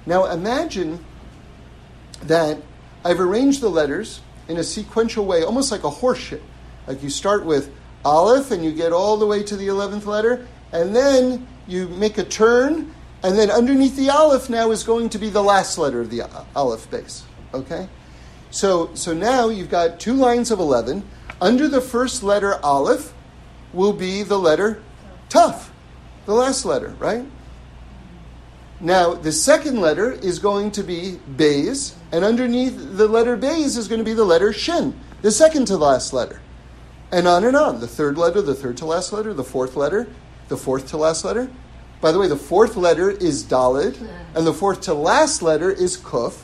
Now 0.06 0.26
imagine 0.26 1.04
that 2.24 2.62
I've 3.04 3.20
arranged 3.20 3.62
the 3.62 3.70
letters 3.70 4.22
in 4.48 4.58
a 4.58 4.64
sequential 4.64 5.26
way, 5.26 5.44
almost 5.44 5.72
like 5.72 5.84
a 5.84 5.90
horseshoe. 5.90 6.40
Like 6.86 7.02
you 7.02 7.10
start 7.10 7.44
with 7.44 7.72
Aleph 8.06 8.52
and 8.52 8.64
you 8.64 8.72
get 8.72 8.94
all 8.94 9.18
the 9.18 9.26
way 9.26 9.42
to 9.44 9.58
the 9.58 9.68
11th 9.68 10.06
letter, 10.06 10.48
and 10.72 10.96
then 10.96 11.48
you 11.68 11.88
make 11.88 12.20
a 12.20 12.24
turn, 12.24 12.94
and 13.26 13.40
then 13.40 13.50
underneath 13.50 13.96
the 13.96 14.12
Aleph 14.12 14.52
now 14.52 14.70
is 14.70 14.84
going 14.84 15.10
to 15.10 15.18
be 15.18 15.32
the 15.32 15.42
last 15.42 15.80
letter 15.80 16.00
of 16.00 16.12
the 16.12 16.22
Aleph 16.56 16.92
Beis. 16.92 17.24
Okay? 17.56 17.90
So, 18.52 18.94
so 18.94 19.16
now 19.16 19.50
you've 19.50 19.72
got 19.72 20.00
two 20.00 20.14
lines 20.14 20.52
of 20.52 20.60
11. 20.60 21.04
Under 21.42 21.68
the 21.68 21.82
first 21.82 22.22
letter 22.22 22.64
Aleph 22.64 23.14
will 23.74 23.94
be 23.94 24.22
the 24.22 24.38
letter 24.38 24.84
Tuf, 25.28 25.70
the 26.28 26.36
last 26.36 26.66
letter, 26.66 26.90
right? 27.00 27.26
Now, 28.80 29.16
the 29.16 29.32
second 29.32 29.82
letter 29.82 30.12
is 30.12 30.38
going 30.38 30.70
to 30.72 30.84
be 30.84 31.18
Beis, 31.36 31.96
and 32.12 32.24
underneath 32.24 32.78
the 32.78 33.08
letter 33.08 33.36
Beis 33.36 33.76
is 33.76 33.88
going 33.88 34.00
to 34.00 34.06
be 34.06 34.14
the 34.14 34.24
letter 34.24 34.54
Shin, 34.54 35.00
the 35.24 35.32
second 35.32 35.66
to 35.66 35.78
last 35.78 36.14
letter. 36.14 36.42
And 37.12 37.28
on 37.28 37.44
and 37.44 37.58
on. 37.58 37.80
The 37.80 37.88
third 37.88 38.20
letter, 38.20 38.44
the 38.44 38.54
third 38.54 38.78
to 38.78 38.86
last 38.86 39.12
letter, 39.12 39.34
the 39.34 39.44
fourth 39.44 39.76
letter, 39.76 40.08
the 40.48 40.58
fourth 40.58 40.90
to 40.90 40.98
last 40.98 41.26
letter. 41.26 41.50
By 42.06 42.12
the 42.12 42.20
way, 42.20 42.28
the 42.28 42.38
fourth 42.38 42.76
letter 42.76 43.10
is 43.10 43.44
Dalid, 43.44 43.98
and 44.36 44.46
the 44.46 44.54
fourth 44.54 44.82
to 44.82 44.94
last 44.94 45.42
letter 45.42 45.72
is 45.72 45.98
Kuf. 45.98 46.44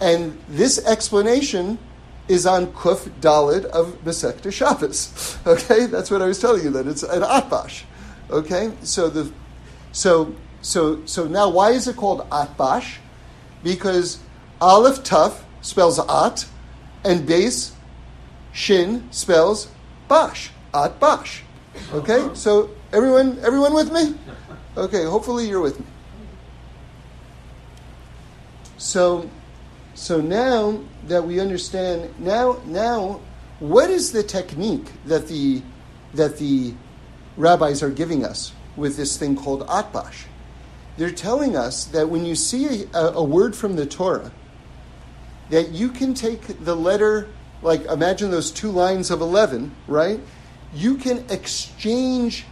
And 0.00 0.36
this 0.48 0.84
explanation 0.84 1.78
is 2.26 2.46
on 2.46 2.66
Kuf 2.72 3.08
Dalid 3.20 3.64
of 3.66 3.96
Masechta 4.04 4.52
Shabbos. 4.52 5.38
Okay, 5.46 5.86
that's 5.86 6.10
what 6.10 6.20
I 6.20 6.26
was 6.26 6.40
telling 6.40 6.64
you. 6.64 6.70
That 6.70 6.88
it's 6.88 7.04
an 7.04 7.22
Atbash. 7.22 7.84
Okay, 8.28 8.72
so 8.82 9.08
the 9.08 9.32
so 9.92 10.34
so 10.62 11.06
so 11.06 11.28
now 11.28 11.48
why 11.48 11.70
is 11.70 11.86
it 11.86 11.94
called 11.94 12.28
Atbash? 12.30 12.96
Because 13.62 14.18
Aleph 14.60 15.04
Tuf 15.04 15.44
spells 15.60 16.00
At, 16.00 16.44
and 17.04 17.20
Beis 17.20 17.70
Shin 18.52 19.06
spells 19.12 19.68
Bash. 20.08 20.50
Atbash. 20.74 21.42
Okay, 21.94 22.30
so 22.34 22.70
everyone 22.92 23.38
everyone 23.44 23.74
with 23.74 23.92
me? 23.92 24.14
Okay, 24.76 25.04
hopefully 25.04 25.48
you're 25.48 25.60
with 25.60 25.78
me. 25.78 25.86
So 28.78 29.28
so 29.94 30.20
now 30.20 30.80
that 31.06 31.24
we 31.24 31.40
understand 31.40 32.18
now 32.18 32.60
now 32.64 33.20
what 33.60 33.90
is 33.90 34.12
the 34.12 34.22
technique 34.22 34.86
that 35.04 35.28
the 35.28 35.62
that 36.14 36.38
the 36.38 36.72
rabbis 37.36 37.82
are 37.82 37.90
giving 37.90 38.24
us 38.24 38.52
with 38.74 38.96
this 38.96 39.18
thing 39.18 39.36
called 39.36 39.66
atbash? 39.66 40.24
They're 40.96 41.10
telling 41.10 41.56
us 41.56 41.84
that 41.86 42.08
when 42.08 42.24
you 42.24 42.34
see 42.34 42.84
a, 42.94 42.98
a 42.98 43.24
word 43.24 43.54
from 43.54 43.76
the 43.76 43.86
Torah, 43.86 44.32
that 45.50 45.70
you 45.70 45.90
can 45.90 46.14
take 46.14 46.64
the 46.64 46.74
letter, 46.74 47.28
like 47.62 47.84
imagine 47.84 48.30
those 48.30 48.50
two 48.50 48.70
lines 48.70 49.10
of 49.10 49.20
11, 49.20 49.74
right? 49.86 50.20
You 50.74 50.96
can 50.96 51.24
exchange 51.30 52.46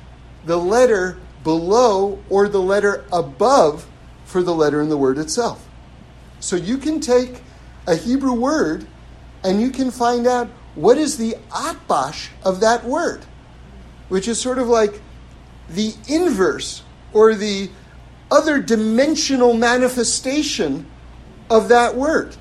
the 0.45 0.57
letter 0.57 1.19
below 1.43 2.23
or 2.29 2.49
the 2.49 2.61
letter 2.61 3.05
above 3.13 3.87
for 4.25 4.43
the 4.43 4.55
letter 4.55 4.81
in 4.81 4.89
the 4.89 4.97
word 4.97 5.19
itself. 5.19 5.67
So 6.39 6.57
you 6.57 6.79
can 6.79 7.01
take 7.01 7.43
a 7.87 7.97
Hebrew 7.97 8.33
word 8.33 8.87
and 9.43 9.61
you 9.61 9.71
can 9.71 9.91
find 9.91 10.27
out 10.27 10.49
what 10.75 10.99
is 10.99 11.17
the 11.17 11.37
atbash 11.51 12.29
of 12.45 12.61
that 12.61 12.85
word, 12.85 13.25
which 14.09 14.29
is 14.29 14.41
sort 14.41 14.59
of 14.59 14.69
like 14.69 15.01
the 15.69 15.95
inverse 16.09 16.83
or 17.13 17.35
the 17.35 17.71
other 18.31 18.61
dimensional 18.61 19.55
manifestation 19.55 20.87
of 21.49 21.69
that 21.69 21.97
word. 21.97 22.37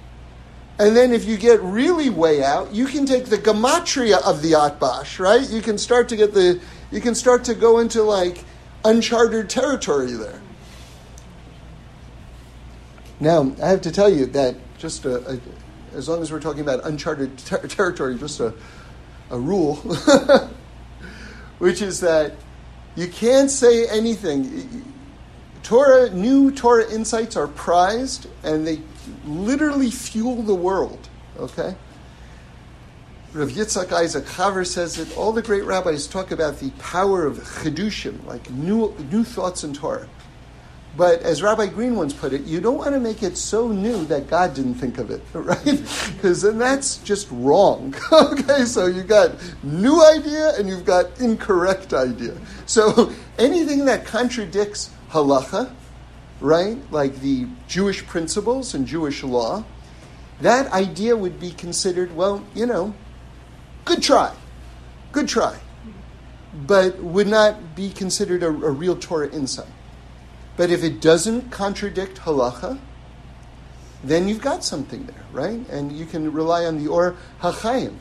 And 0.78 0.96
then 0.96 1.12
if 1.12 1.26
you 1.26 1.36
get 1.36 1.62
really 1.62 2.10
way 2.10 2.44
out, 2.44 2.74
you 2.74 2.86
can 2.86 3.06
take 3.06 3.26
the 3.26 3.38
gematria 3.38 4.22
of 4.26 4.42
the 4.42 4.54
atbash, 4.54 5.20
right? 5.20 5.48
You 5.50 5.62
can 5.62 5.78
start 5.78 6.08
to 6.10 6.16
get 6.16 6.34
the 6.34 6.62
you 6.92 7.02
can 7.02 7.14
start 7.14 7.44
to 7.46 7.54
go 7.54 7.80
into 7.80 8.02
like 8.02 8.44
uncharted 8.86 9.50
territory 9.50 10.12
there. 10.14 10.42
Now, 13.20 13.54
I 13.62 13.68
have 13.70 13.82
to 13.82 13.92
tell 13.92 14.10
you 14.10 14.26
that 14.28 14.56
just 14.78 15.06
a, 15.06 15.34
a, 15.34 15.40
as 15.94 16.08
long 16.08 16.22
as 16.22 16.32
we're 16.32 16.40
talking 16.40 16.62
about 16.62 16.86
uncharted 16.86 17.38
ter- 17.40 17.68
territory, 17.68 18.18
just 18.18 18.40
a, 18.40 18.54
a 19.30 19.38
rule, 19.38 19.76
which 21.60 21.82
is 21.82 22.00
that 22.00 22.34
you 22.96 23.08
can't 23.08 23.52
say 23.52 23.88
anything. 23.88 24.86
Torah, 25.64 26.10
new 26.10 26.52
Torah 26.52 26.90
insights 26.92 27.36
are 27.36 27.48
prized, 27.48 28.28
and 28.44 28.66
they 28.66 28.82
literally 29.26 29.92
fuel 29.92 30.42
the 30.42 30.56
world. 30.56 31.10
Okay. 31.38 31.76
Rav 33.32 33.50
Yitzhak 33.50 33.92
Isaac 33.92 34.26
Chaver 34.26 34.66
says 34.66 34.96
that 34.96 35.16
all 35.16 35.32
the 35.32 35.44
great 35.44 35.64
rabbis 35.64 36.08
talk 36.08 36.32
about 36.32 36.58
the 36.60 36.72
power 36.80 37.28
of 37.28 37.38
chidushim, 37.38 38.26
like 38.26 38.50
new 38.50 38.96
new 39.12 39.24
thoughts 39.24 39.64
in 39.64 39.72
Torah. 39.72 40.10
But 40.98 41.22
as 41.22 41.44
Rabbi 41.44 41.68
Green 41.68 41.96
once 41.96 42.12
put 42.12 42.34
it, 42.34 42.42
you 42.42 42.60
don't 42.60 42.80
want 42.80 42.94
to 42.94 43.00
make 43.00 43.22
it 43.22 43.38
so 43.38 43.68
new 43.68 44.04
that 44.06 44.28
God 44.28 44.56
didn't 44.56 44.74
think 44.74 44.98
of 44.98 45.12
it, 45.12 45.22
right? 45.34 45.64
Because 45.64 46.42
then 46.42 46.58
that's 46.58 46.98
just 46.98 47.28
wrong. 47.30 47.94
okay, 48.12 48.66
so 48.66 48.88
you've 48.88 49.08
got 49.08 49.36
new 49.62 50.04
idea 50.04 50.54
and 50.58 50.68
you've 50.68 50.86
got 50.86 51.20
incorrect 51.20 51.94
idea. 51.94 52.36
So 52.66 53.14
anything 53.38 53.86
that 53.86 54.06
contradicts 54.06 54.90
halacha, 55.12 55.72
right, 56.42 56.78
like 56.92 57.20
the 57.20 57.46
Jewish 57.68 58.06
principles 58.08 58.74
and 58.74 58.88
Jewish 58.88 59.24
law, 59.24 59.64
that 60.42 60.72
idea 60.72 61.16
would 61.16 61.40
be 61.40 61.52
considered, 61.52 62.16
well, 62.16 62.44
you 62.56 62.66
know, 62.66 62.96
good 63.90 64.04
try, 64.04 64.32
good 65.12 65.28
try, 65.28 65.58
but 66.54 67.00
would 67.00 67.28
not 67.28 67.76
be 67.76 67.90
considered 67.90 68.44
a, 68.44 68.48
a 68.48 68.72
real 68.72 68.96
Torah 68.96 69.34
insight. 69.34 69.74
But 70.58 70.70
if 70.70 70.84
it 70.84 71.02
doesn't 71.02 71.50
contradict 71.50 72.20
halacha, 72.20 72.80
then 74.04 74.28
you've 74.28 74.42
got 74.42 74.64
something 74.64 75.08
there, 75.08 75.26
right? 75.32 75.68
And 75.70 75.92
you 75.92 76.06
can 76.06 76.32
rely 76.32 76.66
on 76.66 76.78
the 76.78 76.88
Or 76.88 77.16
HaChaim, 77.42 77.96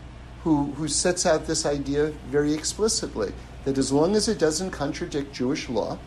who, 0.44 0.72
who 0.72 0.88
sets 0.88 1.24
out 1.24 1.46
this 1.46 1.64
idea 1.64 2.12
very 2.28 2.52
explicitly 2.52 3.32
that 3.64 3.78
as 3.78 3.90
long 3.90 4.14
as 4.14 4.28
it 4.28 4.38
doesn't 4.38 4.70
contradict 4.70 5.32
Jewish 5.32 5.70
law, 5.70 5.98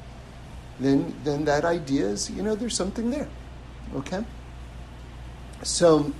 then, 0.79 1.15
then 1.23 1.45
that 1.45 1.65
idea 1.65 2.05
is, 2.05 2.29
you 2.29 2.43
know, 2.43 2.53
there's 2.53 2.75
something 2.75 3.09
there. 3.09 3.29
Okay? 3.95 4.23
So, 5.63 6.13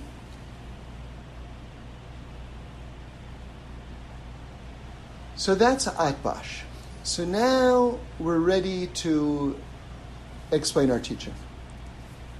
so 5.42 5.56
that's 5.56 5.86
Atbash. 5.86 6.60
So 7.02 7.24
now 7.24 7.98
we're 8.20 8.38
ready 8.38 8.86
to 9.02 9.58
explain 10.52 10.88
our 10.88 11.00
teaching. 11.00 11.34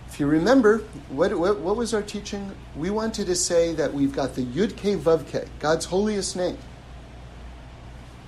If 0.07 0.21
you 0.21 0.27
remember, 0.27 0.85
what, 1.09 1.37
what, 1.37 1.59
what, 1.59 1.75
was 1.75 1.95
our 1.95 2.03
teaching? 2.03 2.53
We 2.77 2.91
wanted 2.91 3.27
to 3.27 3.35
say 3.35 3.75
that 3.75 3.93
we've 3.93 4.15
got 4.15 4.37
the 4.37 4.45
Yud 4.45 4.77
Ke 4.77 4.97
Vav 5.03 5.27
Ke, 5.27 5.49
God's 5.59 5.87
holiest 5.87 6.37
name. 6.37 6.57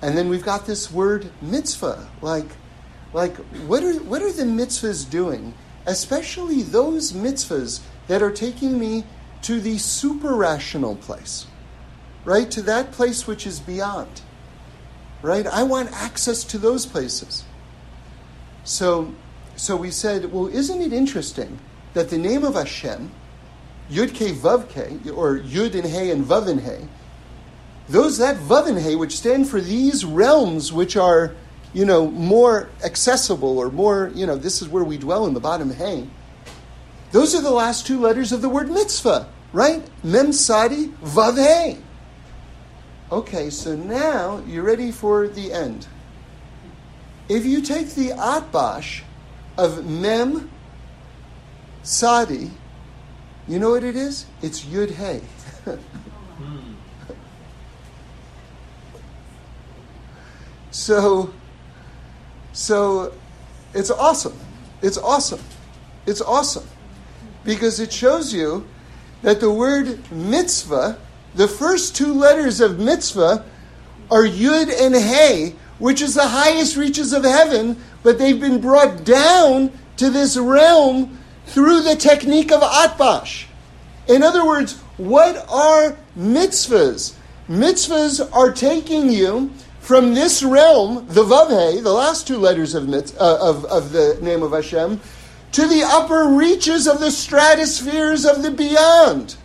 And 0.01 0.17
then 0.17 0.27
we've 0.27 0.43
got 0.43 0.65
this 0.65 0.91
word 0.91 1.29
mitzvah. 1.41 2.09
Like, 2.21 2.49
like 3.13 3.37
what, 3.67 3.81
are, 3.81 3.93
what 3.99 4.21
are 4.21 4.33
the 4.33 4.43
mitzvahs 4.43 5.09
doing? 5.09 5.53
Especially 5.85 6.63
those 6.63 7.13
mitzvahs 7.13 7.79
that 8.07 8.21
are 8.21 8.29
taking 8.29 8.77
me 8.77 9.05
to 9.43 9.61
the 9.61 9.77
super 9.77 10.35
rational 10.35 10.97
place, 10.97 11.47
right? 12.25 12.51
To 12.51 12.61
that 12.63 12.91
place 12.91 13.25
which 13.25 13.47
is 13.47 13.61
beyond, 13.61 14.19
right? 15.25 15.47
I 15.47 15.63
want 15.63 15.91
access 15.91 16.43
to 16.45 16.57
those 16.57 16.85
places. 16.85 17.43
So 18.63 19.13
so 19.55 19.77
we 19.77 19.89
said, 19.89 20.31
well, 20.31 20.47
isn't 20.47 20.81
it 20.81 20.91
interesting 20.91 21.59
that 21.93 22.09
the 22.09 22.17
name 22.17 22.43
of 22.43 22.55
Hashem, 22.55 23.11
Yud 23.89 24.13
Ke 24.13 24.35
Vav 24.35 24.67
Ke, 24.67 25.15
or 25.15 25.39
Yud 25.39 25.75
and 25.75 25.85
He 25.85 26.11
and 26.11 26.25
Vav 26.25 26.49
and 26.49 26.59
He, 26.59 26.87
those 27.87 28.17
that 28.17 28.35
Vav 28.35 28.67
and 28.67 28.79
He, 28.79 28.95
which 28.95 29.15
stand 29.15 29.47
for 29.47 29.61
these 29.61 30.03
realms 30.03 30.73
which 30.73 30.97
are, 30.97 31.33
you 31.73 31.85
know, 31.85 32.07
more 32.07 32.67
accessible 32.83 33.57
or 33.57 33.71
more, 33.71 34.11
you 34.13 34.25
know, 34.25 34.35
this 34.35 34.61
is 34.61 34.67
where 34.67 34.83
we 34.83 34.97
dwell 34.97 35.25
in 35.25 35.33
the 35.33 35.39
bottom 35.39 35.73
He. 35.73 36.09
Those 37.11 37.33
are 37.33 37.41
the 37.41 37.51
last 37.51 37.87
two 37.87 38.01
letters 38.01 38.33
of 38.33 38.41
the 38.41 38.49
word 38.49 38.69
mitzvah, 38.69 39.29
right? 39.53 39.87
Mem 40.03 40.33
Sadi 40.33 40.87
Vav 41.01 41.37
He. 41.37 41.77
Okay, 43.11 43.51
so 43.51 43.75
now 43.75 44.41
you're 44.47 44.63
ready 44.63 44.91
for 44.91 45.27
the 45.27 45.53
end. 45.53 45.85
If 47.29 47.45
you 47.45 47.61
take 47.61 47.89
the 47.89 48.09
atbash 48.09 49.01
of 49.57 49.85
Mem 49.85 50.49
Sadi, 51.83 52.49
you 53.47 53.59
know 53.59 53.69
what 53.69 53.83
it 53.83 53.95
is? 53.95 54.25
It's 54.41 54.61
Yud 54.65 54.89
Hey. 54.91 55.21
so, 60.71 61.31
so 62.53 63.13
it's 63.75 63.91
awesome. 63.91 64.39
It's 64.81 64.97
awesome. 64.97 65.41
It's 66.07 66.21
awesome. 66.21 66.67
Because 67.43 67.79
it 67.79 67.93
shows 67.93 68.33
you 68.33 68.65
that 69.21 69.39
the 69.41 69.51
word 69.51 70.11
mitzvah, 70.11 70.97
the 71.35 71.47
first 71.47 71.95
two 71.95 72.13
letters 72.13 72.61
of 72.61 72.79
mitzvah, 72.79 73.45
are 74.11 74.23
Yud 74.23 74.71
and 74.79 74.95
Hey, 74.95 75.55
which 75.79 76.01
is 76.01 76.13
the 76.13 76.27
highest 76.27 76.77
reaches 76.77 77.11
of 77.13 77.23
heaven, 77.23 77.81
but 78.03 78.17
they've 78.17 78.39
been 78.39 78.61
brought 78.61 79.03
down 79.03 79.71
to 79.97 80.09
this 80.09 80.37
realm 80.37 81.17
through 81.47 81.81
the 81.81 81.95
technique 81.95 82.51
of 82.51 82.61
Atbash. 82.61 83.45
In 84.07 84.23
other 84.23 84.45
words, 84.45 84.79
what 84.97 85.45
are 85.49 85.97
mitzvahs? 86.17 87.15
Mitzvahs 87.49 88.29
are 88.33 88.51
taking 88.51 89.09
you 89.09 89.51
from 89.79 90.13
this 90.13 90.41
realm, 90.41 91.05
the 91.09 91.23
Vavhe, 91.23 91.83
the 91.83 91.93
last 91.93 92.25
two 92.27 92.37
letters 92.37 92.73
of, 92.73 92.85
mitz, 92.85 93.15
uh, 93.19 93.37
of, 93.39 93.65
of 93.65 93.91
the 93.91 94.17
name 94.21 94.41
of 94.41 94.51
Hashem, 94.51 94.99
to 95.51 95.67
the 95.67 95.83
upper 95.83 96.29
reaches 96.29 96.87
of 96.87 96.99
the 96.99 97.11
stratospheres 97.11 98.25
of 98.25 98.41
the 98.41 98.51
beyond. 98.51 99.35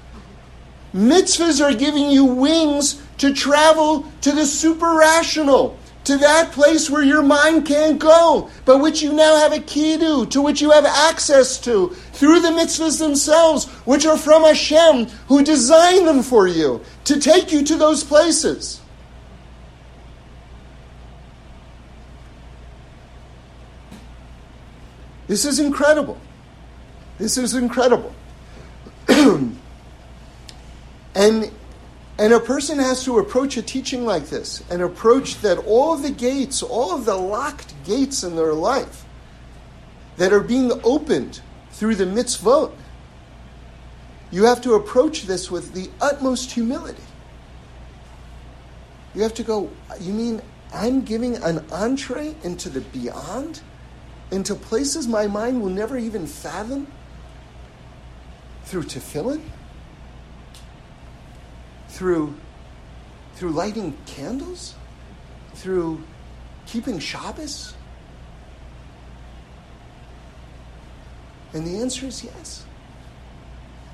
Mitzvahs 0.95 1.65
are 1.65 1.75
giving 1.75 2.11
you 2.11 2.25
wings 2.25 3.01
to 3.19 3.33
travel 3.33 4.11
to 4.23 4.33
the 4.33 4.45
super 4.45 4.95
rational, 4.95 5.79
to 6.05 6.17
that 6.17 6.51
place 6.51 6.91
where 6.91 7.03
your 7.03 7.23
mind 7.23 7.67
can't 7.67 7.99
go, 7.99 8.51
but 8.65 8.79
which 8.79 9.01
you 9.03 9.13
now 9.13 9.37
have 9.37 9.53
a 9.53 9.61
key 9.61 9.97
to, 9.99 10.27
to 10.27 10.43
which 10.43 10.61
you 10.61 10.71
have 10.73 10.87
access 10.87 11.61
to, 11.61 11.91
through 12.13 12.41
the 12.41 12.49
mitzvahs 12.49 12.99
themselves, 12.99 13.67
which 13.87 14.05
are 14.05 14.17
from 14.19 14.43
Hashem, 14.43 15.07
who 15.29 15.45
designed 15.45 16.09
them 16.09 16.23
for 16.23 16.49
you, 16.49 16.81
to 17.05 17.21
take 17.21 17.53
you 17.53 17.65
to 17.65 17.77
those 17.77 18.03
places. 18.03 18.81
This 25.29 25.45
is 25.45 25.61
incredible. 25.61 26.19
This 27.19 27.39
is 27.39 27.55
incredible. 27.55 28.13
and 31.15 31.51
and 32.19 32.35
a 32.35 32.41
person 32.41 32.79
has 32.79 33.03
to 33.05 33.19
approach 33.19 33.57
a 33.57 33.63
teaching 33.63 34.05
like 34.05 34.27
this 34.27 34.63
an 34.71 34.83
approach 34.83 35.41
that 35.41 35.59
all 35.59 35.95
of 35.95 36.03
the 36.03 36.11
gates, 36.11 36.63
all 36.63 36.95
of 36.95 37.07
the 37.07 37.17
locked 37.17 37.73
gates 37.85 38.23
in 38.23 38.37
their 38.37 38.53
life 38.53 39.05
that 40.17 40.33
are 40.33 40.43
being 40.43 40.71
opened 40.85 41.41
through 41.71 41.95
the 41.95 42.05
mitzvot, 42.05 42.73
you 44.31 44.45
have 44.45 44.61
to 44.61 44.75
approach 44.75 45.23
this 45.23 45.51
with 45.51 45.73
the 45.73 45.89
utmost 46.01 46.53
humility. 46.53 47.03
You 49.15 49.23
have 49.23 49.35
to 49.35 49.43
go, 49.43 49.71
you 49.99 50.13
mean 50.13 50.43
I'm 50.73 51.03
giving 51.03 51.37
an 51.37 51.65
entree 51.73 52.35
into 52.45 52.69
the 52.69 52.81
beyond? 52.81 53.63
Into 54.31 54.55
places 54.55 55.09
my 55.09 55.27
mind 55.27 55.63
will 55.63 55.71
never 55.71 55.99
even 55.99 56.27
fathom? 56.27 56.87
Through 58.65 58.85
tefillin? 58.85 59.41
Through, 62.01 62.35
through 63.35 63.51
lighting 63.51 63.95
candles? 64.07 64.75
Through 65.53 66.03
keeping 66.65 66.99
Shabbos? 66.99 67.75
And 71.53 71.67
the 71.67 71.79
answer 71.79 72.07
is 72.07 72.25
yes. 72.25 72.65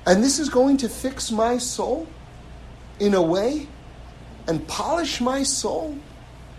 And 0.05 0.23
this 0.23 0.39
is 0.39 0.47
going 0.47 0.77
to 0.77 0.87
fix 0.87 1.31
my 1.31 1.57
soul 1.57 2.07
in 2.97 3.13
a 3.13 3.21
way 3.21 3.67
and 4.47 4.65
polish 4.69 5.19
my 5.19 5.43
soul 5.43 5.97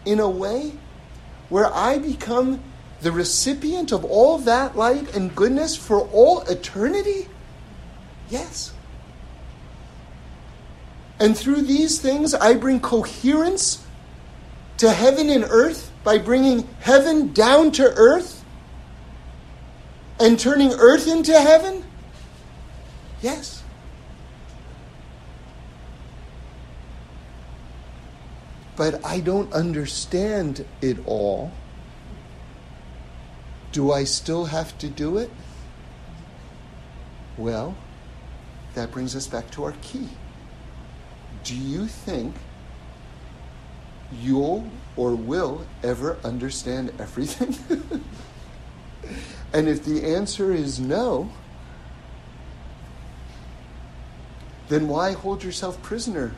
in 0.05 0.21
a 0.21 0.29
way 0.29 0.73
where 1.49 1.73
I 1.75 1.97
become 1.97 2.63
the 3.01 3.11
recipient 3.11 3.91
of 3.91 4.05
all 4.05 4.37
that 4.41 4.77
light 4.77 5.17
and 5.17 5.35
goodness 5.35 5.77
for 5.77 6.01
all 6.09 6.43
eternity? 6.43 7.27
Yes. 8.29 8.75
And 11.21 11.37
through 11.37 11.63
these 11.63 12.01
things, 12.01 12.35
I 12.35 12.55
bring 12.55 12.81
coherence 12.81 13.85
to 14.79 14.93
heaven 14.93 15.29
and 15.29 15.45
earth 15.45 15.93
by 16.05 16.19
bringing 16.19 16.69
heaven 16.81 17.33
down 17.33 17.73
to 17.73 17.83
earth 17.83 18.45
and 20.21 20.39
turning 20.39 20.73
earth 20.73 21.07
into 21.07 21.39
heaven? 21.39 21.85
Yes. 23.21 23.63
But 28.77 29.05
I 29.05 29.21
don't 29.21 29.53
understand 29.53 30.65
it 30.81 30.99
all. 31.05 31.51
Do 33.73 33.93
I 33.93 34.05
still 34.05 34.47
have 34.47 34.79
to 34.79 34.89
do 34.89 35.19
it? 35.19 35.31
Well, 37.37 37.77
that 38.75 38.93
brings 38.93 39.17
us 39.17 39.27
back 39.27 39.51
to 39.53 39.65
our 39.65 39.75
key 39.83 40.09
do 41.49 41.57
you 41.57 41.87
think 41.87 42.35
you'll 44.21 44.69
or 44.97 45.15
will 45.15 45.65
ever 45.83 46.19
understand 46.23 46.93
everything? 46.99 47.57
and 49.55 49.67
if 49.67 49.83
the 49.83 50.05
answer 50.05 50.53
is 50.53 50.79
no, 50.79 51.31
then 54.69 54.89
why 54.89 55.13
hold 55.13 55.43
yourself 55.43 55.83
prisoner 55.83 56.33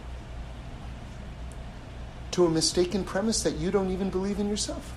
to 2.30 2.46
a 2.46 2.48
mistaken 2.48 3.02
premise 3.02 3.42
that 3.42 3.56
you 3.56 3.72
don't 3.72 3.90
even 3.90 4.10
believe 4.10 4.38
in 4.38 4.48
yourself? 4.48 4.94